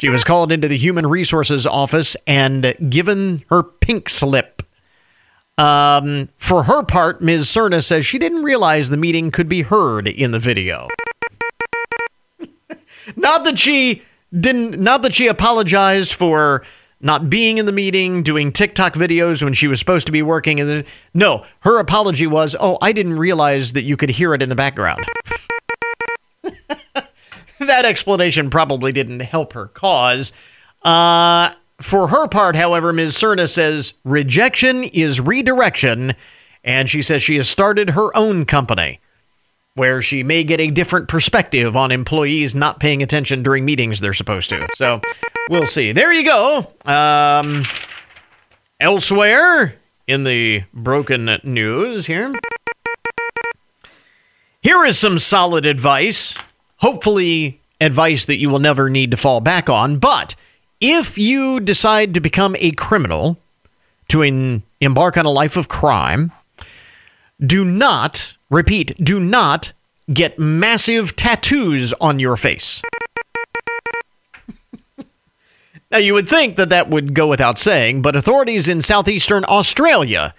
She 0.00 0.08
was 0.08 0.24
called 0.24 0.50
into 0.50 0.68
the 0.68 0.76
human 0.76 1.06
resources 1.06 1.66
office 1.66 2.16
and 2.26 2.74
given 2.90 3.44
her 3.48 3.62
pink 3.62 4.08
slip. 4.08 4.62
Um, 5.56 6.28
for 6.36 6.64
her 6.64 6.82
part, 6.82 7.22
Ms. 7.22 7.46
Cerna 7.46 7.82
says 7.82 8.04
she 8.04 8.18
didn't 8.18 8.42
realize 8.42 8.90
the 8.90 8.96
meeting 8.96 9.30
could 9.30 9.48
be 9.48 9.62
heard 9.62 10.06
in 10.06 10.32
the 10.32 10.38
video. 10.38 10.88
not 13.16 13.44
that 13.44 13.58
she 13.58 14.02
didn't, 14.38 14.78
not 14.78 15.02
that 15.02 15.14
she 15.14 15.28
apologized 15.28 16.12
for 16.12 16.62
not 17.00 17.28
being 17.28 17.58
in 17.58 17.66
the 17.66 17.72
meeting, 17.72 18.22
doing 18.22 18.52
TikTok 18.52 18.94
videos 18.94 19.42
when 19.42 19.54
she 19.54 19.68
was 19.68 19.78
supposed 19.78 20.06
to 20.06 20.12
be 20.12 20.22
working. 20.22 20.60
And 20.60 20.68
then, 20.68 20.84
no, 21.14 21.44
her 21.60 21.78
apology 21.78 22.26
was, 22.26 22.56
"Oh, 22.58 22.78
I 22.80 22.92
didn't 22.92 23.18
realize 23.18 23.72
that 23.74 23.84
you 23.84 23.96
could 23.96 24.10
hear 24.10 24.34
it 24.34 24.42
in 24.42 24.48
the 24.48 24.54
background." 24.54 25.04
that 27.58 27.84
explanation 27.84 28.50
probably 28.50 28.92
didn't 28.92 29.20
help 29.20 29.52
her 29.52 29.66
cause. 29.66 30.32
Uh, 30.82 31.52
for 31.80 32.08
her 32.08 32.26
part, 32.28 32.56
however, 32.56 32.92
Ms. 32.92 33.16
Cerna 33.16 33.48
says 33.48 33.94
rejection 34.04 34.84
is 34.84 35.20
redirection, 35.20 36.14
and 36.64 36.88
she 36.88 37.02
says 37.02 37.22
she 37.22 37.36
has 37.36 37.48
started 37.48 37.90
her 37.90 38.16
own 38.16 38.46
company 38.46 39.00
where 39.76 40.00
she 40.00 40.22
may 40.22 40.42
get 40.42 40.58
a 40.58 40.68
different 40.68 41.06
perspective 41.06 41.76
on 41.76 41.92
employees 41.92 42.54
not 42.54 42.80
paying 42.80 43.02
attention 43.02 43.42
during 43.42 43.64
meetings 43.64 44.00
they're 44.00 44.14
supposed 44.14 44.48
to. 44.48 44.66
So 44.74 45.02
we'll 45.50 45.66
see. 45.66 45.92
There 45.92 46.12
you 46.12 46.24
go. 46.24 46.72
Um, 46.86 47.62
elsewhere 48.80 49.74
in 50.06 50.24
the 50.24 50.64
broken 50.72 51.38
news 51.44 52.06
here. 52.06 52.32
Here 54.62 54.84
is 54.84 54.98
some 54.98 55.18
solid 55.18 55.66
advice. 55.66 56.34
Hopefully, 56.78 57.60
advice 57.78 58.24
that 58.24 58.38
you 58.38 58.48
will 58.48 58.58
never 58.58 58.88
need 58.88 59.10
to 59.10 59.16
fall 59.16 59.40
back 59.40 59.68
on. 59.68 59.98
But 59.98 60.34
if 60.80 61.18
you 61.18 61.60
decide 61.60 62.14
to 62.14 62.20
become 62.20 62.56
a 62.58 62.70
criminal, 62.72 63.38
to 64.08 64.22
in, 64.22 64.62
embark 64.80 65.18
on 65.18 65.26
a 65.26 65.30
life 65.30 65.56
of 65.56 65.68
crime, 65.68 66.32
do 67.44 67.64
not 67.64 68.35
Repeat, 68.50 68.96
do 69.02 69.18
not 69.18 69.72
get 70.12 70.38
massive 70.38 71.16
tattoos 71.16 71.92
on 71.94 72.18
your 72.18 72.36
face. 72.36 72.80
now, 75.90 75.98
you 75.98 76.14
would 76.14 76.28
think 76.28 76.56
that 76.56 76.68
that 76.68 76.88
would 76.88 77.12
go 77.12 77.26
without 77.26 77.58
saying, 77.58 78.02
but 78.02 78.14
authorities 78.14 78.68
in 78.68 78.82
southeastern 78.82 79.44
Australia 79.48 80.32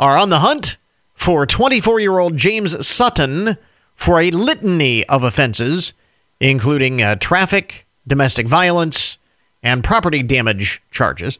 are 0.00 0.16
on 0.16 0.30
the 0.30 0.40
hunt 0.40 0.76
for 1.14 1.46
24 1.46 2.00
year 2.00 2.18
old 2.18 2.36
James 2.36 2.86
Sutton 2.86 3.56
for 3.94 4.20
a 4.20 4.32
litany 4.32 5.06
of 5.06 5.22
offenses, 5.22 5.92
including 6.40 7.00
uh, 7.00 7.14
traffic, 7.16 7.86
domestic 8.06 8.48
violence, 8.48 9.16
and 9.62 9.84
property 9.84 10.22
damage 10.22 10.82
charges. 10.90 11.38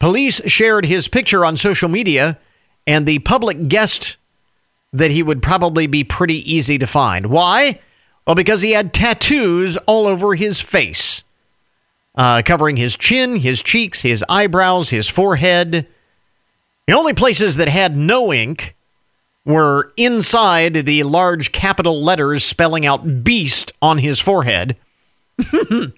Police 0.00 0.40
shared 0.50 0.86
his 0.86 1.08
picture 1.08 1.44
on 1.44 1.56
social 1.56 1.88
media, 1.88 2.38
and 2.86 3.06
the 3.06 3.20
public 3.20 3.68
guessed 3.68 4.16
that 4.92 5.10
he 5.10 5.22
would 5.22 5.42
probably 5.42 5.86
be 5.86 6.04
pretty 6.04 6.52
easy 6.52 6.78
to 6.78 6.86
find. 6.86 7.26
Why? 7.26 7.80
Well, 8.26 8.34
because 8.34 8.62
he 8.62 8.72
had 8.72 8.92
tattoos 8.92 9.76
all 9.86 10.06
over 10.06 10.34
his 10.34 10.60
face, 10.60 11.22
uh, 12.14 12.42
covering 12.44 12.76
his 12.76 12.96
chin, 12.96 13.36
his 13.36 13.62
cheeks, 13.62 14.02
his 14.02 14.24
eyebrows, 14.28 14.90
his 14.90 15.08
forehead. 15.08 15.86
The 16.86 16.92
only 16.92 17.14
places 17.14 17.56
that 17.56 17.68
had 17.68 17.96
no 17.96 18.32
ink 18.32 18.76
were 19.44 19.92
inside 19.96 20.74
the 20.74 21.02
large 21.02 21.52
capital 21.52 22.02
letters 22.02 22.44
spelling 22.44 22.84
out 22.84 23.24
beast 23.24 23.72
on 23.80 23.98
his 23.98 24.20
forehead. 24.20 24.76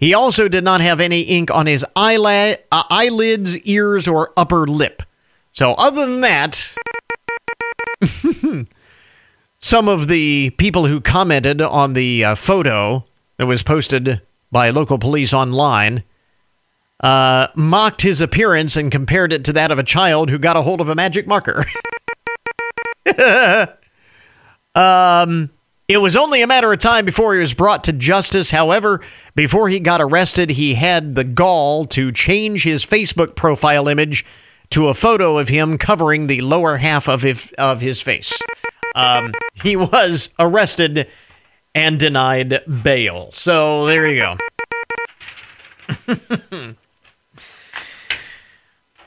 he 0.00 0.14
also 0.14 0.48
did 0.48 0.64
not 0.64 0.80
have 0.80 1.00
any 1.00 1.20
ink 1.22 1.50
on 1.50 1.66
his 1.66 1.84
eyelid, 1.94 2.58
uh, 2.70 2.84
eyelids, 2.88 3.58
ears, 3.58 4.08
or 4.08 4.32
upper 4.36 4.66
lip. 4.66 5.02
So, 5.52 5.74
other 5.74 6.06
than 6.06 6.22
that, 6.22 6.74
Some 9.60 9.88
of 9.88 10.08
the 10.08 10.50
people 10.58 10.86
who 10.86 11.00
commented 11.00 11.60
on 11.62 11.92
the 11.92 12.24
uh, 12.24 12.34
photo 12.34 13.04
that 13.36 13.46
was 13.46 13.62
posted 13.62 14.20
by 14.50 14.70
local 14.70 14.98
police 14.98 15.32
online, 15.32 16.04
uh, 17.00 17.48
mocked 17.56 18.02
his 18.02 18.20
appearance 18.20 18.76
and 18.76 18.92
compared 18.92 19.32
it 19.32 19.44
to 19.44 19.52
that 19.52 19.72
of 19.72 19.78
a 19.78 19.82
child 19.82 20.30
who 20.30 20.38
got 20.38 20.56
a 20.56 20.62
hold 20.62 20.80
of 20.80 20.88
a 20.88 20.94
magic 20.94 21.26
marker. 21.26 21.64
um, 24.74 25.50
it 25.88 25.98
was 25.98 26.14
only 26.14 26.42
a 26.42 26.46
matter 26.46 26.72
of 26.72 26.78
time 26.78 27.04
before 27.04 27.34
he 27.34 27.40
was 27.40 27.54
brought 27.54 27.84
to 27.84 27.92
justice. 27.92 28.50
However, 28.50 29.00
before 29.34 29.68
he 29.68 29.80
got 29.80 30.00
arrested, 30.00 30.50
he 30.50 30.74
had 30.74 31.14
the 31.14 31.24
gall 31.24 31.84
to 31.86 32.12
change 32.12 32.62
his 32.62 32.86
Facebook 32.86 33.34
profile 33.34 33.88
image 33.88 34.24
to 34.72 34.88
a 34.88 34.94
photo 34.94 35.38
of 35.38 35.48
him 35.48 35.76
covering 35.76 36.26
the 36.26 36.40
lower 36.40 36.78
half 36.78 37.08
of 37.08 37.22
his, 37.22 37.52
of 37.58 37.80
his 37.80 38.00
face. 38.00 38.32
Um, 38.94 39.32
he 39.62 39.76
was 39.76 40.30
arrested 40.38 41.08
and 41.74 41.98
denied 41.98 42.60
bail. 42.82 43.30
So 43.32 43.86
there 43.86 44.06
you 44.06 44.20
go. 44.20 44.36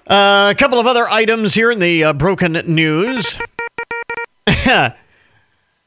uh, 0.08 0.52
a 0.52 0.56
couple 0.56 0.80
of 0.80 0.88
other 0.88 1.10
items 1.10 1.54
here 1.56 1.72
in 1.72 1.80
the 1.80 2.04
uh, 2.04 2.14
broken 2.14 2.54
news. 2.68 3.40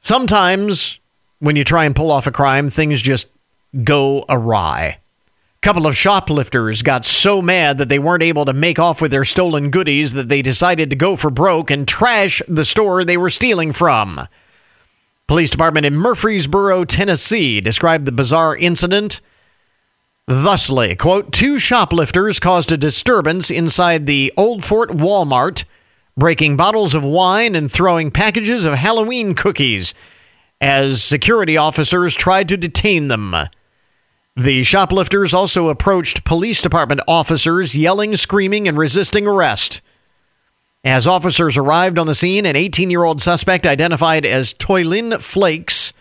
Sometimes 0.01 0.99
when 1.39 1.55
you 1.57 1.65
try 1.65 1.85
and 1.85 1.95
pull 1.95 2.11
off 2.11 2.27
a 2.27 2.33
crime, 2.33 2.71
things 2.71 3.01
just 3.01 3.29
go 3.85 4.25
awry. 4.29 4.99
Couple 5.69 5.87
of 5.87 5.99
shoplifters 5.99 6.81
got 6.81 7.05
so 7.05 7.43
mad 7.43 7.77
that 7.77 7.91
they 7.91 7.99
weren't 7.99 8.23
able 8.23 8.47
to 8.47 8.55
make 8.55 8.79
off 8.79 9.03
with 9.03 9.11
their 9.11 9.23
stolen 9.23 9.71
goodies 9.71 10.15
that 10.15 10.31
they 10.31 10.41
decided 10.41 10.89
to 10.89 10.97
go 10.97 11.15
for 11.15 11.29
broke 11.29 11.71
and 11.71 11.87
trash 11.87 12.41
the 12.49 12.65
store 12.65 13.05
they 13.05 13.19
were 13.19 13.29
stealing 13.29 13.75
from. 13.75 14.27
Police 15.27 15.51
department 15.51 15.85
in 15.85 15.95
Murfreesboro, 15.95 16.87
Tennessee 16.87 17.61
described 17.61 18.07
the 18.07 18.13
bizarre 18.13 18.57
incident 18.57 19.21
thusly, 20.27 20.97
quote, 20.97 21.33
two 21.33 21.59
shoplifters 21.59 22.41
caused 22.41 22.73
a 22.73 22.79
disturbance 22.79 23.51
inside 23.51 24.07
the 24.07 24.33
Old 24.39 24.65
Fort 24.65 24.89
Walmart, 24.89 25.65
breaking 26.17 26.57
bottles 26.57 26.95
of 26.95 27.05
wine 27.05 27.55
and 27.55 27.71
throwing 27.71 28.11
packages 28.11 28.65
of 28.65 28.73
Halloween 28.73 29.35
cookies 29.35 29.93
as 30.63 31.05
security 31.05 31.59
officers 31.59 32.15
tried 32.15 32.49
to 32.49 32.57
detain 32.57 33.09
them. 33.09 33.37
The 34.39 34.63
shoplifters 34.63 35.35
also 35.35 35.69
approached 35.69 36.23
police 36.23 36.63
department 36.63 37.01
officers, 37.09 37.75
yelling, 37.75 38.17
screaming, 38.17 38.69
and 38.69 38.79
resisting 38.79 39.27
arrest. 39.27 39.81
As 40.85 41.09
officers 41.09 41.57
arrived 41.57 41.99
on 41.99 42.07
the 42.07 42.15
scene, 42.15 42.47
an 42.47 42.55
18 42.55 42.89
year 42.89 43.03
old 43.03 43.21
suspect 43.21 43.67
identified 43.67 44.25
as 44.25 44.55
Toylin 44.55 45.21
Flakes 45.21 45.93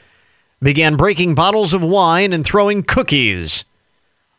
began 0.62 0.98
breaking 0.98 1.34
bottles 1.34 1.74
of 1.74 1.82
wine 1.82 2.32
and 2.32 2.46
throwing 2.46 2.84
cookies. 2.84 3.66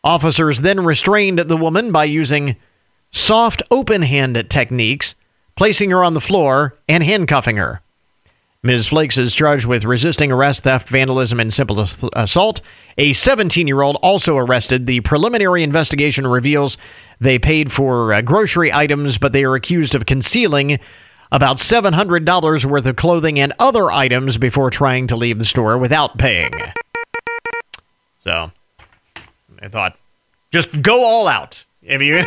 Officers 0.04 0.60
then 0.60 0.84
restrained 0.84 1.40
the 1.40 1.56
woman 1.56 1.90
by 1.90 2.04
using 2.04 2.54
soft 3.10 3.64
open 3.68 4.02
hand 4.02 4.48
techniques, 4.48 5.16
placing 5.56 5.90
her 5.90 6.04
on 6.04 6.14
the 6.14 6.20
floor 6.20 6.78
and 6.88 7.02
handcuffing 7.02 7.56
her. 7.56 7.82
Ms. 8.64 8.88
Flakes 8.88 9.16
is 9.16 9.36
charged 9.36 9.66
with 9.66 9.84
resisting 9.84 10.32
arrest, 10.32 10.64
theft, 10.64 10.88
vandalism, 10.88 11.38
and 11.38 11.54
simple 11.54 11.78
assault. 12.14 12.60
A 12.96 13.12
17 13.12 13.68
year 13.68 13.82
old 13.82 13.96
also 14.02 14.36
arrested. 14.36 14.86
The 14.86 15.00
preliminary 15.02 15.62
investigation 15.62 16.26
reveals 16.26 16.76
they 17.20 17.38
paid 17.38 17.70
for 17.70 18.12
uh, 18.12 18.20
grocery 18.20 18.72
items, 18.72 19.16
but 19.16 19.32
they 19.32 19.44
are 19.44 19.54
accused 19.54 19.94
of 19.94 20.06
concealing 20.06 20.80
about 21.30 21.58
$700 21.58 22.64
worth 22.64 22.86
of 22.86 22.96
clothing 22.96 23.38
and 23.38 23.52
other 23.60 23.92
items 23.92 24.38
before 24.38 24.70
trying 24.70 25.06
to 25.06 25.14
leave 25.14 25.38
the 25.38 25.44
store 25.44 25.78
without 25.78 26.18
paying. 26.18 26.52
So, 28.24 28.50
I 29.62 29.68
thought, 29.68 29.96
just 30.50 30.82
go 30.82 31.04
all 31.04 31.28
out. 31.28 31.64
If 31.80 32.02
you, 32.02 32.24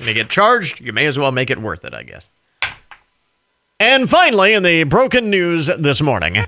you 0.04 0.12
get 0.12 0.28
charged, 0.28 0.80
you 0.80 0.92
may 0.92 1.06
as 1.06 1.16
well 1.16 1.30
make 1.30 1.50
it 1.50 1.58
worth 1.62 1.84
it, 1.84 1.94
I 1.94 2.02
guess. 2.02 2.28
And 3.80 4.10
finally, 4.10 4.54
in 4.54 4.64
the 4.64 4.82
broken 4.82 5.30
news 5.30 5.66
this 5.66 6.02
morning, 6.02 6.44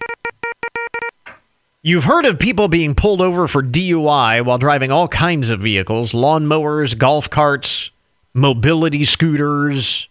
you've 1.80 2.02
heard 2.02 2.24
of 2.24 2.40
people 2.40 2.66
being 2.66 2.96
pulled 2.96 3.20
over 3.20 3.46
for 3.46 3.62
DUI 3.62 4.44
while 4.44 4.58
driving 4.58 4.90
all 4.90 5.06
kinds 5.06 5.48
of 5.48 5.60
vehicles 5.60 6.12
lawnmowers, 6.12 6.98
golf 6.98 7.30
carts, 7.30 7.92
mobility 8.34 9.04
scooters, 9.04 10.08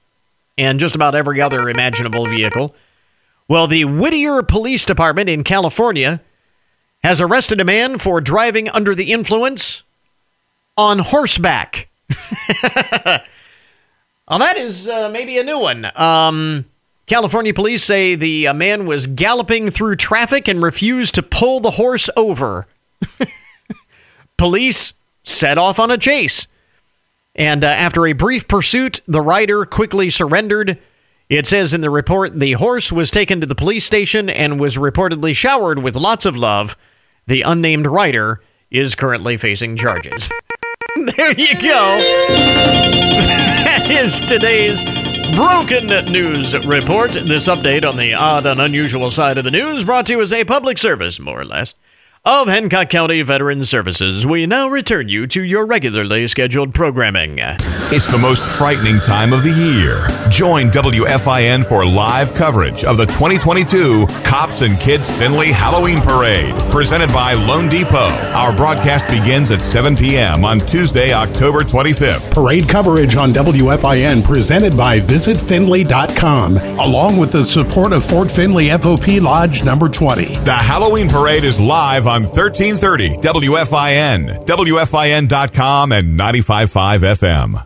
and 0.58 0.80
just 0.80 0.96
about 0.96 1.14
every 1.14 1.42
other 1.42 1.70
imaginable 1.70 2.26
vehicle. 2.26 2.74
Well, 3.50 3.68
the 3.68 3.84
Whittier 3.84 4.42
Police 4.42 4.86
Department 4.86 5.30
in 5.30 5.44
California 5.44 6.22
has 7.04 7.20
arrested 7.20 7.60
a 7.60 7.66
man 7.66 7.98
for 7.98 8.22
driving 8.22 8.70
under 8.70 8.96
the 8.96 9.12
influence 9.12 9.84
on 10.78 11.00
horseback. 11.00 11.90
well, 12.64 14.40
that 14.40 14.56
is 14.58 14.88
uh, 14.88 15.10
maybe 15.10 15.38
a 15.38 15.44
new 15.44 15.60
one. 15.60 15.92
Um, 15.98 16.64
California 17.10 17.56
police 17.56 17.84
say 17.84 18.14
the 18.14 18.48
uh, 18.48 18.54
man 18.54 18.86
was 18.86 19.08
galloping 19.08 19.72
through 19.72 19.96
traffic 19.96 20.48
and 20.48 20.62
refused 20.62 21.16
to 21.16 21.24
pull 21.24 21.60
the 21.60 21.72
horse 21.72 22.08
over. 22.16 22.68
police 24.38 24.94
set 25.24 25.58
off 25.58 25.80
on 25.80 25.90
a 25.90 25.98
chase. 25.98 26.46
And 27.34 27.64
uh, 27.64 27.68
after 27.68 28.06
a 28.06 28.14
brief 28.14 28.48
pursuit, 28.48 29.02
the 29.08 29.22
rider 29.22 29.66
quickly 29.66 30.12
surrendered. 30.12 30.78
It 31.30 31.48
says 31.48 31.74
in 31.74 31.82
the 31.82 31.90
report 31.90 32.40
the 32.40 32.54
horse 32.54 32.92
was 32.92 33.10
taken 33.10 33.42
to 33.42 33.48
the 33.48 33.56
police 33.56 33.86
station 33.86 34.30
and 34.30 34.60
was 34.60 34.78
reportedly 34.78 35.36
showered 35.36 35.80
with 35.80 35.96
lots 35.96 36.28
of 36.28 36.38
love. 36.38 36.78
The 37.26 37.42
unnamed 37.42 37.88
rider 37.88 38.40
is 38.70 38.94
currently 38.94 39.36
facing 39.36 39.78
charges. 39.78 40.30
there 41.18 41.34
you 41.34 41.54
go. 41.56 41.98
that 42.30 43.88
is 43.90 44.20
today's 44.20 44.84
Broken 45.36 45.88
News 46.12 46.54
Report. 46.66 47.12
This 47.12 47.48
update 47.48 47.88
on 47.88 47.98
the 47.98 48.14
odd 48.14 48.46
and 48.46 48.62
unusual 48.62 49.12
side 49.12 49.38
of 49.38 49.44
the 49.44 49.52
news 49.52 49.84
brought 49.84 50.06
to 50.08 50.14
you 50.14 50.22
as 50.22 50.34
a 50.34 50.44
public 50.46 50.78
service, 50.78 51.20
more 51.20 51.42
or 51.42 51.46
less 51.46 51.74
of 52.30 52.48
Hancock 52.48 52.90
County 52.90 53.24
Veterans 53.24 53.72
Services. 53.72 54.24
We 54.24 54.46
now 54.46 54.68
return 54.68 55.10
you 55.10 55.26
to 55.26 55.42
your 55.42 55.66
regularly 55.66 56.28
scheduled 56.28 56.76
programming. 56.76 57.40
It's 57.92 58.08
the 58.08 58.20
most 58.20 58.46
frightening 58.46 59.00
time 59.00 59.34
of 59.34 59.42
the 59.42 59.50
year. 59.50 60.08
Join 60.30 60.68
WFIN 60.68 61.66
for 61.66 61.84
live 61.84 62.36
coverage 62.36 62.84
of 62.84 62.98
the 62.98 63.08
2022 63.08 64.06
Cops 64.24 64.62
and 64.62 64.80
Kids 64.80 65.10
Findlay 65.18 65.48
Halloween 65.48 65.98
Parade, 66.02 66.54
presented 66.72 67.08
by 67.10 67.34
Lone 67.34 67.68
Depot. 67.68 68.10
Our 68.36 68.56
broadcast 68.56 69.08
begins 69.08 69.50
at 69.50 69.62
7 69.62 69.96
p.m. 69.96 70.46
on 70.46 70.60
Tuesday, 70.60 71.12
October 71.12 71.62
25th. 71.62 72.32
Parade 72.32 72.70
coverage 72.70 73.16
on 73.16 73.34
WFIN 73.34 74.24
presented 74.24 74.78
by 74.78 75.00
VisitFindlay.com, 75.00 76.58
along 76.78 77.18
with 77.18 77.32
the 77.32 77.44
support 77.44 77.92
of 77.92 78.06
Fort 78.06 78.30
Findlay 78.30 78.68
FOP 78.68 79.20
Lodge 79.20 79.64
number 79.64 79.90
20. 79.90 80.26
The 80.44 80.54
Halloween 80.54 81.10
Parade 81.10 81.44
is 81.44 81.60
live 81.60 82.06
on 82.06 82.19
1330 82.24 83.18
WFIN, 83.18 84.46
WFIN.com, 84.46 85.92
and 85.92 86.20
95.5 86.20 87.66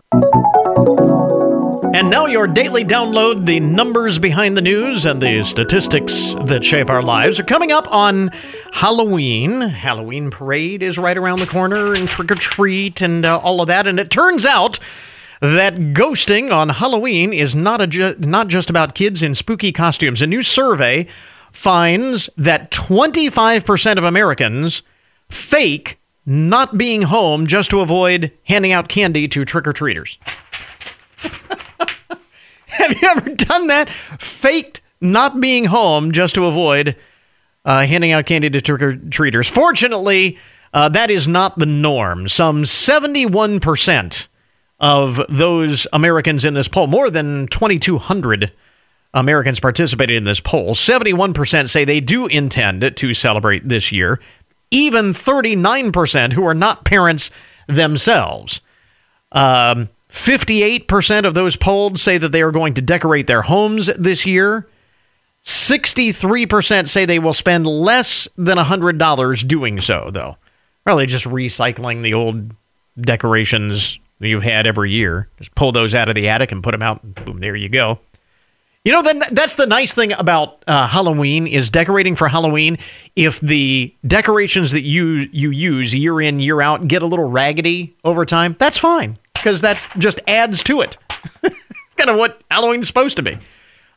And 1.94 2.10
now 2.10 2.26
your 2.26 2.48
daily 2.48 2.84
download, 2.84 3.46
the 3.46 3.60
numbers 3.60 4.18
behind 4.18 4.56
the 4.56 4.62
news 4.62 5.04
and 5.04 5.22
the 5.22 5.44
statistics 5.44 6.34
that 6.46 6.64
shape 6.64 6.90
our 6.90 7.02
lives 7.02 7.38
are 7.38 7.44
coming 7.44 7.70
up 7.70 7.86
on 7.92 8.32
Halloween. 8.72 9.60
Halloween 9.60 10.32
parade 10.32 10.82
is 10.82 10.98
right 10.98 11.16
around 11.16 11.38
the 11.38 11.46
corner 11.46 11.94
and 11.94 12.08
trick 12.08 12.32
or 12.32 12.34
treat 12.34 13.00
and 13.00 13.24
uh, 13.24 13.38
all 13.38 13.60
of 13.60 13.68
that. 13.68 13.86
And 13.86 14.00
it 14.00 14.10
turns 14.10 14.44
out 14.44 14.80
that 15.40 15.74
ghosting 15.92 16.52
on 16.52 16.70
Halloween 16.70 17.32
is 17.32 17.54
not 17.54 17.80
a 17.80 17.86
ju- 17.86 18.16
not 18.18 18.48
just 18.48 18.70
about 18.70 18.96
kids 18.96 19.22
in 19.22 19.36
spooky 19.36 19.70
costumes. 19.70 20.20
A 20.20 20.26
new 20.26 20.42
survey 20.42 21.06
finds 21.54 22.28
that 22.36 22.70
25% 22.72 23.96
of 23.96 24.04
Americans 24.04 24.82
fake 25.30 26.00
not 26.26 26.76
being 26.76 27.02
home 27.02 27.46
just 27.46 27.70
to 27.70 27.80
avoid 27.80 28.32
handing 28.42 28.72
out 28.72 28.88
candy 28.88 29.28
to 29.28 29.44
trick 29.44 29.66
or 29.68 29.72
treaters. 29.72 30.18
Have 32.66 33.00
you 33.00 33.08
ever 33.08 33.30
done 33.30 33.68
that? 33.68 33.88
Faked 33.88 34.82
not 35.00 35.40
being 35.40 35.66
home 35.66 36.10
just 36.10 36.34
to 36.34 36.46
avoid 36.46 36.96
uh, 37.64 37.86
handing 37.86 38.10
out 38.10 38.26
candy 38.26 38.50
to 38.50 38.60
trick 38.60 38.82
or 38.82 38.96
treaters. 38.96 39.48
Fortunately, 39.48 40.36
uh, 40.72 40.88
that 40.88 41.08
is 41.08 41.28
not 41.28 41.56
the 41.58 41.66
norm. 41.66 42.28
Some 42.28 42.64
71% 42.64 44.26
of 44.80 45.22
those 45.28 45.86
Americans 45.92 46.44
in 46.44 46.54
this 46.54 46.66
poll, 46.66 46.88
more 46.88 47.10
than 47.10 47.46
2,200 47.46 48.52
Americans 49.14 49.60
participated 49.60 50.16
in 50.16 50.24
this 50.24 50.40
poll. 50.40 50.74
71% 50.74 51.70
say 51.70 51.84
they 51.84 52.00
do 52.00 52.26
intend 52.26 52.96
to 52.96 53.14
celebrate 53.14 53.68
this 53.68 53.92
year, 53.92 54.20
even 54.70 55.12
39% 55.12 56.32
who 56.32 56.44
are 56.44 56.54
not 56.54 56.84
parents 56.84 57.30
themselves. 57.68 58.60
Um, 59.32 59.88
58% 60.10 61.24
of 61.24 61.34
those 61.34 61.56
polled 61.56 61.98
say 61.98 62.18
that 62.18 62.32
they 62.32 62.42
are 62.42 62.52
going 62.52 62.74
to 62.74 62.82
decorate 62.82 63.26
their 63.26 63.42
homes 63.42 63.86
this 63.96 64.26
year. 64.26 64.68
63% 65.44 66.88
say 66.88 67.04
they 67.04 67.18
will 67.18 67.34
spend 67.34 67.66
less 67.66 68.26
than 68.36 68.58
$100 68.58 69.48
doing 69.48 69.80
so, 69.80 70.10
though. 70.12 70.36
Really, 70.86 71.06
just 71.06 71.24
recycling 71.24 72.02
the 72.02 72.14
old 72.14 72.52
decorations 73.00 73.98
you've 74.20 74.42
had 74.42 74.66
every 74.66 74.90
year. 74.90 75.28
Just 75.38 75.54
pull 75.54 75.72
those 75.72 75.94
out 75.94 76.08
of 76.08 76.14
the 76.14 76.28
attic 76.28 76.52
and 76.52 76.62
put 76.62 76.72
them 76.72 76.82
out. 76.82 77.24
Boom, 77.24 77.40
there 77.40 77.56
you 77.56 77.68
go. 77.68 77.98
You 78.84 78.92
know, 78.92 79.00
then 79.00 79.22
that's 79.32 79.54
the 79.54 79.66
nice 79.66 79.94
thing 79.94 80.12
about 80.12 80.62
uh, 80.66 80.86
Halloween 80.86 81.46
is 81.46 81.70
decorating 81.70 82.16
for 82.16 82.28
Halloween. 82.28 82.76
If 83.16 83.40
the 83.40 83.94
decorations 84.06 84.72
that 84.72 84.82
you 84.82 85.26
you 85.32 85.50
use 85.50 85.94
year 85.94 86.20
in 86.20 86.38
year 86.38 86.60
out 86.60 86.86
get 86.86 87.00
a 87.02 87.06
little 87.06 87.28
raggedy 87.28 87.96
over 88.04 88.26
time, 88.26 88.56
that's 88.58 88.76
fine 88.76 89.18
because 89.32 89.62
that 89.62 89.86
just 89.96 90.20
adds 90.26 90.62
to 90.64 90.82
it. 90.82 90.98
kind 91.96 92.10
of 92.10 92.16
what 92.16 92.42
Halloween's 92.50 92.86
supposed 92.86 93.16
to 93.16 93.22
be. 93.22 93.38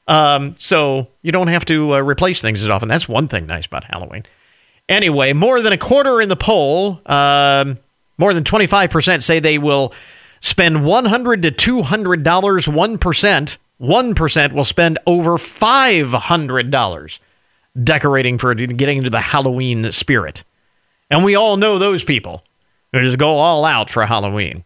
Um, 0.07 0.55
so 0.57 1.09
you 1.21 1.33
don't 1.33 1.47
have 1.47 1.65
to 1.65 1.95
uh, 1.95 1.99
replace 1.99 2.41
things 2.41 2.63
as 2.63 2.69
often. 2.69 2.87
That's 2.87 3.09
one 3.09 3.27
thing 3.27 3.45
nice 3.45 3.65
about 3.65 3.83
Halloween. 3.83 4.23
Anyway, 4.87 5.33
more 5.33 5.61
than 5.61 5.73
a 5.73 5.77
quarter 5.77 6.21
in 6.21 6.29
the 6.29 6.37
poll, 6.37 7.01
um, 7.07 7.77
more 8.17 8.33
than 8.33 8.45
25% 8.45 9.21
say 9.21 9.39
they 9.39 9.57
will 9.57 9.93
spend 10.39 10.85
100 10.85 11.43
to 11.43 11.51
$200. 11.51 11.83
1%, 11.83 13.57
1% 13.81 14.53
will 14.53 14.63
spend 14.63 14.99
over 15.05 15.31
$500 15.31 17.19
decorating 17.83 18.37
for 18.37 18.55
getting 18.55 18.97
into 18.97 19.09
the 19.09 19.21
Halloween 19.21 19.91
spirit. 19.91 20.43
And 21.09 21.23
we 21.23 21.35
all 21.35 21.57
know 21.57 21.77
those 21.77 22.03
people 22.03 22.43
who 22.91 23.01
just 23.01 23.17
go 23.17 23.35
all 23.37 23.65
out 23.65 23.89
for 23.89 24.05
Halloween. 24.05 24.63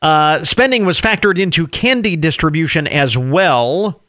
Uh, 0.00 0.44
spending 0.44 0.84
was 0.84 1.00
factored 1.00 1.38
into 1.38 1.66
candy 1.66 2.16
distribution 2.16 2.86
as 2.86 3.16
well. 3.16 4.00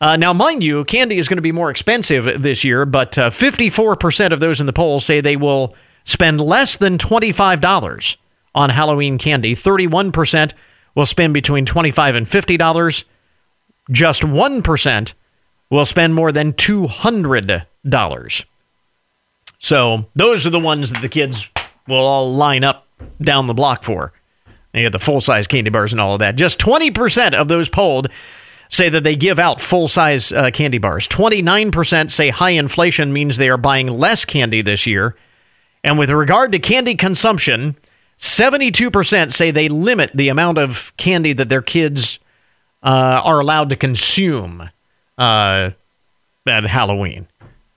Uh, 0.00 0.16
now, 0.16 0.32
mind 0.32 0.62
you, 0.62 0.84
candy 0.84 1.18
is 1.18 1.28
going 1.28 1.38
to 1.38 1.42
be 1.42 1.52
more 1.52 1.70
expensive 1.70 2.42
this 2.42 2.62
year, 2.62 2.84
but 2.84 3.16
uh, 3.16 3.30
54% 3.30 4.32
of 4.32 4.40
those 4.40 4.60
in 4.60 4.66
the 4.66 4.72
poll 4.72 5.00
say 5.00 5.20
they 5.20 5.36
will 5.36 5.74
spend 6.04 6.40
less 6.40 6.76
than 6.76 6.98
$25 6.98 8.16
on 8.54 8.70
Halloween 8.70 9.18
candy. 9.18 9.54
31% 9.54 10.52
will 10.94 11.06
spend 11.06 11.34
between 11.34 11.66
25 11.66 12.14
and 12.14 12.26
$50. 12.26 13.04
Just 13.90 14.22
1% 14.22 15.14
will 15.70 15.84
spend 15.84 16.14
more 16.14 16.32
than 16.32 16.52
$200. 16.52 18.44
So, 19.58 20.06
those 20.14 20.46
are 20.46 20.50
the 20.50 20.60
ones 20.60 20.92
that 20.92 21.00
the 21.02 21.08
kids 21.08 21.48
will 21.88 21.96
all 21.96 22.32
line 22.34 22.64
up 22.64 22.86
down 23.20 23.46
the 23.46 23.54
block 23.54 23.82
for. 23.82 24.12
You 24.74 24.82
get 24.82 24.92
the 24.92 24.98
full 24.98 25.20
size 25.20 25.46
candy 25.46 25.70
bars 25.70 25.92
and 25.92 26.00
all 26.00 26.14
of 26.14 26.18
that. 26.18 26.36
Just 26.36 26.58
20% 26.58 27.32
of 27.34 27.48
those 27.48 27.68
polled 27.68 28.08
say 28.68 28.88
that 28.88 29.04
they 29.04 29.14
give 29.14 29.38
out 29.38 29.60
full 29.60 29.86
size 29.86 30.32
uh, 30.32 30.50
candy 30.50 30.78
bars. 30.78 31.06
29% 31.08 32.10
say 32.10 32.30
high 32.30 32.50
inflation 32.50 33.12
means 33.12 33.36
they 33.36 33.48
are 33.48 33.56
buying 33.56 33.86
less 33.86 34.24
candy 34.24 34.62
this 34.62 34.86
year. 34.86 35.16
And 35.84 35.98
with 35.98 36.10
regard 36.10 36.50
to 36.52 36.58
candy 36.58 36.94
consumption, 36.96 37.76
72% 38.24 39.32
say 39.34 39.50
they 39.50 39.68
limit 39.68 40.10
the 40.14 40.30
amount 40.30 40.56
of 40.56 40.96
candy 40.96 41.34
that 41.34 41.50
their 41.50 41.60
kids 41.60 42.18
uh, 42.82 43.20
are 43.22 43.38
allowed 43.38 43.68
to 43.68 43.76
consume 43.76 44.70
uh, 45.18 45.70
at 46.46 46.64
Halloween. 46.64 47.28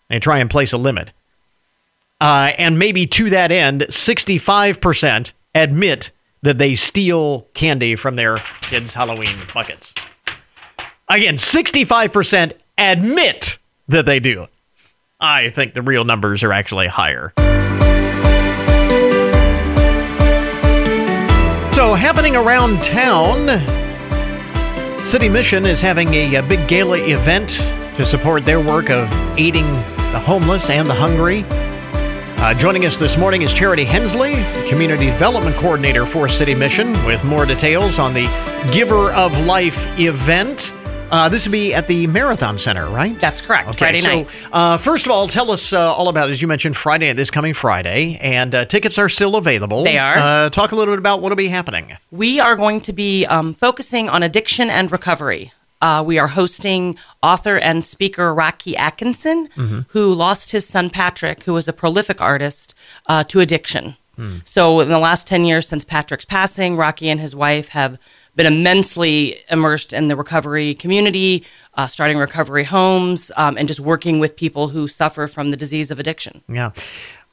They 0.10 0.20
try 0.20 0.40
and 0.40 0.50
place 0.50 0.72
a 0.72 0.78
limit. 0.78 1.12
Uh, 2.22 2.54
and 2.58 2.80
maybe 2.80 3.06
to 3.06 3.30
that 3.30 3.52
end, 3.52 3.82
65% 3.90 5.34
admit 5.54 6.12
that 6.44 6.58
they 6.58 6.76
steal 6.76 7.42
candy 7.54 7.98
from 7.98 8.16
their 8.16 8.38
kids' 8.62 8.94
Halloween 8.94 9.36
buckets. 9.54 9.94
Again, 11.10 11.36
65% 11.36 12.54
admit 12.78 13.60
that 13.90 14.06
they 14.06 14.22
do. 14.22 14.48
I 15.20 15.50
think 15.50 15.74
the 15.74 15.82
real 15.82 16.06
numbers 16.06 16.42
are 16.46 16.54
actually 16.54 16.88
higher. 16.88 17.34
So, 21.78 21.94
happening 21.94 22.36
around 22.36 22.84
town, 22.84 23.46
City 25.06 25.30
Mission 25.30 25.68
is 25.68 25.80
having 25.80 26.12
a, 26.16 26.34
a, 26.34 26.42
big 26.42 26.68
gala 26.68 26.98
event 26.98 27.50
to 27.96 28.04
support 28.04 28.46
their 28.46 28.60
work 28.60 28.90
of 28.90 29.08
aiding 29.38 29.68
the 30.12 30.20
homeless 30.20 30.72
and 30.72 30.90
the 30.90 30.96
hungry. 30.96 31.46
Uh, 31.48 32.56
joining 32.56 32.88
us 32.88 32.98
this 32.98 33.16
morning 33.16 33.44
is 33.44 33.54
Charity 33.54 33.86
Hensley, 33.86 34.38
Community 34.68 35.06
Development 35.06 35.56
Coordinator 35.58 36.08
for 36.08 36.28
City 36.28 36.56
Mission, 36.56 37.06
with 37.06 37.24
more 37.24 37.46
details 37.46 38.00
on 38.00 38.16
the 38.16 38.26
Giver 38.72 39.12
of 39.12 39.46
Life 39.46 40.00
event. 40.00 40.74
Uh, 41.10 41.30
this 41.30 41.46
will 41.46 41.54
be 41.54 41.74
at 41.74 41.88
the 41.88 42.06
Marathon 42.08 42.60
Center, 42.60 42.88
right? 42.90 43.18
That's 43.20 43.42
correct. 43.42 43.70
Okay, 43.70 43.78
Friday 43.78 44.00
so, 44.00 44.10
night. 44.10 44.36
Uh, 44.52 44.78
first 44.78 45.06
of 45.06 45.12
all, 45.12 45.28
tell 45.28 45.52
us 45.52 45.72
uh, 45.72 45.94
all 45.94 46.10
about, 46.10 46.30
as 46.30 46.42
you 46.42 46.48
mentioned, 46.48 46.76
Friday, 46.76 47.12
this 47.14 47.32
coming 47.32 47.54
Friday, 47.54 48.18
and 48.22 48.54
uh, 48.54 48.66
tickets 48.66 48.98
are 48.98 49.08
still 49.08 49.38
available. 49.38 49.84
They 49.84 49.98
are. 49.98 50.18
Uh, 50.18 50.50
talk 50.50 50.74
a 50.74 50.76
little 50.76 50.94
bit 50.94 51.00
about 51.00 51.22
what 51.22 51.30
will 51.30 51.38
be 51.38 51.48
happening. 51.48 51.98
We 52.12 52.40
are 52.40 52.56
going 52.58 52.82
to 52.82 52.94
be 52.94 53.26
um, 53.26 53.54
focusing 53.54 54.10
on 54.10 54.22
addiction 54.22 54.70
and 54.70 54.92
recovery. 54.92 55.54
Uh, 55.82 56.04
we 56.06 56.18
are 56.18 56.28
hosting 56.28 56.98
author 57.24 57.58
and 57.58 57.84
speaker 57.84 58.34
Rocky 58.34 58.76
Atkinson, 58.76 59.48
mm-hmm. 59.50 59.80
who 59.90 60.14
lost 60.14 60.52
his 60.52 60.66
son 60.66 60.90
Patrick, 60.90 61.44
who 61.44 61.54
was 61.54 61.68
a 61.68 61.74
prolific 61.74 62.20
artist, 62.20 62.74
to 63.28 63.40
addiction. 63.40 63.96
Mm. 64.18 64.48
So, 64.48 64.80
in 64.80 64.90
the 64.90 65.00
last 65.00 65.28
10 65.28 65.44
years 65.44 65.68
since 65.68 65.84
Patrick's 65.84 66.26
passing, 66.26 66.76
Rocky 66.76 67.10
and 67.10 67.20
his 67.20 67.36
wife 67.36 67.70
have 67.70 68.00
been 68.38 68.46
immensely 68.46 69.40
immersed 69.50 69.92
in 69.92 70.08
the 70.08 70.16
recovery 70.16 70.76
community, 70.76 71.44
uh, 71.74 71.88
starting 71.88 72.18
recovery 72.18 72.64
homes, 72.64 73.32
um, 73.36 73.58
and 73.58 73.68
just 73.68 73.82
working 73.82 74.20
with 74.20 74.38
people 74.38 74.70
who 74.70 74.88
suffer 74.88 75.28
from 75.28 75.52
the 75.52 75.58
disease 75.58 75.92
of 75.92 76.00
addiction. 76.00 76.42
Yeah. 76.48 76.72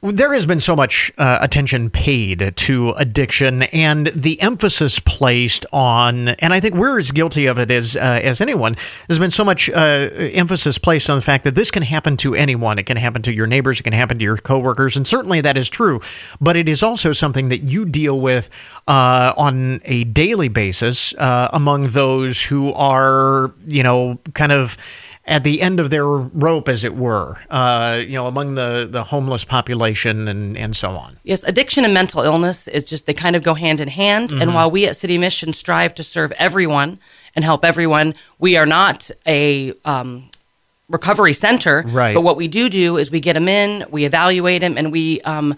There 0.05 0.35
has 0.35 0.45
been 0.45 0.59
so 0.59 0.75
much 0.75 1.11
uh, 1.17 1.39
attention 1.41 1.89
paid 1.89 2.53
to 2.55 2.91
addiction 2.91 3.63
and 3.63 4.05
the 4.07 4.39
emphasis 4.39 4.99
placed 4.99 5.65
on, 5.73 6.29
and 6.29 6.53
I 6.53 6.59
think 6.59 6.75
we're 6.75 6.99
as 6.99 7.09
guilty 7.09 7.47
of 7.47 7.57
it 7.57 7.71
as 7.71 7.95
uh, 7.95 8.19
as 8.21 8.39
anyone. 8.39 8.77
There's 9.07 9.17
been 9.17 9.31
so 9.31 9.43
much 9.43 9.67
uh, 9.67 9.73
emphasis 9.73 10.77
placed 10.77 11.09
on 11.09 11.17
the 11.17 11.23
fact 11.23 11.43
that 11.45 11.55
this 11.55 11.71
can 11.71 11.81
happen 11.81 12.17
to 12.17 12.35
anyone. 12.35 12.77
It 12.77 12.85
can 12.85 12.97
happen 12.97 13.23
to 13.23 13.33
your 13.33 13.47
neighbors. 13.47 13.79
It 13.79 13.83
can 13.83 13.93
happen 13.93 14.19
to 14.19 14.23
your 14.23 14.37
coworkers, 14.37 14.95
and 14.95 15.07
certainly 15.07 15.41
that 15.41 15.57
is 15.57 15.69
true. 15.69 16.01
But 16.39 16.55
it 16.55 16.69
is 16.69 16.83
also 16.83 17.11
something 17.11 17.49
that 17.49 17.63
you 17.63 17.83
deal 17.83 18.19
with 18.19 18.51
uh, 18.87 19.33
on 19.35 19.81
a 19.85 20.03
daily 20.03 20.49
basis 20.49 21.15
uh, 21.15 21.49
among 21.51 21.87
those 21.87 22.39
who 22.43 22.71
are, 22.73 23.51
you 23.65 23.81
know, 23.81 24.19
kind 24.35 24.51
of 24.51 24.77
at 25.27 25.43
the 25.43 25.61
end 25.61 25.79
of 25.79 25.89
their 25.89 26.05
rope, 26.05 26.69
as 26.69 26.83
it 26.83 26.95
were, 26.95 27.37
uh, 27.49 27.99
you 27.99 28.13
know, 28.13 28.27
among 28.27 28.55
the, 28.55 28.87
the 28.89 29.05
homeless 29.05 29.43
population 29.43 30.27
and, 30.27 30.55
and 30.55 30.75
so 30.75 30.91
on. 30.91 31.17
Yes, 31.23 31.43
addiction 31.43 31.83
and 31.83 31.93
mental 31.93 32.21
illness 32.21 32.67
is 32.67 32.85
just, 32.85 33.07
they 33.07 33.13
kind 33.13 33.35
of 33.35 33.41
go 33.41 33.55
hand 33.55 33.81
in 33.81 33.87
hand. 33.87 34.29
Mm-hmm. 34.29 34.41
And 34.41 34.53
while 34.53 34.69
we 34.69 34.85
at 34.85 34.95
City 34.95 35.17
Mission 35.17 35.51
strive 35.53 35.95
to 35.95 36.03
serve 36.03 36.31
everyone 36.33 36.99
and 37.35 37.43
help 37.43 37.65
everyone, 37.65 38.13
we 38.37 38.55
are 38.55 38.67
not 38.67 39.09
a 39.25 39.73
um, 39.83 40.29
recovery 40.89 41.33
center. 41.33 41.83
Right. 41.87 42.13
But 42.13 42.21
what 42.21 42.37
we 42.37 42.47
do 42.47 42.69
do 42.69 42.97
is 42.97 43.09
we 43.09 43.19
get 43.19 43.33
them 43.33 43.47
in, 43.47 43.85
we 43.89 44.05
evaluate 44.05 44.61
them, 44.61 44.77
and 44.77 44.91
we 44.91 45.21
um, 45.21 45.55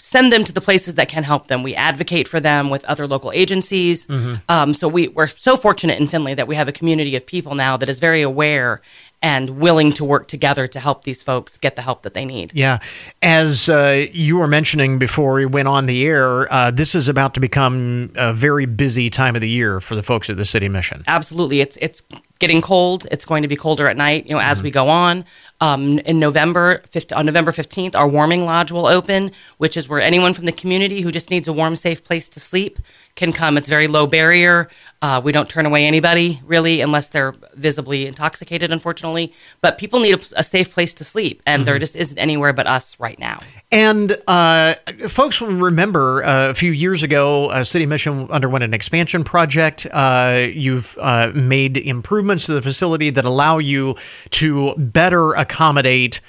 send 0.00 0.32
them 0.32 0.44
to 0.44 0.52
the 0.52 0.60
places 0.60 0.94
that 0.94 1.08
can 1.08 1.22
help 1.22 1.48
them. 1.48 1.62
We 1.62 1.74
advocate 1.74 2.26
for 2.26 2.40
them 2.40 2.70
with 2.70 2.84
other 2.86 3.06
local 3.06 3.30
agencies. 3.32 4.06
Mm-hmm. 4.06 4.36
Um, 4.48 4.74
so 4.74 4.88
we, 4.88 5.08
we're 5.08 5.26
so 5.26 5.56
fortunate 5.56 6.00
in 6.00 6.06
Findlay 6.06 6.34
that 6.34 6.48
we 6.48 6.56
have 6.56 6.68
a 6.68 6.72
community 6.72 7.16
of 7.16 7.26
people 7.26 7.54
now 7.54 7.76
that 7.76 7.88
is 7.88 7.98
very 7.98 8.22
aware 8.22 8.80
and 9.22 9.50
willing 9.50 9.92
to 9.92 10.04
work 10.04 10.28
together 10.28 10.66
to 10.66 10.80
help 10.80 11.04
these 11.04 11.22
folks 11.22 11.58
get 11.58 11.76
the 11.76 11.82
help 11.82 12.02
that 12.02 12.14
they 12.14 12.24
need. 12.24 12.52
Yeah. 12.54 12.78
As 13.20 13.68
uh, 13.68 14.06
you 14.12 14.38
were 14.38 14.46
mentioning 14.46 14.98
before 14.98 15.34
we 15.34 15.46
went 15.46 15.68
on 15.68 15.86
the 15.86 16.06
air, 16.06 16.50
uh, 16.52 16.70
this 16.70 16.94
is 16.94 17.08
about 17.08 17.34
to 17.34 17.40
become 17.40 18.12
a 18.14 18.32
very 18.32 18.64
busy 18.64 19.10
time 19.10 19.34
of 19.34 19.42
the 19.42 19.48
year 19.48 19.80
for 19.80 19.94
the 19.94 20.02
folks 20.02 20.30
at 20.30 20.38
the 20.38 20.46
City 20.46 20.68
Mission. 20.68 21.04
Absolutely. 21.06 21.60
It's, 21.60 21.76
it's 21.82 22.02
getting 22.38 22.62
cold. 22.62 23.06
It's 23.10 23.26
going 23.26 23.42
to 23.42 23.48
be 23.48 23.56
colder 23.56 23.86
at 23.86 23.96
night, 23.96 24.26
you 24.26 24.32
know, 24.32 24.40
as 24.40 24.58
mm-hmm. 24.58 24.64
we 24.64 24.70
go 24.70 24.88
on. 24.88 25.26
Um, 25.60 25.98
in 26.00 26.18
November, 26.18 26.82
15, 26.88 27.18
on 27.18 27.26
November 27.26 27.52
15th, 27.52 27.94
our 27.94 28.08
warming 28.08 28.46
lodge 28.46 28.72
will 28.72 28.86
open, 28.86 29.32
which 29.58 29.76
is 29.76 29.86
where 29.86 30.00
anyone 30.00 30.32
from 30.32 30.46
the 30.46 30.52
community 30.52 31.02
who 31.02 31.12
just 31.12 31.28
needs 31.28 31.46
a 31.46 31.52
warm, 31.52 31.76
safe 31.76 32.02
place 32.02 32.30
to 32.30 32.40
sleep 32.40 32.78
can 33.14 33.32
come. 33.32 33.58
It's 33.58 33.68
very 33.68 33.86
low 33.86 34.06
barrier. 34.06 34.70
Uh, 35.02 35.18
we 35.22 35.32
don't 35.32 35.48
turn 35.48 35.64
away 35.64 35.86
anybody 35.86 36.40
really 36.44 36.82
unless 36.82 37.08
they're 37.08 37.34
visibly 37.54 38.06
intoxicated, 38.06 38.70
unfortunately. 38.70 39.32
But 39.62 39.78
people 39.78 39.98
need 40.00 40.14
a, 40.14 40.40
a 40.40 40.44
safe 40.44 40.70
place 40.70 40.92
to 40.94 41.04
sleep, 41.04 41.42
and 41.46 41.60
mm-hmm. 41.60 41.66
there 41.66 41.78
just 41.78 41.96
isn't 41.96 42.18
anywhere 42.18 42.52
but 42.52 42.66
us 42.66 43.00
right 43.00 43.18
now. 43.18 43.38
And 43.72 44.18
uh, 44.26 44.74
folks 45.08 45.40
will 45.40 45.52
remember 45.52 46.22
uh, 46.22 46.50
a 46.50 46.54
few 46.54 46.72
years 46.72 47.02
ago, 47.02 47.48
uh, 47.48 47.64
City 47.64 47.86
Mission 47.86 48.30
underwent 48.30 48.62
an 48.62 48.74
expansion 48.74 49.24
project. 49.24 49.86
Uh, 49.90 50.48
you've 50.52 50.98
uh, 51.00 51.32
made 51.34 51.78
improvements 51.78 52.44
to 52.46 52.52
the 52.52 52.62
facility 52.62 53.08
that 53.08 53.24
allow 53.24 53.56
you 53.56 53.96
to 54.30 54.74
better 54.76 55.32
accommodate 55.32 56.20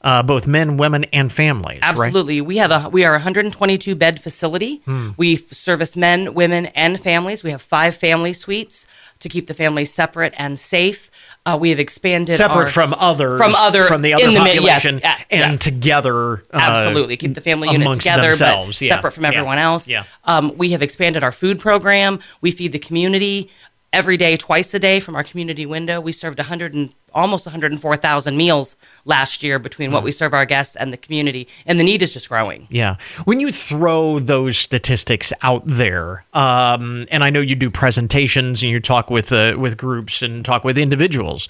uh, 0.00 0.22
both 0.22 0.46
men, 0.46 0.76
women, 0.76 1.04
and 1.12 1.32
families. 1.32 1.80
right? 1.82 1.90
Absolutely. 1.90 2.40
We 2.40 2.58
have 2.58 2.70
a 2.70 2.88
we 2.88 3.04
are 3.04 3.12
a 3.14 3.18
122 3.18 3.94
bed 3.96 4.20
facility. 4.22 4.76
Hmm. 4.84 5.10
We 5.16 5.36
service 5.36 5.96
men, 5.96 6.34
women, 6.34 6.66
and 6.66 7.00
families. 7.00 7.42
We 7.42 7.50
have 7.50 7.60
five 7.62 7.96
family 7.96 8.32
suites 8.32 8.86
to 9.18 9.28
keep 9.28 9.48
the 9.48 9.54
families 9.54 9.92
separate 9.92 10.34
and 10.36 10.58
safe. 10.58 11.10
Uh, 11.44 11.56
we 11.60 11.70
have 11.70 11.80
expanded 11.80 12.36
Separate 12.36 12.56
our- 12.56 12.66
from 12.68 12.94
others, 12.94 13.38
from 13.38 13.54
other 13.56 13.84
from 13.84 14.02
the 14.02 14.14
other 14.14 14.30
yes, 14.30 14.38
population, 14.54 15.00
uh, 15.02 15.14
and 15.30 15.52
yes. 15.54 15.58
together. 15.58 16.44
uh, 16.52 16.58
Absolutely, 16.58 17.16
keep 17.16 17.34
the 17.34 17.40
family 17.40 17.70
unit 17.70 17.94
together, 17.94 18.34
but 18.38 18.80
yeah, 18.80 18.94
separate 18.94 19.12
from 19.12 19.24
yeah, 19.24 19.30
everyone 19.30 19.58
else. 19.58 19.88
Yeah. 19.88 20.04
Um, 20.24 20.56
we 20.56 20.70
have 20.72 20.82
expanded 20.82 21.24
our 21.24 21.32
food 21.32 21.58
program. 21.58 22.20
We 22.40 22.52
feed 22.52 22.70
the 22.72 22.78
community 22.78 23.50
every 23.92 24.16
day, 24.16 24.36
twice 24.36 24.72
a 24.74 24.78
day 24.78 25.00
from 25.00 25.16
our 25.16 25.24
community 25.24 25.64
window. 25.66 26.00
We 26.00 26.12
served 26.12 26.38
100 26.38 26.74
and 26.74 26.92
almost 27.14 27.46
104,000 27.46 28.36
meals 28.36 28.76
last 29.06 29.42
year 29.42 29.58
between 29.58 29.88
Hmm. 29.88 29.94
what 29.94 30.02
we 30.04 30.12
serve 30.12 30.34
our 30.34 30.44
guests 30.44 30.76
and 30.76 30.92
the 30.92 30.98
community, 30.98 31.48
and 31.66 31.80
the 31.80 31.84
need 31.84 32.02
is 32.02 32.12
just 32.12 32.28
growing. 32.28 32.66
Yeah. 32.70 32.96
When 33.24 33.40
you 33.40 33.50
throw 33.50 34.18
those 34.18 34.58
statistics 34.58 35.32
out 35.42 35.62
there, 35.66 36.24
um, 36.34 37.06
and 37.10 37.24
I 37.24 37.30
know 37.30 37.40
you 37.40 37.54
do 37.54 37.70
presentations 37.70 38.62
and 38.62 38.70
you 38.70 38.78
talk 38.78 39.10
with 39.10 39.32
uh, 39.32 39.54
with 39.58 39.76
groups 39.78 40.20
and 40.22 40.44
talk 40.44 40.64
with 40.64 40.76
individuals, 40.76 41.48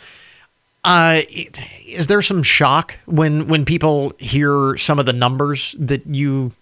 uh, 0.84 1.22
is 1.86 2.06
there 2.06 2.22
some 2.22 2.44
shock 2.44 2.94
when 3.06 3.48
when 3.48 3.64
people 3.64 4.12
hear 4.18 4.76
some 4.76 5.00
of 5.00 5.06
the 5.06 5.12
numbers 5.12 5.74
that 5.78 6.06
you? 6.06 6.52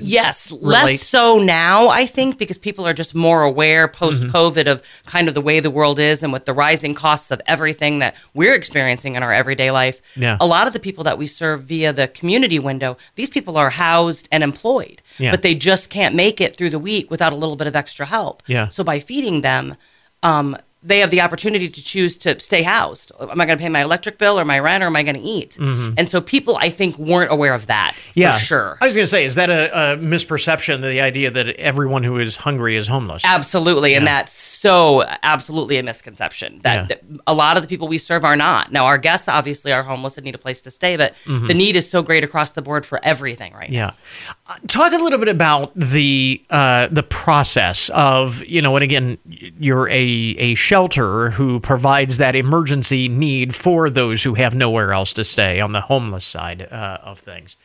Yes, 0.00 0.50
relate? 0.50 0.62
less 0.62 1.02
so 1.06 1.38
now, 1.38 1.88
I 1.88 2.06
think, 2.06 2.38
because 2.38 2.58
people 2.58 2.86
are 2.86 2.92
just 2.92 3.14
more 3.14 3.42
aware 3.42 3.88
post 3.88 4.22
COVID 4.24 4.66
of 4.66 4.82
kind 5.06 5.28
of 5.28 5.34
the 5.34 5.40
way 5.40 5.60
the 5.60 5.70
world 5.70 5.98
is 5.98 6.22
and 6.22 6.32
with 6.32 6.44
the 6.44 6.52
rising 6.52 6.94
costs 6.94 7.30
of 7.30 7.40
everything 7.46 7.98
that 8.00 8.16
we're 8.34 8.54
experiencing 8.54 9.14
in 9.14 9.22
our 9.22 9.32
everyday 9.32 9.70
life. 9.70 10.00
Yeah. 10.16 10.36
A 10.40 10.46
lot 10.46 10.66
of 10.66 10.72
the 10.72 10.80
people 10.80 11.04
that 11.04 11.18
we 11.18 11.26
serve 11.26 11.64
via 11.64 11.92
the 11.92 12.08
community 12.08 12.58
window, 12.58 12.96
these 13.14 13.30
people 13.30 13.56
are 13.56 13.70
housed 13.70 14.28
and 14.32 14.42
employed, 14.42 15.02
Yeah. 15.18 15.30
but 15.30 15.42
they 15.42 15.54
just 15.54 15.90
can't 15.90 16.14
make 16.14 16.40
it 16.40 16.56
through 16.56 16.70
the 16.70 16.78
week 16.78 17.10
without 17.10 17.32
a 17.32 17.36
little 17.36 17.56
bit 17.56 17.66
of 17.66 17.76
extra 17.76 18.06
help. 18.06 18.42
Yeah. 18.46 18.68
So 18.68 18.82
by 18.84 19.00
feeding 19.00 19.40
them, 19.42 19.76
um, 20.22 20.56
they 20.82 21.00
have 21.00 21.10
the 21.10 21.20
opportunity 21.20 21.68
to 21.68 21.82
choose 21.84 22.16
to 22.18 22.38
stay 22.40 22.62
housed. 22.62 23.12
Am 23.20 23.38
I 23.40 23.44
going 23.46 23.58
to 23.58 23.62
pay 23.62 23.68
my 23.68 23.82
electric 23.82 24.16
bill 24.18 24.40
or 24.40 24.44
my 24.46 24.58
rent 24.58 24.82
or 24.82 24.86
am 24.86 24.96
I 24.96 25.02
going 25.02 25.16
to 25.16 25.20
eat? 25.20 25.58
And 25.58 26.08
so 26.08 26.20
people, 26.20 26.56
I 26.56 26.70
think, 26.70 26.98
weren't 26.98 27.30
aware 27.30 27.52
of 27.54 27.66
that 27.66 27.94
Mm-hmm. 28.10 28.20
yeah, 28.20 28.32
for 28.32 28.38
sure. 28.38 28.78
I 28.80 28.86
was 28.86 28.96
going 28.96 29.04
to 29.04 29.10
say, 29.10 29.24
is 29.24 29.34
that 29.34 29.50
a, 29.50 29.92
a 29.94 29.96
misperception? 29.98 30.80
The 30.82 31.00
idea 31.00 31.30
that 31.30 31.48
everyone 31.56 32.02
who 32.02 32.18
is 32.18 32.36
hungry 32.36 32.76
is 32.76 32.88
homeless. 32.88 33.22
Absolutely, 33.24 33.94
and 33.94 34.06
that's 34.06 34.32
so 34.32 35.04
absolutely 35.22 35.76
a 35.78 35.82
misconception 35.82 36.60
that, 36.62 36.74
Yeah. 36.74 36.84
that 36.86 37.02
a 37.26 37.34
lot 37.34 37.56
of 37.56 37.62
the 37.62 37.68
people 37.68 37.88
we 37.88 37.98
serve 37.98 38.24
are 38.24 38.36
not. 38.36 38.72
Now, 38.72 38.86
our 38.86 38.98
guests 38.98 39.28
obviously 39.28 39.72
are 39.72 39.82
homeless 39.82 40.16
and 40.18 40.24
need 40.24 40.34
a 40.34 40.38
place 40.38 40.60
to 40.62 40.70
stay, 40.70 40.96
but 40.96 41.14
the 41.26 41.54
need 41.54 41.76
is 41.76 41.88
so 41.88 42.02
great 42.02 42.24
across 42.24 42.52
the 42.52 42.62
board 42.62 42.84
for 42.86 42.98
everything 43.04 43.52
right 43.52 43.70
now. 43.70 43.88
Mm-hmm. 43.90 44.26
Yeah, 44.48 44.54
uh, 44.54 44.56
talk 44.66 44.92
a 44.92 44.96
little 45.02 45.18
bit 45.18 45.28
about 45.28 45.72
the 45.76 46.42
uh, 46.50 46.88
the 46.90 47.02
process 47.02 47.88
of 47.90 48.42
you 48.44 48.60
know, 48.62 48.76
and 48.76 48.82
again, 48.82 49.18
you're 49.58 49.88
a 49.88 49.94
a 50.38 50.54
shelter 50.70 51.30
who 51.30 51.58
provides 51.58 52.18
that 52.18 52.36
emergency 52.36 53.08
need 53.08 53.56
for 53.56 53.90
those 53.90 54.22
who 54.22 54.34
have 54.34 54.54
nowhere 54.54 54.92
else 54.92 55.12
to 55.12 55.24
stay 55.24 55.58
on 55.58 55.72
the 55.72 55.80
homeless 55.80 56.24
side 56.24 56.62
uh, 56.70 56.98
of 57.02 57.18
things. 57.18 57.56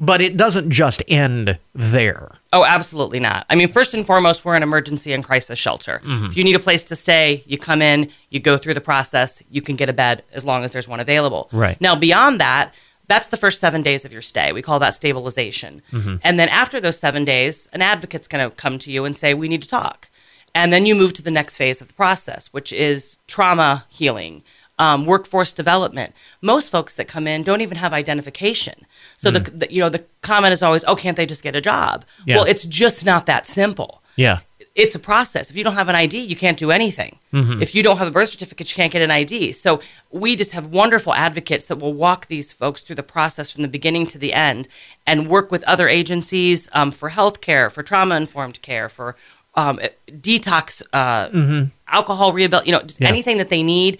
But 0.00 0.22
it 0.22 0.38
doesn't 0.38 0.70
just 0.70 1.02
end 1.06 1.58
there. 1.74 2.38
Oh, 2.54 2.64
absolutely 2.64 3.20
not. 3.20 3.44
I 3.50 3.54
mean, 3.54 3.68
first 3.68 3.92
and 3.92 4.06
foremost, 4.06 4.46
we're 4.46 4.56
an 4.56 4.62
emergency 4.62 5.12
and 5.12 5.22
crisis 5.22 5.58
shelter. 5.58 6.00
Mm-hmm. 6.02 6.24
If 6.24 6.38
you 6.38 6.42
need 6.42 6.56
a 6.56 6.58
place 6.58 6.84
to 6.84 6.96
stay, 6.96 7.44
you 7.46 7.58
come 7.58 7.82
in, 7.82 8.10
you 8.30 8.40
go 8.40 8.56
through 8.56 8.74
the 8.74 8.80
process, 8.80 9.42
you 9.50 9.60
can 9.60 9.76
get 9.76 9.90
a 9.90 9.92
bed 9.92 10.22
as 10.32 10.42
long 10.42 10.64
as 10.64 10.70
there's 10.70 10.88
one 10.88 11.00
available. 11.00 11.50
Right. 11.52 11.78
Now, 11.82 11.94
beyond 11.94 12.40
that, 12.40 12.72
that's 13.08 13.28
the 13.28 13.36
first 13.36 13.60
seven 13.60 13.82
days 13.82 14.06
of 14.06 14.12
your 14.14 14.22
stay. 14.22 14.54
We 14.54 14.62
call 14.62 14.78
that 14.78 14.94
stabilization. 14.94 15.82
Mm-hmm. 15.92 16.16
And 16.22 16.40
then 16.40 16.48
after 16.48 16.80
those 16.80 16.98
seven 16.98 17.26
days, 17.26 17.68
an 17.74 17.82
advocate's 17.82 18.26
going 18.26 18.48
to 18.48 18.56
come 18.56 18.78
to 18.78 18.90
you 18.90 19.04
and 19.04 19.14
say, 19.14 19.34
We 19.34 19.48
need 19.48 19.60
to 19.60 19.68
talk. 19.68 20.08
And 20.54 20.72
then 20.72 20.86
you 20.86 20.94
move 20.94 21.12
to 21.14 21.22
the 21.22 21.30
next 21.30 21.56
phase 21.56 21.80
of 21.80 21.88
the 21.88 21.94
process, 21.94 22.48
which 22.48 22.72
is 22.72 23.18
trauma 23.26 23.86
healing, 23.88 24.42
um, 24.78 25.06
workforce 25.06 25.52
development. 25.52 26.14
Most 26.40 26.70
folks 26.70 26.94
that 26.94 27.08
come 27.08 27.26
in 27.26 27.42
don't 27.42 27.60
even 27.60 27.76
have 27.76 27.92
identification. 27.92 28.86
So 29.16 29.30
the, 29.30 29.40
the 29.40 29.72
you 29.72 29.80
know 29.80 29.88
the 29.88 30.04
comment 30.20 30.52
is 30.52 30.62
always, 30.62 30.84
"Oh, 30.84 30.96
can't 30.96 31.16
they 31.16 31.26
just 31.26 31.42
get 31.42 31.56
a 31.56 31.60
job?" 31.60 32.04
Yeah. 32.26 32.36
Well, 32.36 32.44
it's 32.44 32.64
just 32.64 33.04
not 33.04 33.26
that 33.26 33.46
simple. 33.46 34.02
Yeah. 34.16 34.40
It's 34.74 34.96
a 34.96 34.98
process. 34.98 35.50
If 35.50 35.56
you 35.56 35.62
don't 35.62 35.74
have 35.74 35.88
an 35.88 35.94
ID, 35.94 36.18
you 36.18 36.34
can't 36.34 36.58
do 36.58 36.72
anything. 36.72 37.20
If 37.62 37.76
you 37.76 37.82
don't 37.84 37.98
have 37.98 38.08
a 38.08 38.10
birth 38.10 38.30
certificate, 38.30 38.70
you 38.70 38.74
can't 38.74 38.92
get 38.92 39.02
an 39.02 39.10
ID. 39.10 39.52
So 39.52 39.80
we 40.10 40.34
just 40.34 40.50
have 40.50 40.66
wonderful 40.66 41.14
advocates 41.14 41.66
that 41.66 41.76
will 41.76 41.92
walk 41.92 42.26
these 42.26 42.52
folks 42.52 42.80
through 42.80 42.96
the 42.96 43.04
process 43.04 43.52
from 43.52 43.62
the 43.62 43.68
beginning 43.68 44.06
to 44.08 44.18
the 44.18 44.32
end 44.32 44.66
and 45.06 45.28
work 45.28 45.52
with 45.52 45.62
other 45.64 45.88
agencies 45.88 46.68
um, 46.72 46.90
for 46.90 47.10
health 47.10 47.40
care, 47.40 47.70
for 47.70 47.84
trauma 47.84 48.16
informed 48.16 48.62
care, 48.62 48.88
for 48.88 49.14
um, 49.56 49.78
detox, 50.10 50.82
uh, 50.92 51.66
alcohol 51.88 52.32
rehabilitation, 52.32 52.66
you 52.66 52.72
know, 52.78 52.82
just 52.84 53.00
Yeah. 53.00 53.08
anything 53.08 53.38
that 53.38 53.48
they 53.48 53.62
need. 53.62 53.98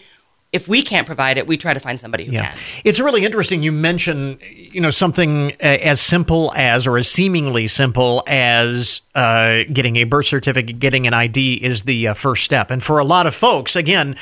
If 0.52 0.68
we 0.68 0.82
can't 0.82 1.04
provide 1.04 1.36
it, 1.36 1.48
we 1.48 1.56
try 1.56 1.74
to 1.74 1.80
find 1.80 1.98
somebody 2.00 2.24
who 2.24 2.32
Yeah. 2.32 2.52
can. 2.52 2.58
It's 2.84 3.00
really 3.00 3.24
interesting. 3.24 3.64
You 3.64 3.72
mention, 3.72 4.38
you 4.72 4.80
know, 4.80 4.90
something 4.90 5.50
uh, 5.60 5.66
as 5.66 6.00
simple 6.00 6.52
as, 6.56 6.86
or 6.86 6.96
as 6.96 7.08
seemingly 7.08 7.66
simple 7.66 8.22
as 8.28 9.00
uh, 9.16 9.62
getting 9.72 9.96
a 9.96 10.04
birth 10.04 10.26
certificate, 10.26 10.78
getting 10.78 11.08
an 11.08 11.14
ID 11.14 11.54
is 11.54 11.82
the 11.82 12.06
uh, 12.08 12.14
first 12.14 12.44
step. 12.44 12.70
And 12.70 12.82
for 12.84 13.00
a 13.00 13.04
lot 13.04 13.26
of 13.26 13.34
folks, 13.34 13.74
again, 13.74 14.14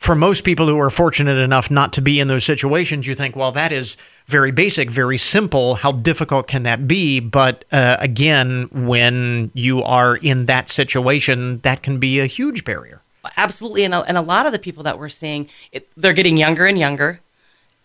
for 0.00 0.16
most 0.16 0.44
people 0.44 0.66
who 0.66 0.80
are 0.80 0.88
fortunate 0.88 1.36
enough 1.36 1.70
not 1.70 1.92
to 1.92 2.00
be 2.00 2.20
in 2.20 2.26
those 2.26 2.42
situations, 2.42 3.06
you 3.06 3.14
think, 3.14 3.36
well, 3.36 3.52
that 3.52 3.70
is 3.70 3.98
very 4.26 4.50
basic, 4.50 4.90
very 4.90 5.18
simple. 5.18 5.74
How 5.74 5.92
difficult 5.92 6.48
can 6.48 6.62
that 6.62 6.88
be? 6.88 7.20
But 7.20 7.66
uh, 7.70 7.98
again, 8.00 8.68
when 8.72 9.50
you 9.52 9.82
are 9.82 10.16
in 10.16 10.46
that 10.46 10.70
situation, 10.70 11.58
that 11.60 11.82
can 11.82 11.98
be 11.98 12.18
a 12.18 12.26
huge 12.26 12.64
barrier. 12.64 13.02
absolutely 13.36 13.84
and 13.84 13.92
a, 13.92 14.00
and 14.04 14.16
a 14.16 14.22
lot 14.22 14.46
of 14.46 14.52
the 14.52 14.58
people 14.58 14.82
that 14.84 14.98
we're 14.98 15.10
seeing 15.10 15.48
it, 15.70 15.86
they're 15.96 16.14
getting 16.14 16.38
younger 16.38 16.64
and 16.64 16.78
younger 16.78 17.20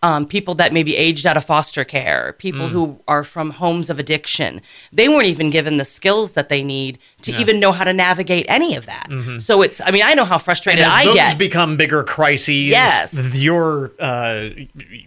um, 0.02 0.26
people 0.26 0.54
that 0.56 0.72
maybe 0.72 0.94
aged 0.96 1.26
out 1.26 1.36
of 1.36 1.44
foster 1.44 1.84
care 1.84 2.34
people 2.38 2.68
who 2.68 3.00
are 3.08 3.24
from 3.24 3.50
homes 3.50 3.88
of 3.90 3.98
addiction 3.98 4.60
they 4.92 5.08
weren't 5.08 5.26
even 5.26 5.50
given 5.50 5.78
the 5.78 5.84
skills 5.84 6.32
that 6.32 6.48
they 6.48 6.62
need 6.62 6.98
to 7.22 7.32
even 7.36 7.58
know 7.58 7.72
how 7.72 7.82
to 7.84 7.92
navigate 7.92 8.44
any 8.48 8.76
of 8.76 8.86
that 8.86 9.06
so 9.40 9.62
it's 9.62 9.80
i 9.80 9.90
mean 9.90 10.02
i 10.04 10.14
know 10.14 10.24
how 10.24 10.38
frustrated 10.38 10.84
And 10.84 10.92
as 10.92 10.98
i 11.00 11.04
those 11.06 11.14
get 11.14 11.38
become 11.38 11.76
bigger 11.76 12.04
crises. 12.04 12.48
Yes. 12.66 13.14
your 13.36 13.92
uh, 13.98 14.50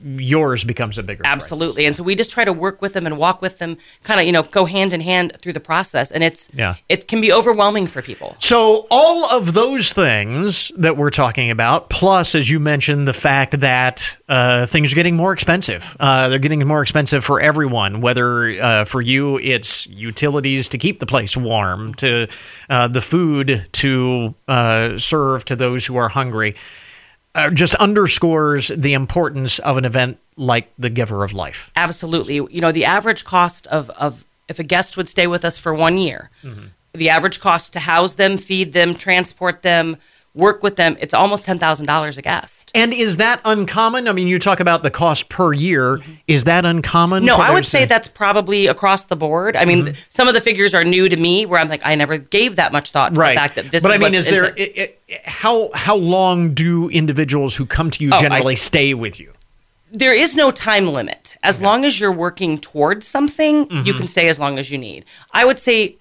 yours 0.04 0.64
becomes 0.64 0.98
a 0.98 1.04
bigger. 1.04 1.24
crisis. 1.24 1.44
absolutely 1.44 1.86
and 1.86 1.96
so 1.96 2.04
we 2.04 2.16
just 2.16 2.32
try 2.32 2.44
to 2.46 2.54
work 2.54 2.82
with 2.82 2.94
them 2.94 3.06
and 3.06 3.18
walk 3.18 3.42
with 3.42 3.58
them 3.60 3.78
kind 4.04 4.20
of 4.20 4.26
you 4.26 4.32
know 4.32 4.44
go 4.44 4.66
hand 4.66 4.94
in 4.94 5.02
hand 5.02 5.34
through 5.42 5.54
the 5.54 5.60
process 5.60 6.12
and 6.12 6.24
it's 6.24 6.50
Yeah. 6.54 6.76
it 6.90 7.08
can 7.08 7.22
be 7.22 7.32
overwhelming 7.32 7.88
for 7.88 8.02
people 8.02 8.36
So 8.40 8.88
all 8.90 9.26
of 9.30 9.54
those 9.54 9.94
things 9.94 10.72
that 10.78 10.98
we're 10.98 11.10
talking 11.10 11.50
about, 11.52 11.90
plus 11.90 12.36
as 12.36 12.50
you 12.50 12.60
mentioned, 12.60 13.08
the 13.08 13.14
fact 13.14 13.60
that 13.60 14.18
uh, 14.30 14.68
things 14.68 14.92
are 14.92 14.96
getting 14.96 15.16
more 15.16 15.34
expensive. 15.34 15.98
Uh, 16.00 16.30
they're 16.30 16.40
getting 16.40 16.66
more 16.68 16.82
expensive 16.82 17.26
for 17.26 17.42
everyone. 17.42 18.00
Whether 18.00 18.62
uh, 18.62 18.86
for 18.86 19.02
you 19.02 19.40
it's 19.40 19.88
utilities 19.88 20.70
to 20.70 20.78
keep 20.78 21.00
the 21.00 21.08
place 21.08 21.36
warm, 21.36 21.96
to 21.96 22.28
uh, 22.70 22.88
the 22.88 23.02
food 23.02 23.68
to 23.74 24.36
uh, 24.48 25.00
serve 25.00 25.46
to 25.46 25.56
those 25.56 25.86
who 25.86 25.98
are 25.98 26.10
hungry. 26.10 26.56
Uh, 27.36 27.50
just 27.50 27.76
underscores 27.76 28.70
the 28.70 28.94
importance 28.94 29.60
of 29.60 29.78
an 29.78 29.86
event 29.86 30.18
like 30.36 30.72
the 30.80 30.90
Giver 30.90 31.24
of 31.24 31.32
Life. 31.32 31.72
Absolutely. 31.76 32.36
You 32.36 32.60
know, 32.60 32.72
the 32.72 32.86
average 32.86 33.24
cost 33.24 33.68
of, 33.68 33.90
of 33.92 34.26
if 34.48 34.58
a 34.58 34.64
guest 34.64 34.98
would 34.98 35.08
stay 35.08 35.28
with 35.28 35.46
us 35.46 35.60
for 35.60 35.74
one 35.74 35.98
year, 35.98 36.32
the 36.94 37.10
average 37.10 37.40
cost 37.40 37.74
to 37.74 37.80
house 37.80 38.16
them, 38.16 38.38
feed 38.38 38.74
them, 38.74 38.96
transport 38.96 39.62
them, 39.62 39.98
work 40.36 40.62
with 40.64 40.76
them, 40.76 40.96
it's 41.00 41.14
almost 41.14 41.44
$10,000 41.46 42.18
a 42.18 42.22
guest. 42.22 42.72
And 42.76 42.94
is 42.94 43.18
that 43.18 43.42
uncommon? 43.46 44.08
I 44.08 44.12
mean, 44.14 44.28
you 44.28 44.38
talk 44.40 44.60
about 44.60 44.84
the 44.84 44.92
cost 44.92 45.28
per 45.28 45.54
year. 45.54 46.00
Is 46.28 46.44
that 46.44 46.66
uncommon? 46.66 47.26
No, 47.26 47.38
I 47.38 47.52
would 47.52 47.66
say 47.66 47.86
that's 47.86 48.08
probably 48.08 48.68
across 48.68 49.06
the 49.06 49.16
board. 49.16 49.56
I 49.56 49.66
mean, 49.66 49.96
some 50.10 50.28
of 50.28 50.36
the 50.36 50.42
figures 50.42 50.74
are 50.76 50.84
new 50.84 51.10
to 51.10 51.18
me 51.18 51.46
where 51.48 51.60
I'm 51.60 51.68
like, 51.68 51.82
I 51.84 51.96
never 51.96 52.18
gave 52.18 52.58
that 52.58 52.72
much 52.72 52.92
thought 52.92 53.16
to 53.16 53.22
right. 53.22 53.34
the 53.34 53.40
fact 53.40 53.56
that 53.56 53.72
this 53.72 53.82
but 53.84 53.90
is 53.90 53.96
I 53.96 53.98
mean, 53.98 54.14
is 54.14 54.28
there 54.30 54.46
into- 54.50 54.82
i 54.82 54.94
i 55.12 55.20
how 55.26 55.72
how 55.74 55.96
long 55.96 56.54
do 56.54 56.90
individuals 56.90 57.56
who 57.56 57.66
come 57.66 57.90
to 57.90 58.04
you 58.04 58.12
Oh, 58.14 58.20
generally 58.22 58.56
stay 58.56 58.94
with 58.94 59.20
you? 59.20 59.34
there 59.92 60.14
is 60.14 60.36
no 60.36 60.52
time 60.52 60.88
limit. 60.88 61.36
As 61.42 61.60
long 61.60 61.84
as 61.84 62.00
you're 62.00 62.12
working 62.12 62.60
towards 62.60 63.08
something, 63.08 63.66
Mm-hmm. 63.66 63.88
you 63.88 63.96
can 63.96 64.08
stay 64.08 64.28
as 64.30 64.38
long 64.38 64.60
as 64.60 64.70
you 64.70 64.78
need. 64.78 65.04
I 65.34 65.44
would 65.46 65.58
say 65.58 65.96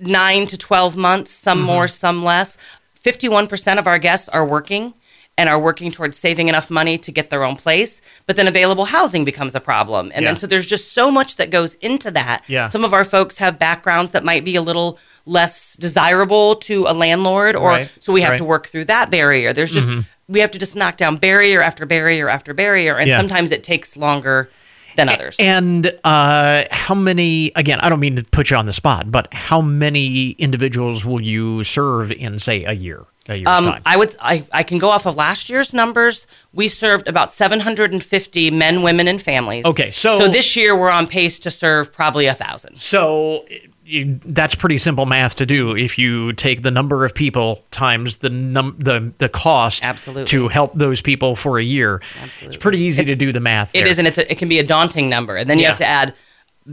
nine 0.00 0.46
to 0.48 0.58
12 0.58 0.96
months, 0.96 1.30
some 1.30 1.58
Mm-hmm. 1.58 1.66
more, 1.66 1.88
some 1.88 2.24
less. 2.24 2.56
51% 3.04 3.78
of 3.78 3.86
our 3.86 3.98
guests 3.98 4.28
are 4.28 4.46
working 4.46 4.94
and 5.36 5.48
are 5.48 5.58
working 5.60 5.92
towards 5.92 6.18
saving 6.18 6.48
enough 6.48 6.68
money 6.68 6.98
to 6.98 7.12
get 7.12 7.30
their 7.30 7.44
own 7.44 7.54
place. 7.54 8.00
But 8.26 8.34
then 8.34 8.48
available 8.48 8.86
housing 8.86 9.24
becomes 9.24 9.54
a 9.54 9.60
problem. 9.60 10.10
And 10.12 10.24
Yeah. 10.24 10.30
then 10.30 10.36
so 10.36 10.48
there's 10.48 10.66
just 10.66 10.92
so 10.92 11.12
much 11.12 11.36
that 11.36 11.50
goes 11.50 11.74
into 11.76 12.10
that. 12.10 12.42
Yeah. 12.48 12.66
Some 12.66 12.84
of 12.84 12.92
our 12.92 13.04
folks 13.04 13.38
have 13.38 13.56
backgrounds 13.56 14.10
that 14.10 14.24
might 14.24 14.44
be 14.44 14.56
a 14.56 14.62
little 14.62 14.98
less 15.26 15.76
desirable 15.78 16.56
to 16.56 16.86
a 16.88 16.92
landlord 16.92 17.54
or 17.54 17.70
Right, 17.70 17.90
so 18.00 18.12
we 18.12 18.22
have 18.22 18.32
right. 18.32 18.38
to 18.38 18.44
work 18.44 18.66
through 18.66 18.86
that 18.86 19.10
barrier. 19.10 19.52
There's 19.52 19.70
just 19.70 19.86
mm-hmm. 19.88 20.00
we 20.26 20.40
have 20.40 20.50
to 20.50 20.58
just 20.58 20.74
knock 20.74 20.96
down 20.96 21.16
barrier 21.18 21.62
after 21.62 21.86
barrier 21.86 22.28
after 22.28 22.52
barrier, 22.52 22.96
and 22.96 23.06
Yeah. 23.08 23.18
sometimes 23.18 23.52
it 23.52 23.62
takes 23.62 23.96
longer 23.96 24.50
than 24.98 25.08
others. 25.08 25.36
And 25.38 25.90
uh, 26.04 26.64
how 26.70 26.94
many, 26.94 27.52
again, 27.56 27.80
I 27.80 27.88
don't 27.88 28.00
mean 28.00 28.16
to 28.16 28.24
put 28.24 28.50
you 28.50 28.56
on 28.58 28.66
the 28.66 28.72
spot, 28.74 29.10
but 29.10 29.32
how 29.32 29.60
many 29.62 30.30
individuals 30.32 31.06
will 31.06 31.22
you 31.22 31.64
serve 31.64 32.12
in, 32.12 32.38
say, 32.38 32.64
a 32.64 32.72
year? 32.72 33.06
A 33.30 33.36
year's 33.36 33.46
Um, 33.48 33.64
time? 33.66 33.82
I 33.84 33.96
would 33.98 34.16
I, 34.20 34.44
I 34.52 34.62
can 34.62 34.78
go 34.78 34.88
off 34.88 35.04
of 35.06 35.14
last 35.14 35.50
year's 35.50 35.74
numbers. 35.74 36.26
We 36.54 36.66
served 36.68 37.06
about 37.08 37.30
750 37.30 38.50
men, 38.50 38.82
women, 38.82 39.06
and 39.06 39.20
families. 39.20 39.64
Okay, 39.66 39.90
so- 39.90 40.18
so 40.18 40.28
this 40.28 40.56
year 40.56 40.74
we're 40.76 40.90
on 40.90 41.06
pace 41.06 41.38
to 41.40 41.50
serve 41.50 41.92
probably 41.92 42.26
a 42.26 42.34
thousand. 42.34 42.78
So 42.80 43.44
you, 43.88 44.20
that's 44.24 44.54
pretty 44.54 44.78
simple 44.78 45.06
math 45.06 45.36
to 45.36 45.46
do. 45.46 45.76
If 45.76 45.98
you 45.98 46.32
take 46.34 46.62
the 46.62 46.70
number 46.70 47.04
of 47.04 47.14
people 47.14 47.64
times 47.70 48.18
the 48.18 48.30
num- 48.30 48.76
the 48.78 49.12
the 49.18 49.28
cost 49.28 49.84
Absolutely. 49.84 50.26
to 50.26 50.48
help 50.48 50.74
those 50.74 51.00
people 51.00 51.34
for 51.34 51.58
a 51.58 51.62
year, 51.62 52.00
Absolutely. 52.22 52.48
it's 52.48 52.56
pretty 52.62 52.78
easy 52.80 53.04
to 53.04 53.16
do 53.16 53.32
the 53.32 53.40
math. 53.40 53.74
It 53.74 53.80
there. 53.80 53.88
is, 53.88 53.98
and 53.98 54.06
it's 54.06 54.18
a, 54.18 54.30
it 54.30 54.38
can 54.38 54.48
be 54.48 54.58
a 54.58 54.64
daunting 54.64 55.08
number, 55.08 55.36
and 55.36 55.48
then 55.48 55.58
you 55.58 55.62
Yeah. 55.62 55.68
have 55.70 55.78
to 55.78 55.86
add 55.86 56.14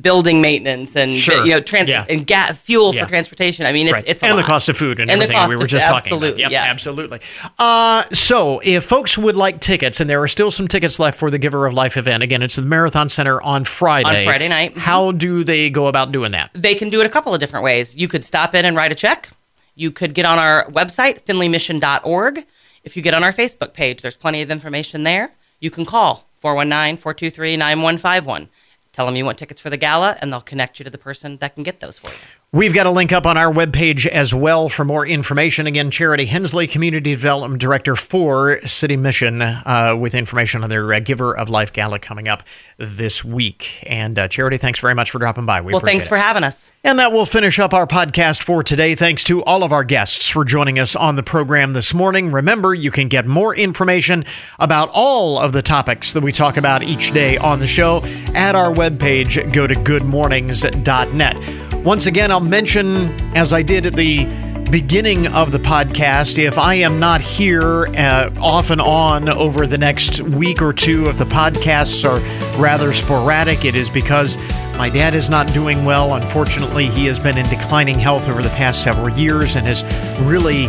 building 0.02 0.42
maintenance 0.42 0.96
and 0.96 1.16
Sure. 1.16 1.46
you 1.46 1.52
know 1.54 1.62
trans- 1.62 1.88
Yeah. 1.90 2.06
and 2.10 2.28
ga- 2.28 2.54
fuel 2.54 2.94
Yeah. 2.94 3.04
for 3.04 3.10
transportation. 3.10 3.66
I 3.66 3.72
mean, 3.72 3.88
it's 3.88 3.94
Right. 3.94 4.04
it's 4.08 4.24
a 4.24 4.26
and 4.28 4.38
the 4.38 4.44
cost 4.44 4.68
of 4.68 4.76
food 4.78 5.00
and, 5.00 5.10
And 5.10 5.22
everything 5.22 5.48
we 5.50 5.56
were 5.56 5.68
just 5.68 5.88
talking 5.88 6.12
absolutely, 6.12 6.44
about. 6.44 6.52
Yep, 6.52 6.52
yes. 6.52 6.68
absolutely. 6.70 7.20
Uh, 7.58 8.04
so, 8.12 8.60
if 8.64 8.84
folks 8.84 9.18
would 9.18 9.38
like 9.38 9.62
tickets, 9.62 10.00
and 10.00 10.10
there 10.10 10.22
are 10.22 10.28
still 10.28 10.52
some 10.52 10.68
tickets 10.68 11.00
left 11.00 11.18
for 11.18 11.32
the 11.32 11.38
Giver 11.38 11.66
of 11.66 11.74
Life 11.74 11.96
event, 11.98 12.24
again, 12.24 12.42
it's 12.44 12.56
the 12.58 12.62
Marathon 12.62 13.08
Center 13.10 13.42
on 13.42 13.64
Friday. 13.64 14.20
On 14.20 14.26
Friday 14.26 14.48
night. 14.50 14.76
Mhm. 14.76 14.80
How 14.80 15.12
do 15.12 15.44
they 15.44 15.70
go 15.70 15.88
about 15.88 16.12
doing 16.12 16.32
that? 16.32 16.50
They 16.54 16.76
can 16.76 16.90
do 16.90 17.00
it 17.02 17.06
a 17.06 17.10
couple 17.10 17.34
of 17.34 17.40
different 17.40 17.64
ways. 17.64 17.94
You 17.96 18.08
could 18.08 18.26
stop 18.26 18.54
in 18.54 18.66
and 18.66 18.76
write 18.76 18.92
a 18.92 18.96
check. 18.96 19.30
You 19.76 19.92
could 19.92 20.14
get 20.14 20.26
on 20.26 20.38
our 20.40 20.66
website, 20.72 21.26
finleymission.org. 21.26 22.46
If 22.84 22.96
you 22.96 23.02
get 23.02 23.14
on 23.14 23.24
our 23.24 23.34
Facebook 23.34 23.74
page, 23.74 24.02
there's 24.02 24.16
plenty 24.16 24.42
of 24.42 24.52
information 24.52 25.04
there. 25.04 25.32
You 25.60 25.70
can 25.72 25.86
call 25.86 26.28
419 26.42 26.98
423 26.98 27.58
9151. 27.58 28.50
Tell 28.96 29.06
them 29.06 29.18
you 29.18 29.26
want 29.26 29.38
tickets 29.38 29.60
for 29.60 29.70
the 29.70 29.76
gala, 29.76 30.18
and 30.22 30.32
they'll 30.32 30.40
connect 30.40 30.80
you 30.80 30.86
to 30.86 30.90
the 30.90 30.98
person 30.98 31.36
that 31.40 31.54
can 31.54 31.64
get 31.64 31.82
those 31.82 32.00
for 32.00 32.12
you. 32.12 32.16
We've 32.56 32.74
got 32.74 32.86
a 32.86 32.90
link 32.90 33.12
up 33.12 33.26
on 33.26 33.36
our 33.36 33.52
webpage 33.52 34.06
as 34.06 34.34
well 34.34 34.70
for 34.70 34.86
more 34.86 35.06
information. 35.06 35.68
Again, 35.68 35.92
Charity 35.92 36.26
Hensley, 36.26 36.68
Community 36.68 37.12
Development 37.12 37.60
Director 37.60 37.98
for 37.98 38.62
City 38.66 38.96
Mission, 38.96 39.42
uh, 39.42 39.94
with 40.00 40.16
information 40.16 40.64
on 40.64 40.70
their 40.70 40.94
uh, 40.94 41.02
Giver 41.02 41.36
of 41.36 41.50
Life 41.50 41.74
Gala 41.74 42.00
coming 42.00 42.30
up 42.30 42.44
this 42.78 43.26
week. 43.26 43.84
And 43.86 44.18
uh, 44.18 44.30
Charity, 44.30 44.56
thanks 44.56 44.80
very 44.80 44.94
much 44.94 45.12
for 45.12 45.20
dropping 45.20 45.46
by. 45.46 45.60
We 45.60 45.74
well, 45.74 45.82
thanks 45.82 46.06
it. 46.06 46.08
for 46.08 46.16
having 46.16 46.46
us. 46.46 46.72
And 46.82 46.98
that 46.98 47.12
will 47.12 47.26
finish 47.26 47.60
up 47.60 47.74
our 47.74 47.86
podcast 47.86 48.42
for 48.42 48.64
today. 48.64 48.96
Thanks 48.96 49.26
to 49.26 49.44
all 49.44 49.62
of 49.62 49.74
our 49.74 49.84
guests 49.84 50.30
for 50.30 50.46
joining 50.46 50.80
us 50.80 50.96
on 50.96 51.18
the 51.18 51.24
program 51.24 51.74
this 51.74 51.94
morning. 51.94 52.32
Remember, 52.32 52.74
you 52.74 52.90
can 52.90 53.10
get 53.10 53.28
more 53.28 53.54
information 53.54 54.24
about 54.60 54.90
all 54.94 55.38
of 55.38 55.52
the 55.52 55.62
topics 55.62 56.14
that 56.14 56.24
we 56.24 56.32
talk 56.32 56.56
about 56.56 56.84
each 56.84 57.12
day 57.12 57.36
on 57.36 57.60
the 57.60 57.68
show 57.68 58.02
at 58.34 58.56
our 58.56 58.74
webpage. 58.74 59.52
Go 59.52 59.68
to 59.68 59.76
goodmornings.net. 59.76 61.65
Once 61.86 62.08
again, 62.08 62.32
I'll 62.32 62.40
mention, 62.40 63.12
as 63.38 63.54
I 63.54 63.62
did 63.62 63.86
at 63.86 63.94
the 63.94 64.26
beginning 64.72 65.28
of 65.28 65.52
the 65.52 65.60
podcast, 65.60 66.40
if 66.40 66.58
I 66.58 66.74
am 66.74 67.00
not 67.00 67.22
here 67.22 67.86
uh, 67.96 68.32
off 68.42 68.72
and 68.72 68.82
on 68.82 69.30
over 69.30 69.68
the 69.68 69.78
next 69.78 70.20
week 70.20 70.64
or 70.64 70.74
two, 70.74 71.08
if 71.10 71.20
the 71.20 71.26
podcasts 71.26 72.04
are 72.04 72.20
rather 72.60 72.92
sporadic, 72.92 73.66
it 73.66 73.76
is 73.76 73.88
because 73.88 74.36
my 74.80 74.90
dad 74.90 75.14
is 75.14 75.30
not 75.30 75.54
doing 75.54 75.86
well. 75.86 76.16
Unfortunately, 76.16 76.88
he 76.88 77.06
has 77.06 77.20
been 77.20 77.38
in 77.38 77.48
declining 77.50 78.00
health 78.00 78.28
over 78.30 78.42
the 78.42 78.50
past 78.50 78.82
several 78.82 79.16
years 79.16 79.56
and 79.56 79.68
has 79.68 79.84
really 80.22 80.66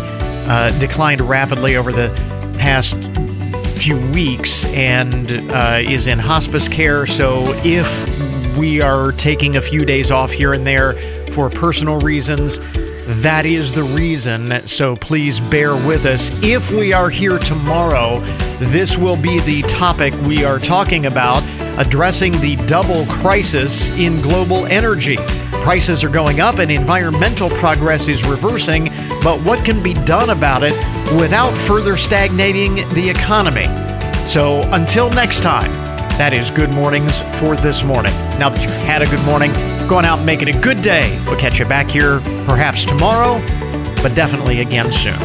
uh, 0.50 0.78
declined 0.80 1.22
rapidly 1.22 1.76
over 1.76 1.92
the 1.92 2.10
past 2.58 2.94
few 3.78 3.96
weeks 4.10 4.66
and 4.66 5.30
uh, 5.50 5.80
is 5.82 6.08
in 6.08 6.18
hospice 6.18 6.68
care. 6.68 7.06
So 7.06 7.54
if 7.64 8.06
we 8.56 8.80
are 8.80 9.12
taking 9.12 9.56
a 9.56 9.60
few 9.60 9.84
days 9.84 10.10
off 10.10 10.30
here 10.30 10.52
and 10.52 10.66
there 10.66 10.94
for 11.32 11.50
personal 11.50 12.00
reasons, 12.00 12.58
that 13.22 13.46
is 13.46 13.72
the 13.72 13.82
reason. 13.82 14.66
So 14.66 14.96
please 14.96 15.38
bear 15.38 15.74
with 15.74 16.06
us. 16.06 16.30
If 16.42 16.70
we 16.70 16.92
are 16.92 17.10
here 17.10 17.38
tomorrow, 17.38 18.20
this 18.58 18.96
will 18.96 19.16
be 19.16 19.38
the 19.40 19.62
topic 19.62 20.12
we 20.22 20.44
are 20.44 20.58
talking 20.58 21.06
about 21.06 21.42
addressing 21.78 22.32
the 22.40 22.56
double 22.66 23.04
crisis 23.06 23.88
in 23.90 24.20
global 24.22 24.66
energy. 24.66 25.16
Prices 25.62 26.02
are 26.02 26.08
going 26.08 26.40
up 26.40 26.58
and 26.58 26.70
environmental 26.70 27.50
progress 27.50 28.08
is 28.08 28.24
reversing, 28.24 28.84
but 29.22 29.40
what 29.42 29.64
can 29.64 29.82
be 29.82 29.94
done 30.04 30.30
about 30.30 30.62
it 30.62 30.72
without 31.20 31.52
further 31.66 31.96
stagnating 31.96 32.76
the 32.94 33.08
economy? 33.08 33.66
So 34.26 34.62
until 34.72 35.10
next 35.10 35.42
time, 35.42 35.85
that 36.18 36.32
is 36.32 36.50
good 36.50 36.70
mornings 36.70 37.20
for 37.38 37.56
this 37.56 37.84
morning. 37.84 38.12
Now 38.38 38.48
that 38.48 38.62
you've 38.62 38.72
had 38.86 39.02
a 39.02 39.06
good 39.06 39.24
morning, 39.26 39.52
going 39.86 40.06
out 40.06 40.18
and 40.18 40.26
make 40.26 40.40
it 40.40 40.48
a 40.48 40.58
good 40.60 40.80
day. 40.80 41.22
We'll 41.26 41.38
catch 41.38 41.58
you 41.58 41.66
back 41.66 41.88
here 41.88 42.20
perhaps 42.46 42.84
tomorrow, 42.86 43.38
but 44.02 44.14
definitely 44.14 44.60
again 44.60 44.90
soon. 44.90 45.18